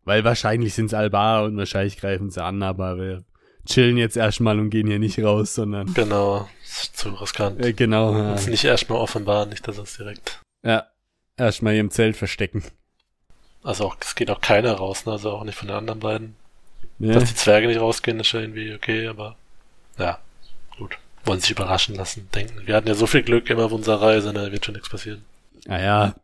Weil 0.04 0.24
wahrscheinlich 0.24 0.74
sind's 0.74 0.94
Albar 0.94 1.44
und 1.44 1.56
wahrscheinlich 1.56 1.96
greifen 1.98 2.30
sie 2.30 2.42
an, 2.42 2.62
aber 2.62 2.96
wir 2.96 3.24
chillen 3.66 3.96
jetzt 3.96 4.16
erstmal 4.16 4.58
und 4.58 4.70
gehen 4.70 4.86
hier 4.86 4.98
nicht 4.98 5.18
raus, 5.20 5.54
sondern 5.54 5.92
genau, 5.94 6.48
ist 6.64 6.96
zu 6.96 7.10
riskant. 7.10 7.64
äh, 7.64 7.72
genau, 7.72 8.12
ja, 8.16 8.34
Ist 8.34 8.48
nicht 8.48 8.64
erstmal 8.64 8.98
offenbar, 8.98 9.46
nicht, 9.46 9.66
dass 9.66 9.78
es 9.78 9.96
direkt 9.96 10.40
ja 10.64 10.86
erstmal 11.36 11.72
hier 11.72 11.80
im 11.80 11.90
Zelt 11.90 12.16
verstecken. 12.16 12.62
Also 13.62 13.86
auch, 13.86 13.96
es 14.00 14.14
geht 14.14 14.30
auch 14.30 14.40
keiner 14.40 14.72
raus, 14.74 15.06
ne? 15.06 15.12
also 15.12 15.30
auch 15.32 15.44
nicht 15.44 15.56
von 15.56 15.68
den 15.68 15.76
anderen 15.76 16.00
beiden. 16.00 16.36
Ja, 16.98 17.14
Dass 17.14 17.28
die 17.28 17.34
Zwerge 17.34 17.66
nicht 17.68 17.80
rausgehen, 17.80 18.18
ist 18.20 18.32
ja 18.32 18.40
irgendwie 18.40 18.74
okay, 18.74 19.06
aber 19.08 19.36
ja, 19.98 20.18
gut. 20.78 20.98
Wollen 21.24 21.40
sich 21.40 21.52
überraschen 21.52 21.94
lassen, 21.94 22.28
denken. 22.34 22.66
Wir 22.66 22.74
hatten 22.74 22.88
ja 22.88 22.94
so 22.94 23.06
viel 23.06 23.22
Glück 23.22 23.48
immer 23.50 23.64
auf 23.66 23.72
unserer 23.72 24.02
Reise, 24.02 24.32
ne? 24.32 24.50
wird 24.50 24.64
schon 24.64 24.74
nichts 24.74 24.88
passieren. 24.88 25.24
naja, 25.66 26.14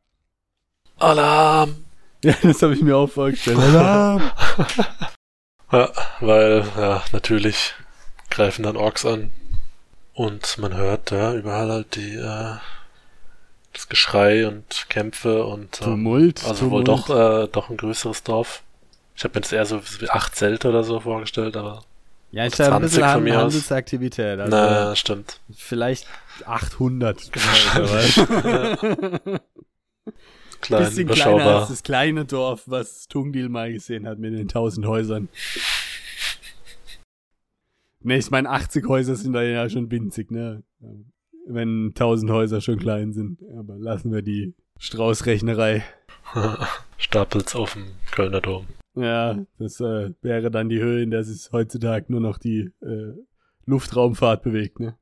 Alarm! 0.99 1.77
Ja, 2.25 2.35
das 2.43 2.61
habe 2.63 2.75
ich 2.75 2.83
mir 2.83 2.97
auch 2.97 3.07
vorgestellt. 3.09 3.59
Alarm! 3.61 4.33
ja, 5.73 5.93
weil, 6.21 6.65
ja, 6.77 7.03
natürlich 7.13 7.75
greifen 8.31 8.63
dann 8.63 8.77
Orks 8.77 9.05
an. 9.05 9.31
Und 10.15 10.59
man 10.59 10.75
hört 10.75 11.11
ja 11.11 11.35
überall 11.35 11.71
halt 11.71 11.95
die, 11.95 12.15
äh, 12.15 12.57
das 13.73 13.89
Geschrei 13.89 14.49
und 14.49 14.87
Kämpfe 14.89 15.45
und 15.45 15.81
äh, 15.81 15.85
Tumult. 15.85 16.45
Also 16.45 16.65
Tumult. 16.65 16.89
wohl 16.89 16.97
doch, 16.97 17.11
äh, 17.11 17.49
doch 17.49 17.71
ein 17.71 17.77
größeres 17.77 18.25
Dorf. 18.25 18.63
Ich 19.15 19.25
habe 19.25 19.37
mir 19.37 19.43
das 19.43 19.53
eher 19.53 19.67
so 19.67 19.81
wie 20.01 20.11
acht 20.11 20.35
Zelte 20.35 20.69
oder 20.69 20.85
so 20.85 21.01
vorgestellt, 21.01 21.57
aber. 21.57 21.85
Ja, 22.31 22.47
ich 22.47 22.61
habe 22.61 22.77
ein 22.77 22.83
bisschen 22.83 23.05
Hand, 23.05 23.31
Handelsaktivität. 23.31 24.39
Also 24.39 24.55
Na, 24.55 24.95
stimmt. 24.97 25.41
Vielleicht 25.57 26.07
800. 26.45 27.31
Klein, 30.61 30.85
bisschen 30.85 31.09
kleiner 31.09 31.45
als 31.45 31.69
das 31.69 31.83
kleine 31.83 32.25
Dorf, 32.25 32.65
was 32.67 33.07
Tungdil 33.09 33.49
mal 33.49 33.73
gesehen 33.73 34.07
hat 34.07 34.19
mit 34.19 34.33
den 34.33 34.43
1000 34.43 34.87
Häusern. 34.87 35.29
Ne, 38.01 38.19
ich 38.19 38.31
meine, 38.31 38.49
80 38.51 38.87
Häuser 38.87 39.17
sind 39.17 39.33
da 39.33 39.43
ja 39.43 39.69
schon 39.69 39.91
winzig, 39.91 40.31
ne? 40.31 40.63
Wenn 41.47 41.89
1000 41.89 42.31
Häuser 42.31 42.61
schon 42.61 42.79
klein 42.79 43.13
sind. 43.13 43.41
Aber 43.57 43.77
lassen 43.77 44.13
wir 44.13 44.23
die 44.23 44.55
Straußrechnerei. 44.79 45.83
Stapels 46.99 47.55
auf 47.55 47.75
dem 47.75 47.87
Kölner 48.11 48.41
Dom. 48.41 48.67
Ja, 48.95 49.39
das 49.59 49.81
äh, 49.81 50.11
wäre 50.23 50.51
dann 50.51 50.69
die 50.69 50.81
Höhe, 50.81 51.03
in 51.03 51.11
der 51.11 51.25
sich 51.25 51.51
heutzutage 51.53 52.07
nur 52.09 52.21
noch 52.21 52.39
die 52.39 52.71
äh, 52.81 53.15
Luftraumfahrt 53.65 54.43
bewegt, 54.43 54.81
ne? 54.81 54.97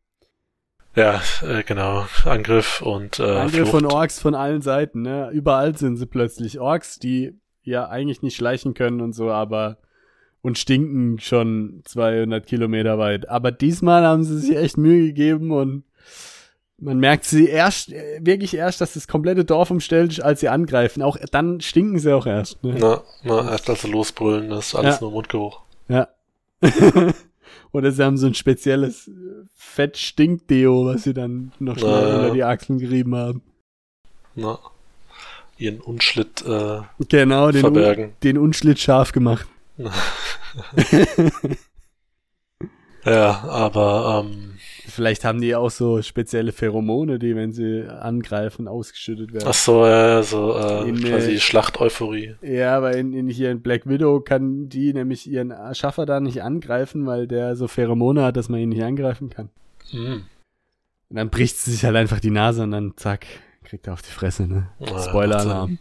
Ja, 0.97 1.21
äh, 1.43 1.63
genau. 1.63 2.07
Angriff 2.25 2.81
und 2.83 3.19
äh, 3.21 3.23
Angriff 3.23 3.69
Flucht. 3.69 3.71
von 3.71 3.87
Orks 3.87 4.19
von 4.21 4.35
allen 4.35 4.63
Seiten, 4.63 5.03
ne? 5.03 5.31
Überall 5.31 5.77
sind 5.77 5.97
sie 5.99 6.07
plötzlich 6.07 6.59
Orks, 6.59 6.99
die 6.99 7.35
ja 7.63 7.89
eigentlich 7.89 8.23
nicht 8.23 8.35
schleichen 8.37 8.75
können 8.75 9.01
und 9.01 9.13
so, 9.13 9.31
aber 9.31 9.77
und 10.43 10.59
stinken 10.59 11.19
schon 11.19 11.83
200 11.85 12.47
Kilometer 12.47 12.99
weit. 12.99 13.29
Aber 13.29 13.51
diesmal 13.53 14.05
haben 14.05 14.23
sie 14.25 14.39
sich 14.39 14.57
echt 14.57 14.77
Mühe 14.79 15.07
gegeben 15.09 15.51
und 15.51 15.85
man 16.79 16.99
merkt 16.99 17.25
sie 17.25 17.47
erst, 17.49 17.91
wirklich 18.21 18.55
erst, 18.55 18.81
dass 18.81 18.95
das 18.95 19.09
komplette 19.09 19.45
Dorf 19.45 19.71
umstellt 19.71 20.13
ist, 20.13 20.21
als 20.21 20.41
sie 20.41 20.49
angreifen. 20.49 21.03
Auch 21.03 21.17
dann 21.33 21.61
stinken 21.61 21.99
sie 21.99 22.15
auch 22.15 22.27
erst. 22.27 22.63
Ne? 22.63 22.77
Na, 22.79 23.03
na, 23.25 23.51
erst 23.51 23.69
als 23.69 23.83
sie 23.83 23.91
losbrüllen, 23.91 24.51
das 24.51 24.69
ist 24.69 24.75
alles 24.77 24.97
Ja. 24.97 25.01
nur 25.03 25.11
Mundgeruch. 25.13 25.63
Ja. 25.89 26.09
Oder 27.77 27.93
sie 27.93 28.03
haben 28.03 28.17
so 28.17 28.27
ein 28.27 28.33
spezielles 28.35 29.11
Fett-Stink-Deo, 29.55 30.87
was 30.87 31.03
sie 31.03 31.13
dann 31.13 31.53
noch 31.59 31.79
schnell 31.79 31.91
Ja. 32.09 32.17
unter 32.17 32.31
die 32.33 32.43
Achseln 32.45 32.79
gerieben 32.79 33.15
haben. 33.15 33.43
Na, 34.35 34.59
ihren 35.59 35.81
Unschlitt 35.83 36.43
äh, 36.47 36.81
Genau, 37.09 37.51
den, 37.51 37.65
Un 37.65 37.75
verbergen. 37.75 38.13
den 38.23 38.39
Unschlitt 38.39 38.79
scharf 38.79 39.13
gemacht. 39.13 39.47
Ja, 43.05 43.45
aber 43.45 44.25
ähm, 44.27 44.55
Vielleicht 44.89 45.25
haben 45.25 45.41
die 45.41 45.55
auch 45.55 45.71
so 45.71 46.01
spezielle 46.03 46.53
Pheromone, 46.53 47.19
die, 47.19 47.35
wenn 47.35 47.53
sie 47.53 47.87
angreifen, 47.89 48.69
ausgeschüttet 48.69 49.33
werden. 49.33 49.47
ach 49.49 49.55
so, 49.55 49.85
ja, 49.85 50.23
so 50.23 50.57
äh, 50.57 50.89
In, 50.89 51.05
äh, 51.05 51.09
quasi 51.11 51.41
Schlachteuphorie. 51.41 52.37
Ja, 52.43 52.77
aber 52.77 52.97
in, 52.97 53.13
in, 53.13 53.29
hier 53.29 53.51
in 53.51 53.63
Black 53.63 53.89
Widow 53.89 54.21
kann 54.21 54.69
die 54.69 54.93
nämlich 54.93 55.29
ihren 55.29 55.53
Schaffer 55.75 56.07
da 56.07 56.21
nicht 56.21 56.43
angreifen, 56.43 57.07
weil 57.07 57.27
der 57.27 57.57
so 57.57 57.69
Pheromone 57.69 58.23
hat, 58.23 58.37
dass 58.37 58.49
man 58.49 58.61
ihn 58.61 58.69
nicht 58.69 58.85
angreifen 58.85 59.31
kann. 59.31 59.51
Hm. 59.91 60.23
Und 61.09 61.17
dann 61.17 61.31
bricht 61.31 61.59
sie 61.59 61.73
sich 61.73 61.85
halt 61.85 61.97
einfach 61.97 62.21
die 62.21 62.31
Nase 62.31 62.63
und 62.63 62.73
dann 62.73 62.95
zack, 62.97 63.27
kriegt 63.65 63.87
er 63.87 63.93
auf 63.93 64.03
die 64.03 64.11
Fresse, 64.11 64.47
ne? 64.47 64.69
Ja, 64.79 64.99
Spoiler-Alarm. 64.99 65.79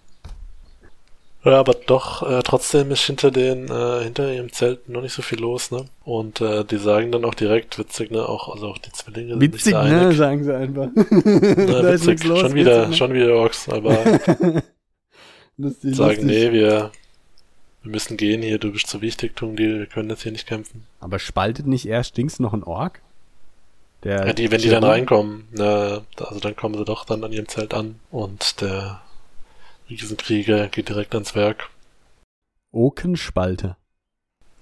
Ja, 1.46 1.60
aber 1.60 1.76
doch, 1.76 2.28
äh, 2.28 2.42
trotzdem 2.42 2.90
ist 2.90 3.04
hinter 3.04 3.30
den, 3.30 3.70
äh, 3.70 4.04
hinter 4.04 4.34
ihrem 4.34 4.52
Zelt 4.52 4.90
noch 4.90 5.04
nicht 5.04 5.14
so 5.14 5.22
viel 5.22 5.40
los, 5.40 5.70
ne? 5.70 5.86
Und 6.04 6.42
äh, 6.42 6.66
die 6.66 6.78
sagen 6.78 7.12
dann 7.12 7.24
auch 7.24 7.36
direkt, 7.36 7.78
witzig, 7.78 8.10
ne? 8.10 8.28
Auch, 8.28 8.52
also 8.52 8.70
auch 8.70 8.80
die 8.80 8.92
Zwillinge 8.92 9.34
sind 9.34 9.42
Witzig, 9.42 9.66
nicht 9.66 9.84
ne? 9.84 10.02
einig. 10.02 10.18
Sagen 10.18 10.44
sie 10.44 10.56
einfach. 10.56 10.88
Na, 10.96 11.04
witzig, 11.94 12.24
los. 12.24 12.40
schon 12.40 12.56
wieder, 12.56 12.78
witzig, 12.78 12.90
ne? 12.90 12.96
schon 12.96 13.14
wieder 13.14 13.36
Orks, 13.36 13.70
aber 13.70 13.92
lustig, 15.58 15.96
sagen, 15.96 16.10
lustig. 16.10 16.26
nee, 16.26 16.52
wir, 16.52 16.92
wir 17.84 17.92
müssen 17.92 18.18
gehen 18.18 18.42
hier, 18.42 18.58
du 18.58 18.72
bist 18.72 18.88
zu 18.88 19.02
wichtig, 19.02 19.36
Tungdil, 19.36 19.78
wir 19.78 19.86
können 19.86 20.10
jetzt 20.10 20.24
hier 20.24 20.32
nicht 20.32 20.48
kämpfen. 20.48 20.88
Aber 21.00 21.20
spaltet 21.20 21.68
nicht 21.68 21.86
erst 21.86 22.18
Dings 22.18 22.40
noch 22.40 22.54
ein 22.54 22.64
Ork? 22.64 23.02
Der 24.04 24.26
Ja, 24.26 24.34
die, 24.34 24.50
wenn 24.50 24.62
die 24.62 24.70
dann 24.70 24.84
reinkommen, 24.84 25.48
ne, 25.52 26.02
also 26.18 26.40
dann 26.40 26.56
kommen 26.56 26.76
sie 26.76 26.86
doch 26.86 27.06
dann 27.06 27.24
an 27.24 27.32
ihrem 27.32 27.48
Zelt 27.48 27.76
an 27.76 28.00
und 28.10 28.62
der 28.62 29.02
Riesenkrieger 29.90 30.68
geht 30.68 30.90
direkt 30.90 31.14
ans 31.14 31.36
Werk. 31.36 31.70
Okenspalte. 32.72 33.76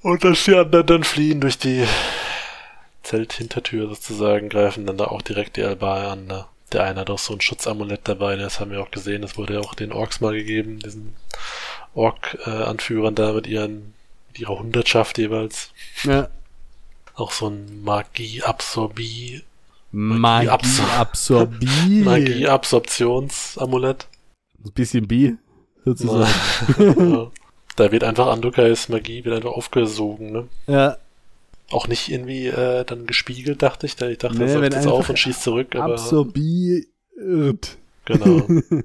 Und 0.02 0.24
dass 0.24 0.44
die 0.44 0.56
anderen 0.56 0.86
dann 0.86 1.04
fliehen 1.04 1.42
durch 1.42 1.58
die 1.58 1.86
Zelthintertür 3.04 3.88
sozusagen, 3.90 4.50
greifen 4.50 4.86
dann 4.86 4.98
da 4.98 5.06
auch 5.06 5.22
direkt 5.22 5.56
die 5.58 5.64
Albaer 5.64 6.12
an. 6.12 6.28
Ne? 6.28 6.46
Der 6.74 6.84
eine 6.84 7.00
hat 7.02 7.10
auch 7.10 7.20
so 7.20 7.34
ein 7.34 7.42
Schutzamulett 7.42 8.02
dabei, 8.04 8.36
das 8.36 8.60
haben 8.60 8.72
wir 8.72 8.82
auch 8.82 8.92
gesehen, 8.92 9.22
das 9.22 9.38
wurde 9.38 9.54
ja 9.56 9.60
auch 9.62 9.76
den 9.76 9.92
Orks 9.94 10.20
mal 10.22 10.34
gegeben, 10.34 10.80
diesen 10.80 11.14
Ork-Anführern 11.94 13.16
da 13.16 13.34
mit 13.34 13.48
ihren, 13.48 13.94
mit 14.30 14.40
ihrer 14.40 14.58
Hundertschaft 14.60 15.18
jeweils. 15.18 15.72
Ja. 16.04 16.30
Auch 17.16 17.32
so 17.32 17.48
ein 17.48 17.84
Magie-Absorbie, 17.84 19.44
Magie 19.92 20.50
Absor- 20.50 20.98
Absorbie. 20.98 21.68
Magie-Absorptionsamulett. 22.04 24.08
Ein 24.66 24.72
bisschen 24.74 25.08
Bi, 25.08 25.38
sozusagen. 25.86 26.34
ja. 26.78 27.32
Da 27.76 27.92
wird 27.92 28.04
einfach 28.04 28.28
Andukais 28.28 28.88
Magie 28.90 29.26
wird 29.26 29.36
einfach 29.36 29.52
aufgesogen, 29.54 30.32
ne? 30.32 30.48
Ja, 30.68 30.98
Auch 31.72 31.88
nicht 31.88 32.10
irgendwie 32.12 32.48
äh, 32.48 32.86
dann 32.86 33.08
gespiegelt, 33.08 33.64
dachte 33.64 33.86
ich. 33.88 33.96
Da 33.96 34.08
ich 34.10 34.20
dachte, 34.20 34.38
Nee, 34.38 34.52
er 34.54 34.62
wenn 34.62 34.72
jetzt 34.74 34.88
auf 34.88 35.10
und 35.10 35.18
schießt 35.18 35.42
zurück, 35.42 35.76
aber 35.76 35.94
absorbiert. 35.94 36.88
genau. 38.06 38.48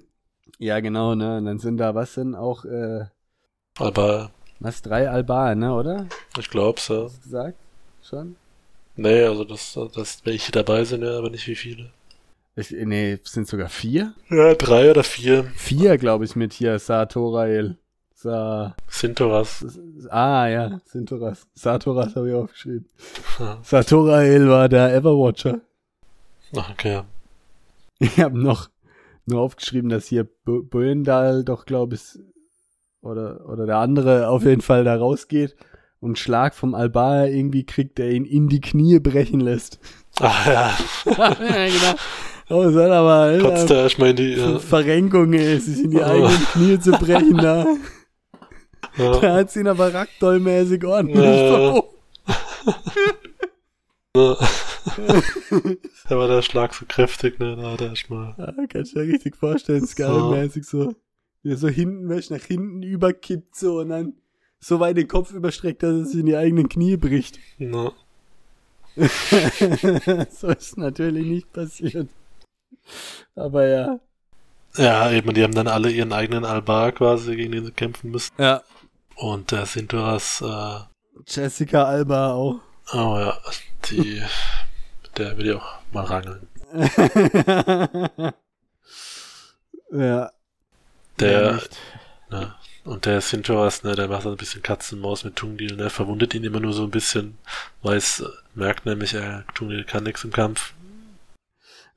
Ja, 0.61 0.81
genau, 0.81 1.14
ne? 1.14 1.37
Und 1.38 1.45
dann 1.45 1.59
sind 1.61 1.77
da, 1.79 1.95
was 1.95 2.14
denn 2.14 2.35
auch, 2.35 2.64
äh, 2.64 3.05
Aber 3.79 4.33
was, 4.61 4.83
drei 4.83 5.09
Albaner, 5.09 5.55
ne, 5.55 5.75
oder? 5.75 6.07
ich 6.38 6.51
glaub's, 6.51 6.88
ja. 6.88 7.05
Hast 7.05 7.19
du 7.19 7.23
gesagt? 7.23 7.59
Schon? 8.03 8.37
Nee, 8.97 9.23
also 9.25 9.45
das, 9.45 9.79
das 9.95 10.21
welche 10.25 10.53
dabei 10.53 10.85
sind, 10.85 11.03
ja, 11.05 11.17
aber 11.19 11.31
nicht 11.31 11.47
wie 11.47 11.55
viele. 11.57 11.93
Ich, 12.59 12.73
nee, 12.73 13.21
sind 13.23 13.47
sogar 13.47 13.68
vier? 13.68 14.14
Ja, 14.31 14.53
drei 14.55 14.90
oder 14.90 15.05
vier. 15.05 15.44
Vier, 15.55 15.97
glaube 15.97 16.25
ich, 16.25 16.35
mit 16.35 16.53
hier 16.53 16.81
Satorael. 16.81 17.77
Sa 18.14 18.75
Sintoras. 18.88 19.64
ah, 20.11 20.49
ja, 20.49 20.81
Sintoras. 20.85 21.47
Satoras 21.55 22.16
habe 22.16 22.31
ich 22.31 22.35
aufgeschrieben. 22.35 22.87
Ja. 23.38 23.59
Satorael 23.62 24.49
war 24.49 24.68
der 24.68 24.92
Everwatcher. 24.92 25.61
Ach, 26.57 26.71
okay. 26.71 26.94
ja. 26.94 27.05
Ich 28.01 28.18
habe 28.18 28.37
noch 28.37 28.71
nur 29.25 29.40
aufgeschrieben, 29.40 29.88
dass 29.88 30.07
hier 30.07 30.27
Böendal 30.44 31.44
doch, 31.44 31.64
glaube 31.64 31.94
ich, 31.94 32.18
oder, 33.03 33.49
oder 33.49 33.66
der 33.66 33.77
andere 33.77 34.29
auf 34.31 34.42
jeden 34.42 34.62
Fall 34.62 34.83
da 34.83 34.97
rausgeht 34.97 35.55
und 36.01 36.18
Schlag 36.18 36.57
vom 36.57 36.75
Albaer 36.75 37.29
irgendwie 37.29 37.64
kriegt, 37.64 37.99
der 37.99 38.11
ihn 38.11 38.25
in 38.25 38.49
die 38.49 38.61
Knie 38.61 38.99
brechen 38.99 39.38
lässt. 39.38 39.79
Ach 40.21 40.47
ja, 40.47 40.77
ja, 41.07 41.35
genau. 41.35 41.94
Oh, 42.50 42.64
hat 42.64 42.90
aber 42.90 43.38
kotzt 43.40 43.70
äh, 43.70 43.74
er 43.74 43.82
erstmal 43.82 44.11
in 44.11 44.16
die. 44.16 44.32
Äh, 44.34 44.58
Verrenkung, 44.58 45.32
ey, 45.34 45.58
sich 45.61 45.84
in 45.84 45.90
die 45.90 46.02
eigenen 46.02 46.44
Knie 46.52 46.78
zu 46.80 46.92
brechen, 46.92 47.37
da. 47.38 47.66
ja. 48.96 49.18
Da 49.20 49.34
hat 49.34 49.50
sie 49.50 49.61
ihn 49.61 49.68
aber 49.68 49.92
Ragdoll-mäßig 49.92 50.84
ordentlich 50.84 51.24
Ja. 51.24 51.49
verbogen. 51.49 51.88
Ja. 54.16 54.36
da 56.09 56.16
war 56.18 56.26
der 56.28 56.42
Schlag 56.42 56.74
so 56.74 56.84
kräftig, 56.88 57.38
ne? 57.38 57.57
Da 57.57 57.72
hat 57.72 57.80
er 57.82 57.90
erstmal. 57.90 58.34
Ja, 58.38 58.53
kannst 58.68 58.96
du 58.96 59.01
dir 59.05 59.12
richtig 59.12 59.36
vorstellen, 59.36 59.86
Skull-mäßig 59.86 60.64
so. 60.64 60.94
Wie 61.42 61.51
er 61.51 61.57
so 61.57 61.68
hinten 61.68 62.09
wäsch 62.09 62.30
nach 62.30 62.42
hinten 62.42 62.82
überkippt 62.82 63.55
so 63.55 63.78
und 63.80 63.90
dann 63.90 64.14
so 64.59 64.80
weit 64.80 64.96
den 64.96 65.07
Kopf 65.07 65.32
überstreckt, 65.32 65.82
dass 65.84 65.90
er 65.94 66.05
sich 66.07 66.20
in 66.20 66.26
die 66.26 66.36
eigenen 66.36 66.68
Knie 66.68 66.96
bricht. 66.96 67.38
Na, 67.59 67.92
so 68.96 70.49
ist 70.49 70.76
natürlich 70.78 71.26
nicht 71.26 71.53
passiert. 71.53 72.09
Aber 73.35 73.66
ja. 73.66 74.01
ja, 74.77 75.11
eben, 75.11 75.35
die 75.35 75.43
haben 75.43 75.55
dann 75.55 75.69
alle 75.69 75.91
ihren 75.91 76.12
eigenen 76.12 76.45
Albar 76.45 76.93
quasi, 76.93 77.37
gegen 77.37 77.53
den 77.53 77.64
sie 77.64 77.73
kämpfen 77.73 78.11
müssen. 78.11 78.33
Ja. 78.39 78.62
Und 79.16 79.51
der 79.51 79.66
Sintoras, 79.66 80.41
äh, 80.41 80.81
Jessica 81.27 81.85
Alba 81.85 82.33
auch. 82.33 82.61
oh 82.93 83.19
ja, 83.19 83.37
die, 83.91 84.23
mit 85.03 85.19
der 85.19 85.37
will 85.37 85.49
ich 85.49 85.55
auch 85.55 85.81
mal 85.93 86.05
rangeln. 86.05 86.47
ja. 89.91 90.31
Der, 91.19 91.61
ne, 92.31 92.55
und 92.85 93.05
der 93.07 93.21
Sintoras, 93.21 93.83
ne, 93.83 93.97
der 93.97 94.09
macht 94.09 94.23
so 94.23 94.31
ein 94.31 94.37
bisschen 94.37 94.62
Katzenmaus 94.62 95.25
mit 95.25 95.37
Tungdil, 95.37 95.77
ne, 95.77 95.91
verwundet 95.91 96.35
ihn 96.35 96.45
immer 96.45 96.61
nur 96.61 96.73
so 96.73 96.85
ein 96.85 96.91
bisschen, 96.91 97.37
weiß, 97.83 98.25
merkt 98.55 98.87
nämlich, 98.87 99.14
er, 99.14 99.45
Tungdil 99.55 99.85
kann 99.85 100.05
nichts 100.05 100.25
im 100.25 100.33
Kampf. 100.33 100.75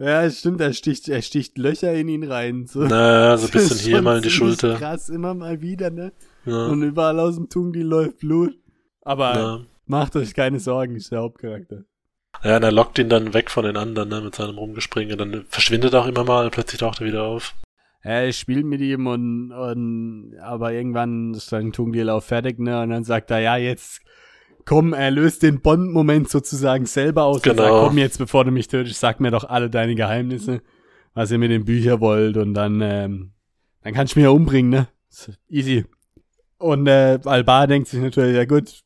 Ja, 0.01 0.27
stimmt, 0.31 0.61
er 0.61 0.73
sticht, 0.73 1.09
er 1.09 1.21
sticht 1.21 1.59
Löcher 1.59 1.93
in 1.93 2.07
ihn 2.07 2.23
rein. 2.23 2.65
So. 2.65 2.79
Naja, 2.79 3.37
so 3.37 3.45
ein 3.45 3.51
bisschen 3.53 3.77
hier 3.77 4.01
mal 4.01 4.17
in 4.17 4.23
die 4.23 4.31
Schulter. 4.31 4.75
Krass, 4.75 5.09
immer 5.09 5.35
mal 5.35 5.61
wieder, 5.61 5.91
ne? 5.91 6.11
Ja, 6.45 6.65
Und 6.67 6.81
überall 6.81 7.19
aus 7.19 7.35
dem 7.35 7.49
Tungdil 7.49 7.85
läuft 7.85 8.17
Blut. 8.17 8.55
Aber 9.03 9.35
ja. 9.35 9.59
macht 9.85 10.15
euch 10.15 10.33
keine 10.33 10.59
Sorgen, 10.59 10.95
ist 10.95 11.11
der 11.11 11.19
Hauptcharakter. 11.19 11.83
ja, 12.43 12.57
und 12.57 12.63
er 12.63 12.71
lockt 12.71 12.97
ihn 12.97 13.09
dann 13.09 13.35
weg 13.35 13.51
von 13.51 13.63
den 13.63 13.77
anderen, 13.77 14.09
ne, 14.09 14.21
mit 14.21 14.33
seinem 14.33 14.57
Rumgespringen. 14.57 15.17
Dann 15.19 15.45
verschwindet 15.47 15.93
er 15.93 16.01
auch 16.01 16.07
immer 16.07 16.23
mal, 16.23 16.49
plötzlich 16.49 16.79
taucht 16.79 17.01
er 17.01 17.07
wieder 17.07 17.23
auf. 17.23 17.53
Er 18.01 18.33
spielt 18.33 18.65
mit 18.65 18.81
ihm 18.81 19.05
und, 19.05 19.51
und 19.51 20.33
aber 20.41 20.73
irgendwann 20.73 21.35
ist 21.35 21.51
dann 21.51 21.71
Tungdil 21.71 22.09
auch 22.09 22.23
fertig, 22.23 22.57
ne? 22.57 22.81
Und 22.81 22.89
dann 22.89 23.03
sagt 23.03 23.29
er, 23.29 23.39
ja, 23.39 23.57
jetzt 23.57 24.01
komm, 24.65 24.93
er 24.93 25.11
löst 25.11 25.43
den 25.43 25.61
Bond-Moment 25.61 26.29
sozusagen 26.29 26.85
selber 26.85 27.23
aus 27.23 27.37
und 27.37 27.43
Genau. 27.43 27.63
sagt, 27.63 27.87
komm 27.87 27.97
jetzt, 27.97 28.17
bevor 28.17 28.45
du 28.45 28.51
mich 28.51 28.67
tötest, 28.67 28.99
sag 28.99 29.19
mir 29.19 29.31
doch 29.31 29.43
alle 29.45 29.69
deine 29.69 29.95
Geheimnisse, 29.95 30.61
was 31.13 31.31
ihr 31.31 31.37
mit 31.37 31.51
den 31.51 31.65
Büchern 31.65 31.99
wollt 32.01 32.37
und 32.37 32.53
dann, 32.53 32.81
ähm, 32.81 33.31
dann 33.83 33.93
kannst 33.93 34.15
du 34.15 34.19
mich 34.19 34.25
ja 34.25 34.29
umbringen, 34.31 34.69
ne? 34.71 34.87
Easy. 35.49 35.85
Und 36.57 36.87
äh, 36.87 37.19
Albar 37.25 37.67
denkt 37.67 37.87
sich 37.89 37.99
natürlich, 37.99 38.35
ja 38.35 38.45
gut, 38.45 38.81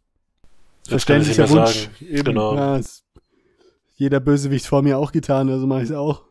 verständlicher 0.88 1.49
Wunsch. 1.49 1.84
sagen. 1.84 1.89
Eben, 2.09 2.23
Genau. 2.26 2.55
ja, 2.55 2.78
ist 2.78 3.03
jeder 3.95 4.19
Bösewicht 4.19 4.65
vor 4.65 4.82
mir 4.82 4.97
auch 4.97 5.11
getan, 5.11 5.49
also 5.49 5.67
mache 5.67 5.84
ich 5.84 5.89
es 5.89 5.95
auch. 5.95 6.23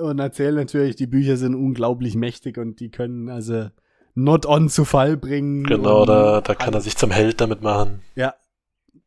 Und 0.00 0.18
erzählt 0.20 0.54
natürlich, 0.54 0.96
die 0.96 1.06
Bücher 1.06 1.36
sind 1.36 1.54
unglaublich 1.54 2.14
mächtig 2.14 2.58
und 2.58 2.78
die 2.80 2.90
können 2.90 3.28
also 3.28 3.66
not 4.14 4.46
on 4.46 4.68
zu 4.68 4.84
Fall 4.84 5.16
bringen. 5.16 5.64
Genau, 5.64 6.02
und 6.02 6.08
da, 6.08 6.40
da 6.40 6.54
kann 6.54 6.74
er 6.74 6.80
sich 6.80 6.96
zum 6.96 7.10
Held 7.10 7.40
damit 7.40 7.62
machen. 7.62 8.00
Ja, 8.14 8.34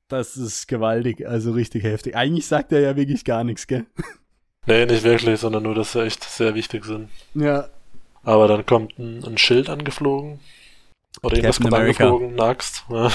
das 0.07 0.37
ist 0.37 0.67
gewaltig, 0.67 1.27
also 1.27 1.51
richtig 1.51 1.83
heftig. 1.83 2.15
Eigentlich 2.15 2.47
sagt 2.47 2.71
er 2.71 2.79
ja 2.79 2.95
wirklich 2.95 3.25
gar 3.25 3.43
nichts, 3.43 3.67
gell? 3.67 3.85
Nee, 4.65 4.85
nicht 4.85 5.03
wirklich, 5.03 5.41
sondern 5.41 5.63
nur, 5.63 5.75
dass 5.75 5.91
sie 5.91 6.03
echt 6.05 6.23
sehr 6.23 6.55
wichtig 6.55 6.85
sind. 6.85 7.09
Ja, 7.33 7.67
Aber 8.23 8.47
dann 8.47 8.65
kommt 8.65 8.97
ein, 8.97 9.21
ein 9.25 9.37
Schild 9.37 9.67
angeflogen. 9.67 10.39
Oder 11.21 11.35
irgendwas 11.35 11.59
kommt 11.59 11.73
America. 11.73 12.05
angeflogen, 12.05 12.39
eine 12.39 12.49
Axt. 12.49 12.85
Ja. 12.89 13.11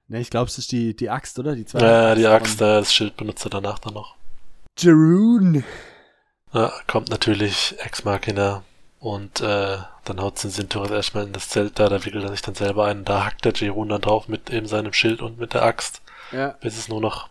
ne, 0.08 0.20
ich 0.20 0.30
glaube, 0.30 0.48
es 0.48 0.56
ist 0.56 0.72
die, 0.72 0.96
die 0.96 1.10
Axt, 1.10 1.38
oder? 1.38 1.54
Die 1.54 1.66
zwei 1.66 1.80
ja, 1.80 2.14
die 2.14 2.26
Axt, 2.26 2.62
äh, 2.62 2.80
das 2.80 2.94
Schild 2.94 3.18
benutzt 3.18 3.44
er 3.44 3.50
danach 3.50 3.78
dann 3.80 3.92
noch. 3.92 4.16
Jeroen. 4.78 5.62
Ja, 6.54 6.72
kommt 6.86 7.10
natürlich 7.10 7.74
Ex 7.84 8.04
Machina 8.04 8.64
und 9.00 9.40
äh, 9.40 9.78
dann 10.04 10.20
haut 10.20 10.38
Cincinnatus 10.38 10.90
erstmal 10.90 11.24
in 11.24 11.32
das 11.32 11.48
Zelt 11.48 11.78
da, 11.78 11.88
da 11.88 12.04
wickelt 12.04 12.24
er 12.24 12.30
sich 12.30 12.42
dann 12.42 12.54
selber 12.54 12.86
ein. 12.86 13.04
Da 13.04 13.24
hackt 13.26 13.44
der 13.44 13.52
Jerun 13.54 13.88
dann 13.88 14.00
drauf 14.00 14.28
mit 14.28 14.50
eben 14.50 14.66
seinem 14.66 14.92
Schild 14.92 15.22
und 15.22 15.38
mit 15.38 15.54
der 15.54 15.62
Axt, 15.62 16.02
Ja, 16.32 16.56
bis 16.60 16.76
es 16.78 16.88
nur 16.88 17.00
noch 17.00 17.28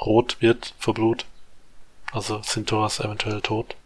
rot 0.00 0.36
wird 0.40 0.74
vor 0.78 0.94
Blut. 0.94 1.24
Also 2.12 2.40
Cinturas 2.40 3.00
eventuell 3.00 3.40
tot. 3.40 3.76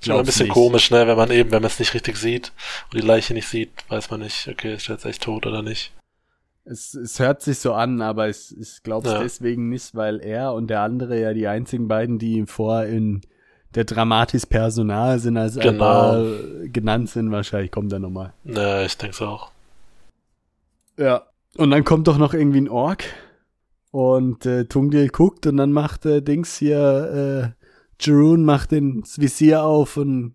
Ist 0.00 0.08
immer 0.08 0.18
ein 0.18 0.26
bisschen 0.26 0.46
nicht. 0.46 0.54
komisch, 0.54 0.90
ne, 0.90 1.06
wenn 1.06 1.16
man 1.16 1.30
eben, 1.30 1.50
wenn 1.50 1.62
man 1.62 1.70
es 1.70 1.78
nicht 1.78 1.94
richtig 1.94 2.16
sieht 2.18 2.52
und 2.92 3.00
die 3.00 3.06
Leiche 3.06 3.32
nicht 3.32 3.48
sieht, 3.48 3.70
weiß 3.88 4.10
man 4.10 4.20
nicht, 4.20 4.46
okay, 4.48 4.74
ist 4.74 4.88
er 4.88 4.96
jetzt 4.96 5.06
echt 5.06 5.22
tot 5.22 5.46
oder 5.46 5.62
nicht. 5.62 5.92
Es, 6.66 6.94
es 6.94 7.18
hört 7.18 7.42
sich 7.42 7.58
so 7.58 7.72
an, 7.74 8.00
aber 8.02 8.28
es, 8.28 8.52
ich 8.52 8.82
glaube 8.82 9.08
es 9.08 9.14
Ja. 9.14 9.22
deswegen 9.22 9.68
nicht, 9.70 9.94
weil 9.94 10.20
er 10.20 10.52
und 10.54 10.68
der 10.68 10.80
andere 10.80 11.18
ja 11.20 11.32
die 11.34 11.46
einzigen 11.46 11.88
beiden, 11.88 12.18
die 12.18 12.44
vor 12.46 12.84
in 12.84 13.22
der 13.74 13.84
Dramatis 13.84 14.46
Personal 14.46 15.18
sind, 15.18 15.36
als 15.36 15.54
Genau. 15.56 15.84
Albar 15.84 16.24
genannt 16.72 17.10
sind. 17.10 17.30
Wahrscheinlich 17.32 17.70
kommt 17.70 17.92
er 17.92 17.98
nochmal. 17.98 18.32
Ja, 18.44 18.82
ich 18.82 18.96
denke 18.96 19.26
auch. 19.26 19.50
Ja. 20.98 21.22
Und 21.56 21.70
dann 21.70 21.84
kommt 21.84 22.08
doch 22.08 22.18
noch 22.18 22.34
irgendwie 22.34 22.60
ein 22.60 22.68
Ork 22.68 23.04
und 23.92 24.44
äh, 24.44 24.64
Tungdil 24.64 25.08
guckt 25.08 25.46
und 25.46 25.56
dann 25.56 25.70
macht 25.72 26.04
äh, 26.04 26.20
Dings 26.20 26.56
hier, 26.58 27.54
äh, 27.56 27.64
Jeroen 28.04 28.44
macht 28.44 28.72
den, 28.72 29.02
das 29.02 29.20
Visier 29.20 29.62
auf 29.62 29.96
und 29.96 30.34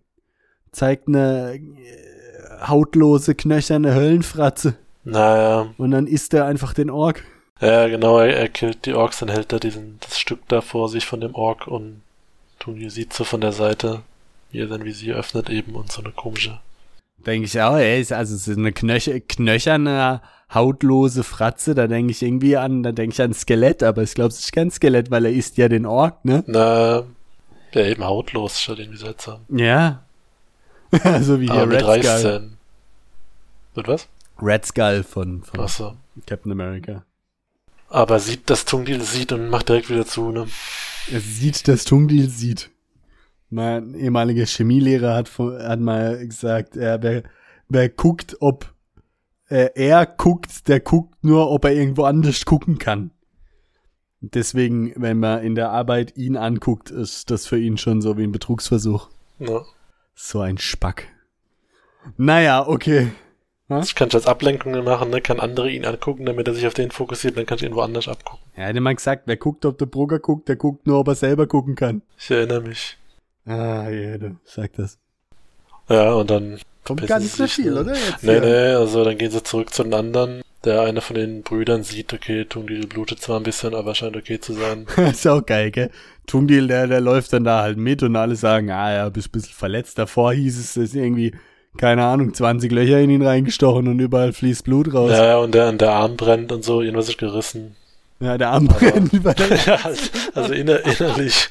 zeigt 0.72 1.08
eine 1.08 1.56
äh, 1.56 2.66
hautlose, 2.66 3.34
knöcherne 3.34 3.94
Höllenfratze. 3.94 4.76
Naja, 5.04 5.66
Und 5.78 5.90
dann 5.90 6.06
isst 6.06 6.32
er 6.34 6.46
einfach 6.46 6.72
den 6.72 6.88
Ork. 6.90 7.22
ja, 7.60 7.86
genau, 7.88 8.18
er, 8.18 8.36
er 8.36 8.48
killt 8.48 8.86
die 8.86 8.94
Orks, 8.94 9.18
dann 9.18 9.28
hält 9.28 9.52
er 9.52 9.60
diesen, 9.60 9.98
das 10.00 10.18
Stück 10.18 10.40
da 10.48 10.60
vor 10.62 10.88
sich 10.88 11.04
von 11.06 11.20
dem 11.20 11.34
Ork 11.34 11.66
und 11.66 12.00
Tunji 12.60 12.90
sieht 12.90 13.12
so 13.12 13.24
von 13.24 13.40
der 13.40 13.52
Seite, 13.52 14.02
wie 14.52 14.60
er 14.60 14.68
sein 14.68 14.84
Visier 14.84 15.16
öffnet 15.16 15.50
eben 15.50 15.74
und 15.74 15.90
so 15.90 16.02
eine 16.02 16.12
komische. 16.12 16.60
Denke 17.18 17.46
ich 17.46 17.60
auch, 17.60 17.76
ey, 17.76 18.00
ist 18.00 18.12
also 18.12 18.34
es 18.36 18.46
ist 18.46 18.56
eine 18.56 18.72
knöch 18.72 19.10
knöcherne, 19.28 20.22
hautlose 20.54 21.24
Fratze, 21.24 21.74
da 21.74 21.86
denke 21.86 22.12
ich 22.12 22.22
irgendwie 22.22 22.56
an, 22.56 22.82
da 22.82 22.92
denke 22.92 23.14
ich 23.14 23.22
an 23.22 23.34
Skelett, 23.34 23.82
aber 23.82 24.02
ich 24.02 24.14
glaube, 24.14 24.28
es 24.28 24.40
ist 24.40 24.52
kein 24.52 24.70
Skelett, 24.70 25.10
weil 25.10 25.24
er 25.24 25.32
isst 25.32 25.56
ja 25.56 25.68
den 25.68 25.86
Ork, 25.86 26.24
ne? 26.24 26.44
Na, 26.46 27.04
ja, 27.72 27.86
eben 27.86 28.04
hautlos, 28.04 28.60
schaut 28.60 28.78
irgendwie 28.78 28.98
seltsam. 28.98 29.40
Ja. 29.48 30.02
also 31.02 31.40
wie 31.40 31.46
hier 31.46 31.54
Aber 31.54 31.66
mit 31.66 31.76
Red 31.76 32.04
Skull. 32.04 32.10
Reißzähnen. 32.10 32.58
Mit 33.74 33.88
was? 33.88 34.08
Red 34.40 34.66
Skull 34.66 35.02
von, 35.02 35.42
von 35.42 35.60
Achso. 35.60 35.96
Captain 36.26 36.52
America. 36.52 37.04
Aber 37.88 38.18
sieht, 38.18 38.50
dass 38.50 38.64
Tungdil 38.64 39.02
sieht 39.02 39.32
und 39.32 39.48
macht 39.50 39.68
direkt 39.68 39.90
wieder 39.90 40.06
zu, 40.06 40.30
ne? 40.30 40.46
Er 41.08 41.20
sieht, 41.20 41.68
dass 41.68 41.84
Tungdil 41.84 42.28
sieht. 42.28 42.70
Mein 43.48 43.94
ehemaliger 43.94 44.46
Chemielehrer 44.46 45.14
hat, 45.14 45.38
hat 45.38 45.80
mal 45.80 46.26
gesagt, 46.26 46.76
er, 46.76 47.02
wer, 47.02 47.22
wer 47.68 47.88
guckt, 47.88 48.36
ob 48.40 48.72
äh, 49.48 49.70
er 49.74 50.06
guckt, 50.06 50.68
der 50.68 50.80
guckt 50.80 51.24
nur, 51.24 51.50
ob 51.50 51.64
er 51.64 51.72
irgendwo 51.72 52.04
anders 52.04 52.44
gucken 52.44 52.78
kann. 52.78 53.10
Deswegen, 54.20 54.92
wenn 54.96 55.18
man 55.18 55.42
in 55.42 55.54
der 55.54 55.70
Arbeit 55.70 56.16
ihn 56.16 56.36
anguckt, 56.36 56.90
ist 56.90 57.30
das 57.30 57.46
für 57.46 57.58
ihn 57.58 57.78
schon 57.78 58.02
so 58.02 58.18
wie 58.18 58.24
ein 58.24 58.32
Betrugsversuch. 58.32 59.08
Ja. 59.38 59.62
So 60.14 60.40
ein 60.40 60.58
Spack. 60.58 61.08
Naja, 62.16 62.66
okay. 62.66 63.10
Kann 63.70 64.08
ich 64.08 64.14
als 64.14 64.26
Ablenkungen 64.26 64.84
machen, 64.84 65.10
ne? 65.10 65.20
Kann 65.20 65.40
andere 65.40 65.70
ihn 65.70 65.84
angucken, 65.86 66.26
damit 66.26 66.46
er 66.48 66.54
sich 66.54 66.66
auf 66.66 66.74
den 66.74 66.90
fokussiert, 66.90 67.36
dann 67.36 67.46
kann 67.46 67.58
ich 67.58 67.64
ihn 67.64 67.74
woanders 67.74 68.08
abgucken. 68.08 68.40
Er 68.54 68.66
hätte 68.66 68.80
mal 68.80 68.94
gesagt, 68.94 69.22
wer 69.26 69.36
guckt, 69.36 69.64
ob 69.64 69.78
der 69.78 69.86
Brugger 69.86 70.18
guckt, 70.18 70.48
der 70.48 70.56
guckt 70.56 70.86
nur, 70.86 70.98
ob 70.98 71.08
er 71.08 71.14
selber 71.14 71.46
gucken 71.46 71.76
kann. 71.76 72.02
Ich 72.18 72.30
erinnere 72.30 72.62
mich. 72.62 72.96
Ah, 73.46 73.88
jeder 73.88 74.32
sagt 74.44 74.78
das. 74.78 74.98
Ja, 75.88 76.12
und 76.12 76.30
dann 76.30 76.58
Kommt 76.84 77.06
gar 77.06 77.18
nicht 77.20 77.32
so 77.32 77.44
sich, 77.44 77.54
viel, 77.54 77.72
ne? 77.72 77.80
oder? 77.80 77.94
Jetzt 77.94 78.22
Nee, 78.22 78.32
hier? 78.32 78.40
nee, 78.40 78.74
also 78.74 79.04
dann 79.04 79.18
gehen 79.18 79.30
sie 79.30 79.42
zurück 79.42 79.72
zu 79.72 79.82
den 79.82 79.94
anderen. 79.94 80.42
Der 80.64 80.82
eine 80.82 81.00
von 81.00 81.16
den 81.16 81.42
Brüdern 81.42 81.82
sieht, 81.84 82.12
okay, 82.12 82.44
Tungdil 82.44 82.86
blutet 82.86 83.20
zwar 83.20 83.38
ein 83.40 83.42
bisschen, 83.44 83.74
aber 83.74 83.94
scheint 83.94 84.16
okay 84.16 84.40
zu 84.40 84.52
sein. 84.52 84.86
ist 85.10 85.26
auch 85.26 85.44
geil, 85.44 85.70
gell? 85.70 85.90
Tungdil, 86.26 86.66
der, 86.68 86.86
der 86.86 87.00
läuft 87.00 87.32
dann 87.32 87.44
da 87.44 87.62
halt 87.62 87.78
mit 87.78 88.02
und 88.02 88.14
alle 88.16 88.36
sagen, 88.36 88.70
ah 88.70 88.92
ja, 88.92 89.08
bist 89.08 89.28
ein 89.28 89.32
bisschen 89.32 89.54
verletzt. 89.54 89.98
Davor 89.98 90.32
hieß 90.34 90.58
es, 90.58 90.76
es 90.76 90.90
ist 90.90 90.94
irgendwie, 90.94 91.32
keine 91.76 92.04
Ahnung, 92.04 92.34
20 92.34 92.70
Löcher 92.72 93.00
in 93.00 93.10
ihn 93.10 93.22
reingestochen 93.22 93.88
und 93.88 93.98
überall 94.00 94.32
fließt 94.32 94.64
Blut 94.64 94.92
raus. 94.92 95.10
Ja, 95.12 95.26
Ja, 95.26 95.38
und 95.38 95.54
der, 95.54 95.68
und 95.68 95.80
der 95.80 95.92
Arm 95.92 96.16
brennt 96.16 96.52
und 96.52 96.64
so, 96.64 96.80
irgendwas 96.80 97.08
ist 97.08 97.18
gerissen. 97.18 97.76
der 98.36 98.50
Arm 98.50 98.66
brennt 98.66 99.12
über 99.12 99.34
der 99.34 99.56
ja, 99.66 99.78
also 100.34 100.52
inner, 100.52 100.84
innerlich. 100.84 101.48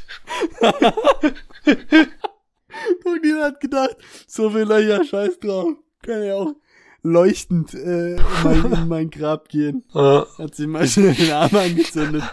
Tungdil 3.03 3.41
hat 3.41 3.59
gedacht, 3.59 3.95
so 4.27 4.49
viel 4.49 4.63
Löcher, 4.63 5.03
scheiß 5.03 5.39
drauf. 5.39 5.69
Kann 6.01 6.23
ja 6.23 6.35
auch 6.35 6.53
leuchtend 7.01 7.73
äh, 7.73 8.15
in, 8.15 8.23
mein, 8.43 8.71
in 8.71 8.87
mein 8.87 9.09
Grab 9.09 9.49
gehen. 9.49 9.83
Hat 9.93 10.55
sich 10.55 10.67
mal 10.67 10.87
schnell 10.87 11.13
den 11.13 11.31
Arm 11.31 11.55
angezündet. 11.55 12.23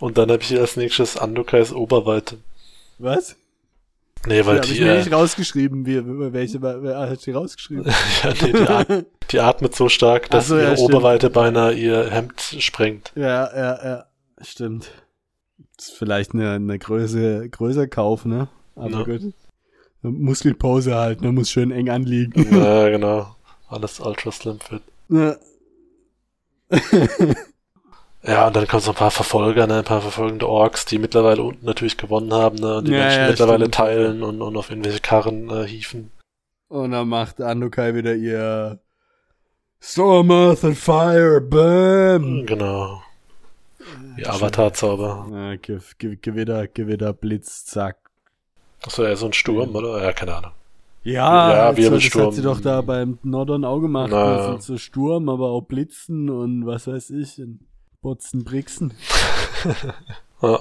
und 0.00 0.18
dann 0.18 0.30
habe 0.30 0.42
ich 0.42 0.48
hier 0.48 0.60
als 0.60 0.76
nächstes 0.76 1.16
Andokais 1.16 1.72
Oberweite. 1.72 2.38
Was? 2.98 3.36
Nee, 4.26 4.44
weil 4.44 4.56
Ja, 4.56 4.62
hab 4.62 4.68
ich 4.68 4.76
die, 4.78 4.84
mir 4.84 4.92
äh, 4.94 4.98
nicht 4.98 5.12
rausgeschrieben. 5.12 5.86
Wie, 5.86 6.02
welche, 6.32 6.60
wer 6.60 6.98
hat 7.10 7.24
die 7.24 7.30
rausgeschrieben? 7.32 7.84
ja, 8.22 8.32
nee, 8.42 8.52
die, 8.52 8.58
at 8.68 9.06
die 9.32 9.40
atmet 9.40 9.74
so 9.74 9.88
stark, 9.88 10.28
dass 10.30 10.48
so, 10.48 10.56
ja, 10.56 10.64
ihre 10.64 10.76
stimmt. 10.76 10.90
Oberweite 10.94 11.30
beinahe 11.30 11.72
ihr 11.72 12.10
Hemd 12.10 12.40
sprengt. 12.58 13.12
Ja, 13.14 13.54
ja, 13.56 13.84
ja, 13.84 14.04
stimmt. 14.42 14.90
Ist 15.78 15.92
vielleicht 15.92 16.34
eine, 16.34 16.52
eine 16.52 16.78
Größe, 16.78 17.48
größer 17.48 17.86
Kauf, 17.86 18.24
ne? 18.24 18.48
Aber 18.74 18.90
Ja. 18.90 19.02
gut. 19.04 19.32
Muskelpose 20.02 20.94
halt, 20.94 21.22
ne? 21.22 21.32
Muss 21.32 21.50
schön 21.50 21.70
eng 21.70 21.88
anliegen. 21.88 22.54
ja, 22.56 22.88
genau. 22.90 23.34
Alles 23.68 24.00
ultra 24.00 24.32
slim 24.32 24.58
fit. 24.60 24.82
Ja. 25.08 25.36
Ja, 28.22 28.48
und 28.48 28.56
dann 28.56 28.66
kommen 28.66 28.82
so 28.82 28.90
ein 28.90 28.96
paar 28.96 29.10
Verfolger, 29.12 29.66
ne, 29.66 29.78
ein 29.78 29.84
paar 29.84 30.00
verfolgende 30.02 30.48
Orks, 30.48 30.84
die 30.84 30.98
mittlerweile 30.98 31.42
unten 31.42 31.64
natürlich 31.64 31.96
gewonnen 31.96 32.32
haben, 32.34 32.56
ne, 32.56 32.78
und 32.78 32.88
die 32.88 32.92
Ja, 32.92 32.98
Menschen 32.98 33.20
ja, 33.22 33.28
mittlerweile 33.28 33.58
stimmt. 33.66 33.74
teilen 33.74 34.22
und, 34.22 34.42
und 34.42 34.56
auf 34.56 34.70
irgendwelche 34.70 35.00
Karren 35.00 35.48
äh, 35.50 35.66
hieven. 35.66 36.10
Und 36.68 36.90
dann 36.90 37.08
macht 37.08 37.40
Andokai 37.40 37.94
wieder 37.94 38.14
ihr 38.14 38.80
Storm, 39.80 40.30
Earth 40.32 40.64
and 40.64 40.76
Fire, 40.76 41.40
Bam! 41.40 42.44
Genau. 42.44 43.02
Die 44.18 44.26
Avatar-Zauber. 44.26 45.28
Ja, 45.32 45.56
Ge 45.56 45.78
Ge 45.98 46.16
Gewitter, 46.20 46.66
Gewitter, 46.66 47.12
Blitz, 47.12 47.64
zack. 47.64 47.96
Achso, 48.84 49.04
ja, 49.04 49.14
so 49.16 49.26
ein 49.26 49.32
Sturm, 49.32 49.74
oder? 49.76 50.02
Ja, 50.04 50.12
keine 50.12 50.34
Ahnung. 50.34 50.50
Ja, 51.04 51.12
Ja, 51.52 51.66
also, 51.68 51.76
das 51.76 51.76
Wirbelsturm. 51.84 52.26
hat 52.26 52.34
sie 52.34 52.42
doch 52.42 52.60
da 52.60 52.80
beim 52.82 53.18
Nordern 53.22 53.64
auch 53.64 53.80
gemacht. 53.80 54.10
Na. 54.10 54.50
Sind 54.50 54.62
so 54.62 54.76
Sturm, 54.76 55.28
aber 55.28 55.50
auch 55.50 55.62
Blitzen 55.62 56.28
und 56.28 56.66
was 56.66 56.86
weiß 56.88 57.10
ich. 57.10 57.40
Und 57.40 57.60
Botzen, 58.02 58.44
Brixen. 58.44 58.92
Ja. 60.40 60.60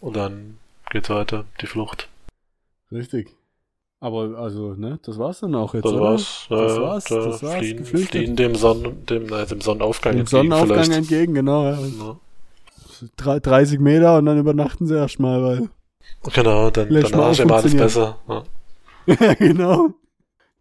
Und 0.00 0.16
dann 0.16 0.58
geht's 0.90 1.08
weiter, 1.08 1.46
die 1.62 1.66
Flucht. 1.66 2.10
Richtig. 2.92 3.34
Aber 4.00 4.36
also, 4.38 4.74
ne, 4.74 4.98
das 5.02 5.18
war's 5.18 5.40
dann 5.40 5.54
auch 5.54 5.72
jetzt, 5.72 5.86
Das 5.86 5.92
oder? 5.94 6.02
war's. 6.02 6.46
Das 6.50 6.76
ja, 6.76 6.82
war's, 6.82 7.04
da 7.04 7.16
das 7.16 7.42
war's, 7.42 7.54
Fliehen, 7.56 7.76
geflüchtet. 7.78 8.10
fliehen 8.10 8.36
dem, 8.36 8.54
Sonnen, 8.54 9.06
dem, 9.06 9.32
äh, 9.32 9.46
dem 9.46 9.62
Sonnenaufgang 9.62 10.12
Dem 10.12 10.20
entgegen 10.20 10.26
Sonnenaufgang 10.50 10.84
vielleicht. 10.84 10.98
entgegen, 10.98 11.32
genau. 11.32 11.64
Ja. 11.64 11.78
Ja. 11.80 12.16
Drei- 13.16 13.40
30 13.40 13.80
Meter 13.80 14.18
und 14.18 14.26
dann 14.26 14.38
übernachten 14.38 14.86
sie 14.86 14.94
erstmal, 14.94 15.42
weil. 15.42 15.68
Genau, 16.34 16.68
dann, 16.68 16.90
danach 16.90 17.10
mal 17.12 17.32
ist 17.32 17.40
immer 17.40 17.54
alles 17.56 17.74
besser. 17.74 18.18
Ja. 18.28 18.42
ja, 19.26 19.34
genau. 19.34 19.88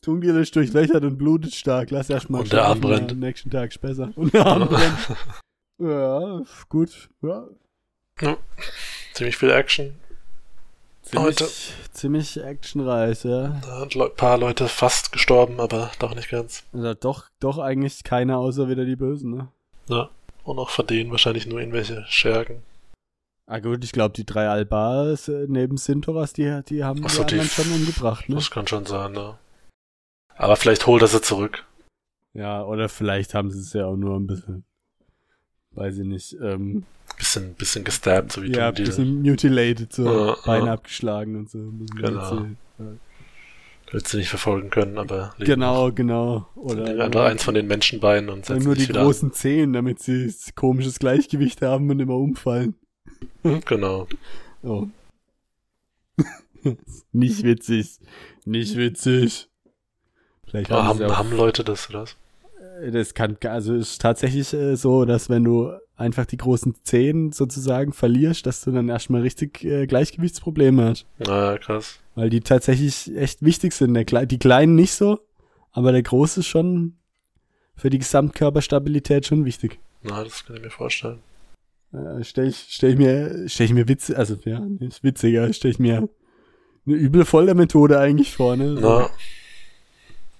Tungdiel 0.02 0.38
ist 0.38 0.56
durchlöchert 0.56 1.04
und 1.04 1.18
blutet 1.18 1.54
stark. 1.54 1.92
Lass 1.92 2.10
erstmal 2.10 2.42
Und 2.44 2.54
der 2.54 2.64
Arm 2.66 2.80
brennt. 2.80 3.12
Am 3.12 3.20
nächsten 3.20 3.50
Tag 3.50 3.72
ist 3.72 3.82
besser. 3.82 4.12
Und 4.16 4.34
der 4.34 4.46
Arm 4.46 4.70
brennt. 4.70 4.98
Ja, 5.80 6.42
gut. 6.70 7.10
Ja. 7.22 7.48
Ziemlich 9.14 9.38
viel 9.38 9.52
Action. 9.52 9.96
Ziemlich, 11.04 11.74
ziemlich 11.92 12.44
actionreich, 12.44 13.26
ja. 13.26 13.60
Da 13.62 13.80
sind 13.82 13.96
ein 13.96 14.16
paar 14.16 14.38
Leute 14.38 14.68
fast 14.68 15.12
gestorben, 15.12 15.60
aber 15.60 15.92
doch 16.00 16.16
nicht 16.16 16.30
ganz. 16.30 16.64
Also 16.72 16.94
doch, 16.94 17.26
doch 17.40 17.58
eigentlich 17.58 18.04
keiner 18.04 18.38
außer 18.38 18.70
wieder 18.70 18.86
die 18.86 18.96
Bösen, 18.96 19.32
ne? 19.32 19.48
Ja. 19.88 20.10
Und 20.44 20.60
auch 20.60 20.70
von 20.70 20.88
denen 20.88 21.12
wahrscheinlich 21.12 21.46
nur 21.46 21.60
irgendwelche 21.60 22.06
Schergen. 22.08 22.64
Ah 23.46 23.60
gut, 23.60 23.84
ich 23.84 23.92
glaube, 23.92 24.14
die 24.14 24.26
drei 24.26 24.48
Albas 24.48 25.28
äh, 25.28 25.46
neben 25.48 25.78
Sintoras, 25.78 26.32
die, 26.34 26.62
die 26.68 26.84
haben 26.84 27.08
so, 27.10 27.24
die 27.24 27.40
anderen 27.40 27.50
schon 27.50 27.72
umgebracht, 27.74 28.30
ne? 28.30 28.36
Das 28.36 28.50
kann 28.50 28.68
schon 28.68 28.86
sein, 28.86 29.12
ne? 29.12 29.38
Aber 30.36 30.56
vielleicht 30.56 30.88
holt 30.88 31.02
er 31.02 31.10
sie 31.10 31.22
zurück. 31.22 31.66
Ja, 32.34 32.64
oder 32.64 32.90
vielleicht 32.90 33.34
haben 33.34 33.52
sie 33.52 33.60
es 33.60 33.74
ja 33.74 33.86
auch 33.86 33.98
nur 33.98 34.18
ein 34.18 34.28
bisschen, 34.28 34.64
weiß 35.76 35.98
ich 36.00 36.06
nicht, 36.06 36.36
ähm, 36.42 36.84
Bisschen, 37.18 37.54
bisschen 37.54 37.84
gestabbt, 37.84 38.32
so 38.32 38.42
wie 38.42 38.52
ja, 38.52 38.54
du 38.54 38.64
ein 38.70 38.76
die. 38.76 38.84
bisschen 38.86 39.22
mutilated, 39.22 39.94
so 39.94 40.06
Ja, 40.06 40.38
Beine 40.46 40.66
ja. 40.68 40.74
abgeschlagen 40.74 41.36
und 41.36 41.50
so. 41.50 41.60
Genau. 41.96 42.46
Ja. 42.80 42.86
Hättest 43.92 44.08
sie 44.08 44.18
nicht 44.18 44.30
verfolgen 44.30 44.72
können, 44.72 44.98
aber 44.98 45.36
Genau, 45.38 45.92
genau. 45.92 46.48
noch. 46.56 46.56
Oder 46.56 46.86
Nehmen 46.86 47.02
einfach 47.02 47.26
eins 47.26 47.44
von 47.44 47.54
den 47.54 47.68
Menschenbeinen 47.68 48.30
und 48.32 48.40
oder 48.40 48.56
setzen 48.56 48.64
nur 48.66 48.76
die 48.76 48.88
großen 48.88 49.32
Zehen, 49.32 49.74
damit 49.74 50.00
sie 50.00 50.34
komisches 50.56 50.98
Gleichgewicht 50.98 51.62
haben 51.62 51.90
und 51.92 52.00
immer 52.00 52.16
umfallen. 52.16 52.74
an. 53.44 53.62
Genau. 53.66 54.08
Oh. 54.64 54.88
nicht 57.12 57.44
witzig. 57.44 58.00
Nicht 58.46 58.76
witzig. 58.76 59.50
Vielleicht 60.48 60.72
haben, 60.72 61.00
haben, 61.00 61.18
haben 61.18 61.32
Leute 61.32 61.64
das, 61.64 61.90
oder? 61.92 62.02
was? 62.04 62.16
Das 62.92 63.14
kann, 63.14 63.38
also 63.44 63.74
ist 63.76 64.02
tatsächlich 64.02 64.54
äh, 64.54 64.76
so, 64.76 65.06
dass 65.06 65.30
wenn 65.30 65.44
du 65.44 65.72
einfach 65.96 66.26
die 66.26 66.38
großen 66.38 66.76
Zehen 66.84 67.32
sozusagen 67.32 67.94
verlierst, 67.94 68.46
dass 68.46 68.62
du 68.62 68.72
dann 68.72 68.90
erstmal 68.90 69.22
richtig 69.22 69.64
äh, 69.64 69.86
Gleichgewichtsprobleme 69.86 70.86
hast. 70.90 71.06
Na, 71.20 71.58
krass. 71.58 72.00
Weil 72.16 72.30
die 72.30 72.42
tatsächlich 72.42 73.16
echt 73.16 73.44
wichtig 73.44 73.74
sind. 73.74 73.94
Der, 73.94 74.06
Kle- 74.06 74.26
die 74.26 74.40
kleinen 74.40 74.76
nicht 74.76 74.94
so, 74.94 75.20
aber 75.72 75.92
der 75.92 76.04
große 76.04 76.42
ist 76.42 76.48
schon 76.48 76.98
für 77.76 77.90
die 77.90 78.00
Gesamtkörperstabilität 78.00 79.26
schon 79.26 79.46
wichtig. 79.46 79.80
Na, 80.02 80.24
das 80.24 80.46
kann 80.46 80.56
ich 80.58 80.62
mir 80.64 80.70
vorstellen. 80.70 81.20
Äh, 81.94 82.24
stell 82.24 82.48
ich, 82.48 82.66
stell 82.70 82.92
ich 82.92 82.98
mir, 82.98 83.48
stell 83.48 83.68
ich 83.68 83.74
mir 83.74 83.88
Witze, 83.88 84.18
also 84.18 84.36
ja, 84.46 84.60
nicht 84.60 85.04
witziger, 85.04 85.52
stell 85.54 85.72
ich 85.72 85.80
mir 85.80 86.10
eine 86.86 86.96
üble 86.96 87.24
Foltermethode 87.24 88.00
eigentlich 88.00 88.36
vor, 88.36 88.58
ne? 88.58 88.78
Na. 88.80 89.10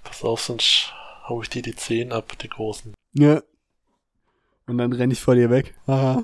Pass 0.04 0.24
auf, 0.24 0.42
sonst 0.42 0.92
hau 1.28 1.42
ich 1.42 1.50
dir 1.50 1.62
die 1.62 1.76
Zehen 1.76 2.12
ab, 2.12 2.38
die 2.40 2.50
großen. 2.50 2.94
Ja. 3.14 3.42
Und 4.68 4.78
dann 4.78 4.94
renn 4.94 5.12
ich 5.12 5.20
vor 5.22 5.36
dir 5.36 5.50
weg. 5.50 5.74
Haha. 5.88 6.24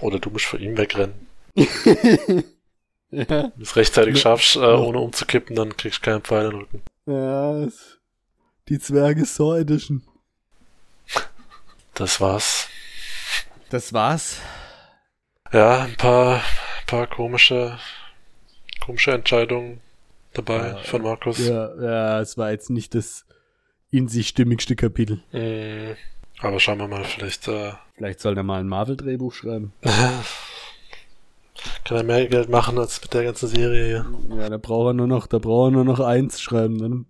Oder 0.00 0.18
du 0.18 0.30
musst 0.30 0.44
vor 0.46 0.58
ihm 0.60 0.76
wegrennen. 0.76 1.26
ja. 1.56 1.66
Wenn 3.10 3.52
du 3.56 3.62
es 3.62 3.76
rechtzeitig 3.76 4.16
Ja. 4.16 4.20
schaffst, 4.22 4.56
äh, 4.56 4.60
Ja. 4.60 4.76
ohne 4.76 4.98
umzukippen, 5.00 5.56
dann 5.56 5.76
kriegst 5.76 5.98
du 5.98 6.10
keinen 6.10 6.22
Pfeil 6.22 6.46
in 6.46 6.50
den 6.50 6.60
Rücken. 6.60 6.82
ja. 7.06 7.68
Die 8.68 8.78
Zwerge 8.78 9.24
Saw 9.24 9.58
Edition. 9.58 10.02
Das 11.94 12.20
war's. 12.20 12.68
Das 13.70 13.92
war's. 13.92 14.38
Ja, 15.52 15.82
ein 15.82 15.96
paar, 15.96 16.42
paar 16.86 17.06
komische, 17.08 17.78
komische 18.84 19.12
Entscheidungen 19.12 19.80
dabei 20.32 20.68
Ja. 20.68 20.76
von 20.78 21.02
Markus. 21.02 21.38
Ja, 21.38 21.74
ja, 21.82 22.20
es 22.20 22.38
war 22.38 22.50
jetzt 22.52 22.70
nicht 22.70 22.94
das 22.94 23.26
in 23.92 24.08
sich 24.08 24.26
stimmigste 24.26 24.74
Kapitel. 24.74 25.22
Mm, 25.32 25.94
aber 26.40 26.58
schauen 26.58 26.78
wir 26.78 26.88
mal, 26.88 27.04
vielleicht 27.04 27.46
äh, 27.46 27.72
Vielleicht 27.94 28.18
soll 28.18 28.36
er 28.36 28.42
mal 28.42 28.58
ein 28.58 28.66
Marvel-Drehbuch 28.68 29.32
schreiben. 29.32 29.72
kann 31.84 31.96
er 31.98 32.02
mehr 32.02 32.26
Geld 32.26 32.48
machen 32.48 32.78
als 32.78 33.00
mit 33.00 33.12
der 33.14 33.24
ganzen 33.24 33.48
Serie 33.48 33.86
hier. 33.86 34.36
Ja, 34.36 34.48
da 34.50 34.56
braucht 34.58 34.88
er 34.90 34.94
nur 34.94 35.06
noch, 35.06 35.26
da 35.28 35.38
braucht 35.38 35.68
er 35.68 35.72
nur 35.72 35.84
noch 35.84 36.00
eins 36.00 36.40
schreiben, 36.40 36.78
dann 36.78 37.06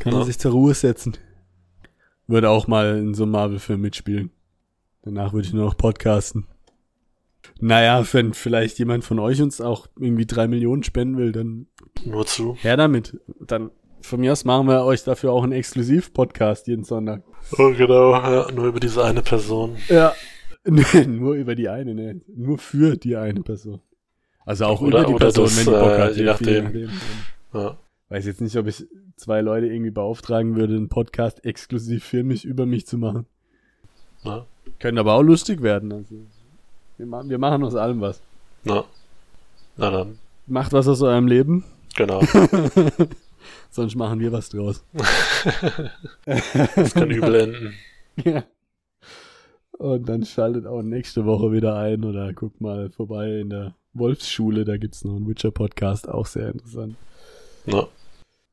kann 0.00 0.12
Ja. 0.12 0.18
er 0.20 0.24
sich 0.24 0.38
zur 0.38 0.52
Ruhe 0.52 0.74
setzen. 0.74 1.16
Würde 2.26 2.50
auch 2.50 2.66
mal 2.66 2.98
in 2.98 3.14
so 3.14 3.22
einem 3.22 3.32
Marvel-Film 3.32 3.80
mitspielen. 3.80 4.30
Danach 5.02 5.32
würde 5.32 5.46
ich 5.46 5.54
nur 5.54 5.64
noch 5.66 5.76
podcasten. 5.76 6.46
Naja, 7.60 8.04
wenn 8.12 8.34
vielleicht 8.34 8.78
jemand 8.80 9.04
von 9.04 9.20
euch 9.20 9.40
uns 9.40 9.60
auch 9.60 9.86
irgendwie 9.98 10.26
drei 10.26 10.48
Millionen 10.48 10.82
spenden 10.82 11.16
will, 11.16 11.30
dann 11.30 11.68
Nur 12.04 12.26
zu. 12.26 12.56
her 12.56 12.76
damit. 12.76 13.20
Dann 13.40 13.70
von 14.06 14.20
mir 14.20 14.32
aus 14.32 14.44
machen 14.44 14.68
wir 14.68 14.84
euch 14.84 15.04
dafür 15.04 15.32
auch 15.32 15.42
einen 15.42 15.52
Exklusiv-Podcast 15.52 16.66
jeden 16.68 16.84
Sonntag. 16.84 17.22
Oh, 17.58 17.72
genau, 17.72 18.12
ja, 18.12 18.50
nur 18.52 18.66
über 18.66 18.80
diese 18.80 19.04
eine 19.04 19.22
Person. 19.22 19.76
Ja. 19.88 20.14
Nee, 20.68 21.06
nur 21.06 21.34
über 21.34 21.54
die 21.54 21.68
eine, 21.68 21.94
ne. 21.94 22.20
Nur 22.26 22.58
für 22.58 22.96
die 22.96 23.14
eine 23.14 23.40
Person. 23.42 23.78
Also 24.44 24.64
auch 24.64 24.80
Oder- 24.80 25.02
über 25.02 25.12
die 25.12 25.14
Person, 25.14 25.44
das, 25.44 25.58
wenn 25.58 25.64
die 25.72 25.78
Bock 25.78 25.90
äh, 25.92 25.98
hat. 26.00 26.16
je 26.16 26.24
nachdem. 26.24 26.88
Ja. 27.54 27.60
Ja. 27.60 27.76
Weiß 28.08 28.26
jetzt 28.26 28.40
nicht, 28.40 28.56
ob 28.56 28.66
ich 28.66 28.84
zwei 29.14 29.42
Leute 29.42 29.66
irgendwie 29.68 29.92
beauftragen 29.92 30.56
würde, 30.56 30.74
einen 30.74 30.88
Podcast 30.88 31.44
exklusiv 31.44 32.02
für 32.04 32.24
mich 32.24 32.44
über 32.44 32.66
mich 32.66 32.84
zu 32.84 32.98
machen. 32.98 33.26
Na, 34.24 34.44
Könnte 34.80 34.98
aber 35.00 35.14
auch 35.14 35.22
lustig 35.22 35.62
werden. 35.62 35.92
Also. 35.92 36.16
Wir, 36.96 37.06
ma 37.06 37.22
wir 37.24 37.38
machen 37.38 37.62
aus 37.62 37.76
allem 37.76 38.00
was. 38.00 38.20
na. 38.64 38.82
Na 39.76 39.90
dann, 39.92 40.18
Macht 40.48 40.72
was 40.72 40.88
aus 40.88 41.00
eurem 41.00 41.28
Leben, 41.28 41.62
genau. 41.94 42.22
sonst 43.70 43.96
machen 43.96 44.20
wir 44.20 44.32
was 44.32 44.48
draus. 44.48 44.84
Das 46.24 46.94
kann 46.94 47.10
übel 47.10 47.34
enden. 47.34 47.74
ja. 48.24 48.44
Und 49.78 50.08
dann 50.08 50.24
schaltet 50.24 50.66
auch 50.66 50.82
nächste 50.82 51.26
Woche 51.26 51.52
wieder 51.52 51.76
ein 51.76 52.04
oder 52.04 52.32
guckt 52.32 52.60
mal 52.60 52.88
vorbei 52.88 53.40
in 53.40 53.50
der 53.50 53.74
Wolfsschule, 53.92 54.64
da 54.64 54.76
gibt's 54.76 55.04
noch 55.04 55.16
einen 55.16 55.28
Witcher-Podcast, 55.28 56.08
auch 56.08 56.26
sehr 56.26 56.50
interessant. 56.50 56.96
Na, 57.66 57.88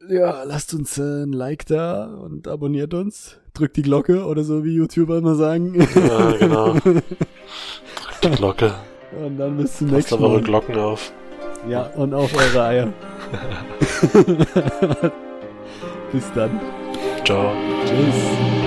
Ja, 0.10 0.44
lasst 0.44 0.74
uns 0.74 0.98
äh, 0.98 1.24
ein 1.24 1.34
Like 1.34 1.66
da 1.66 2.06
und 2.06 2.48
abonniert 2.48 2.94
uns. 2.94 3.38
Drückt 3.54 3.78
die 3.78 3.84
Glocke 3.84 4.26
oder 4.26 4.44
so, 4.44 4.64
wie 4.64 4.74
YouTuber 4.74 5.18
immer 5.18 5.36
sagen. 5.36 5.76
Ja, 5.96 6.32
genau. 6.34 6.74
die 8.24 8.30
Glocke. 8.30 8.74
Und 9.24 9.38
dann 9.38 9.58
bis 9.58 9.78
zum 9.78 9.88
Passt 9.88 9.98
nächsten 9.98 10.16
aber 10.16 10.28
eure 10.28 10.42
Mal. 10.42 10.44
Glocken 10.44 10.76
auf. 10.76 11.14
Ja, 11.68 11.90
und 11.96 12.14
auf 12.14 12.36
eure 12.36 12.64
Eier. 12.64 12.88
bis 16.12 16.32
dann. 16.34 16.60
Ciao. 17.24 17.52
Tschüss. 17.86 18.63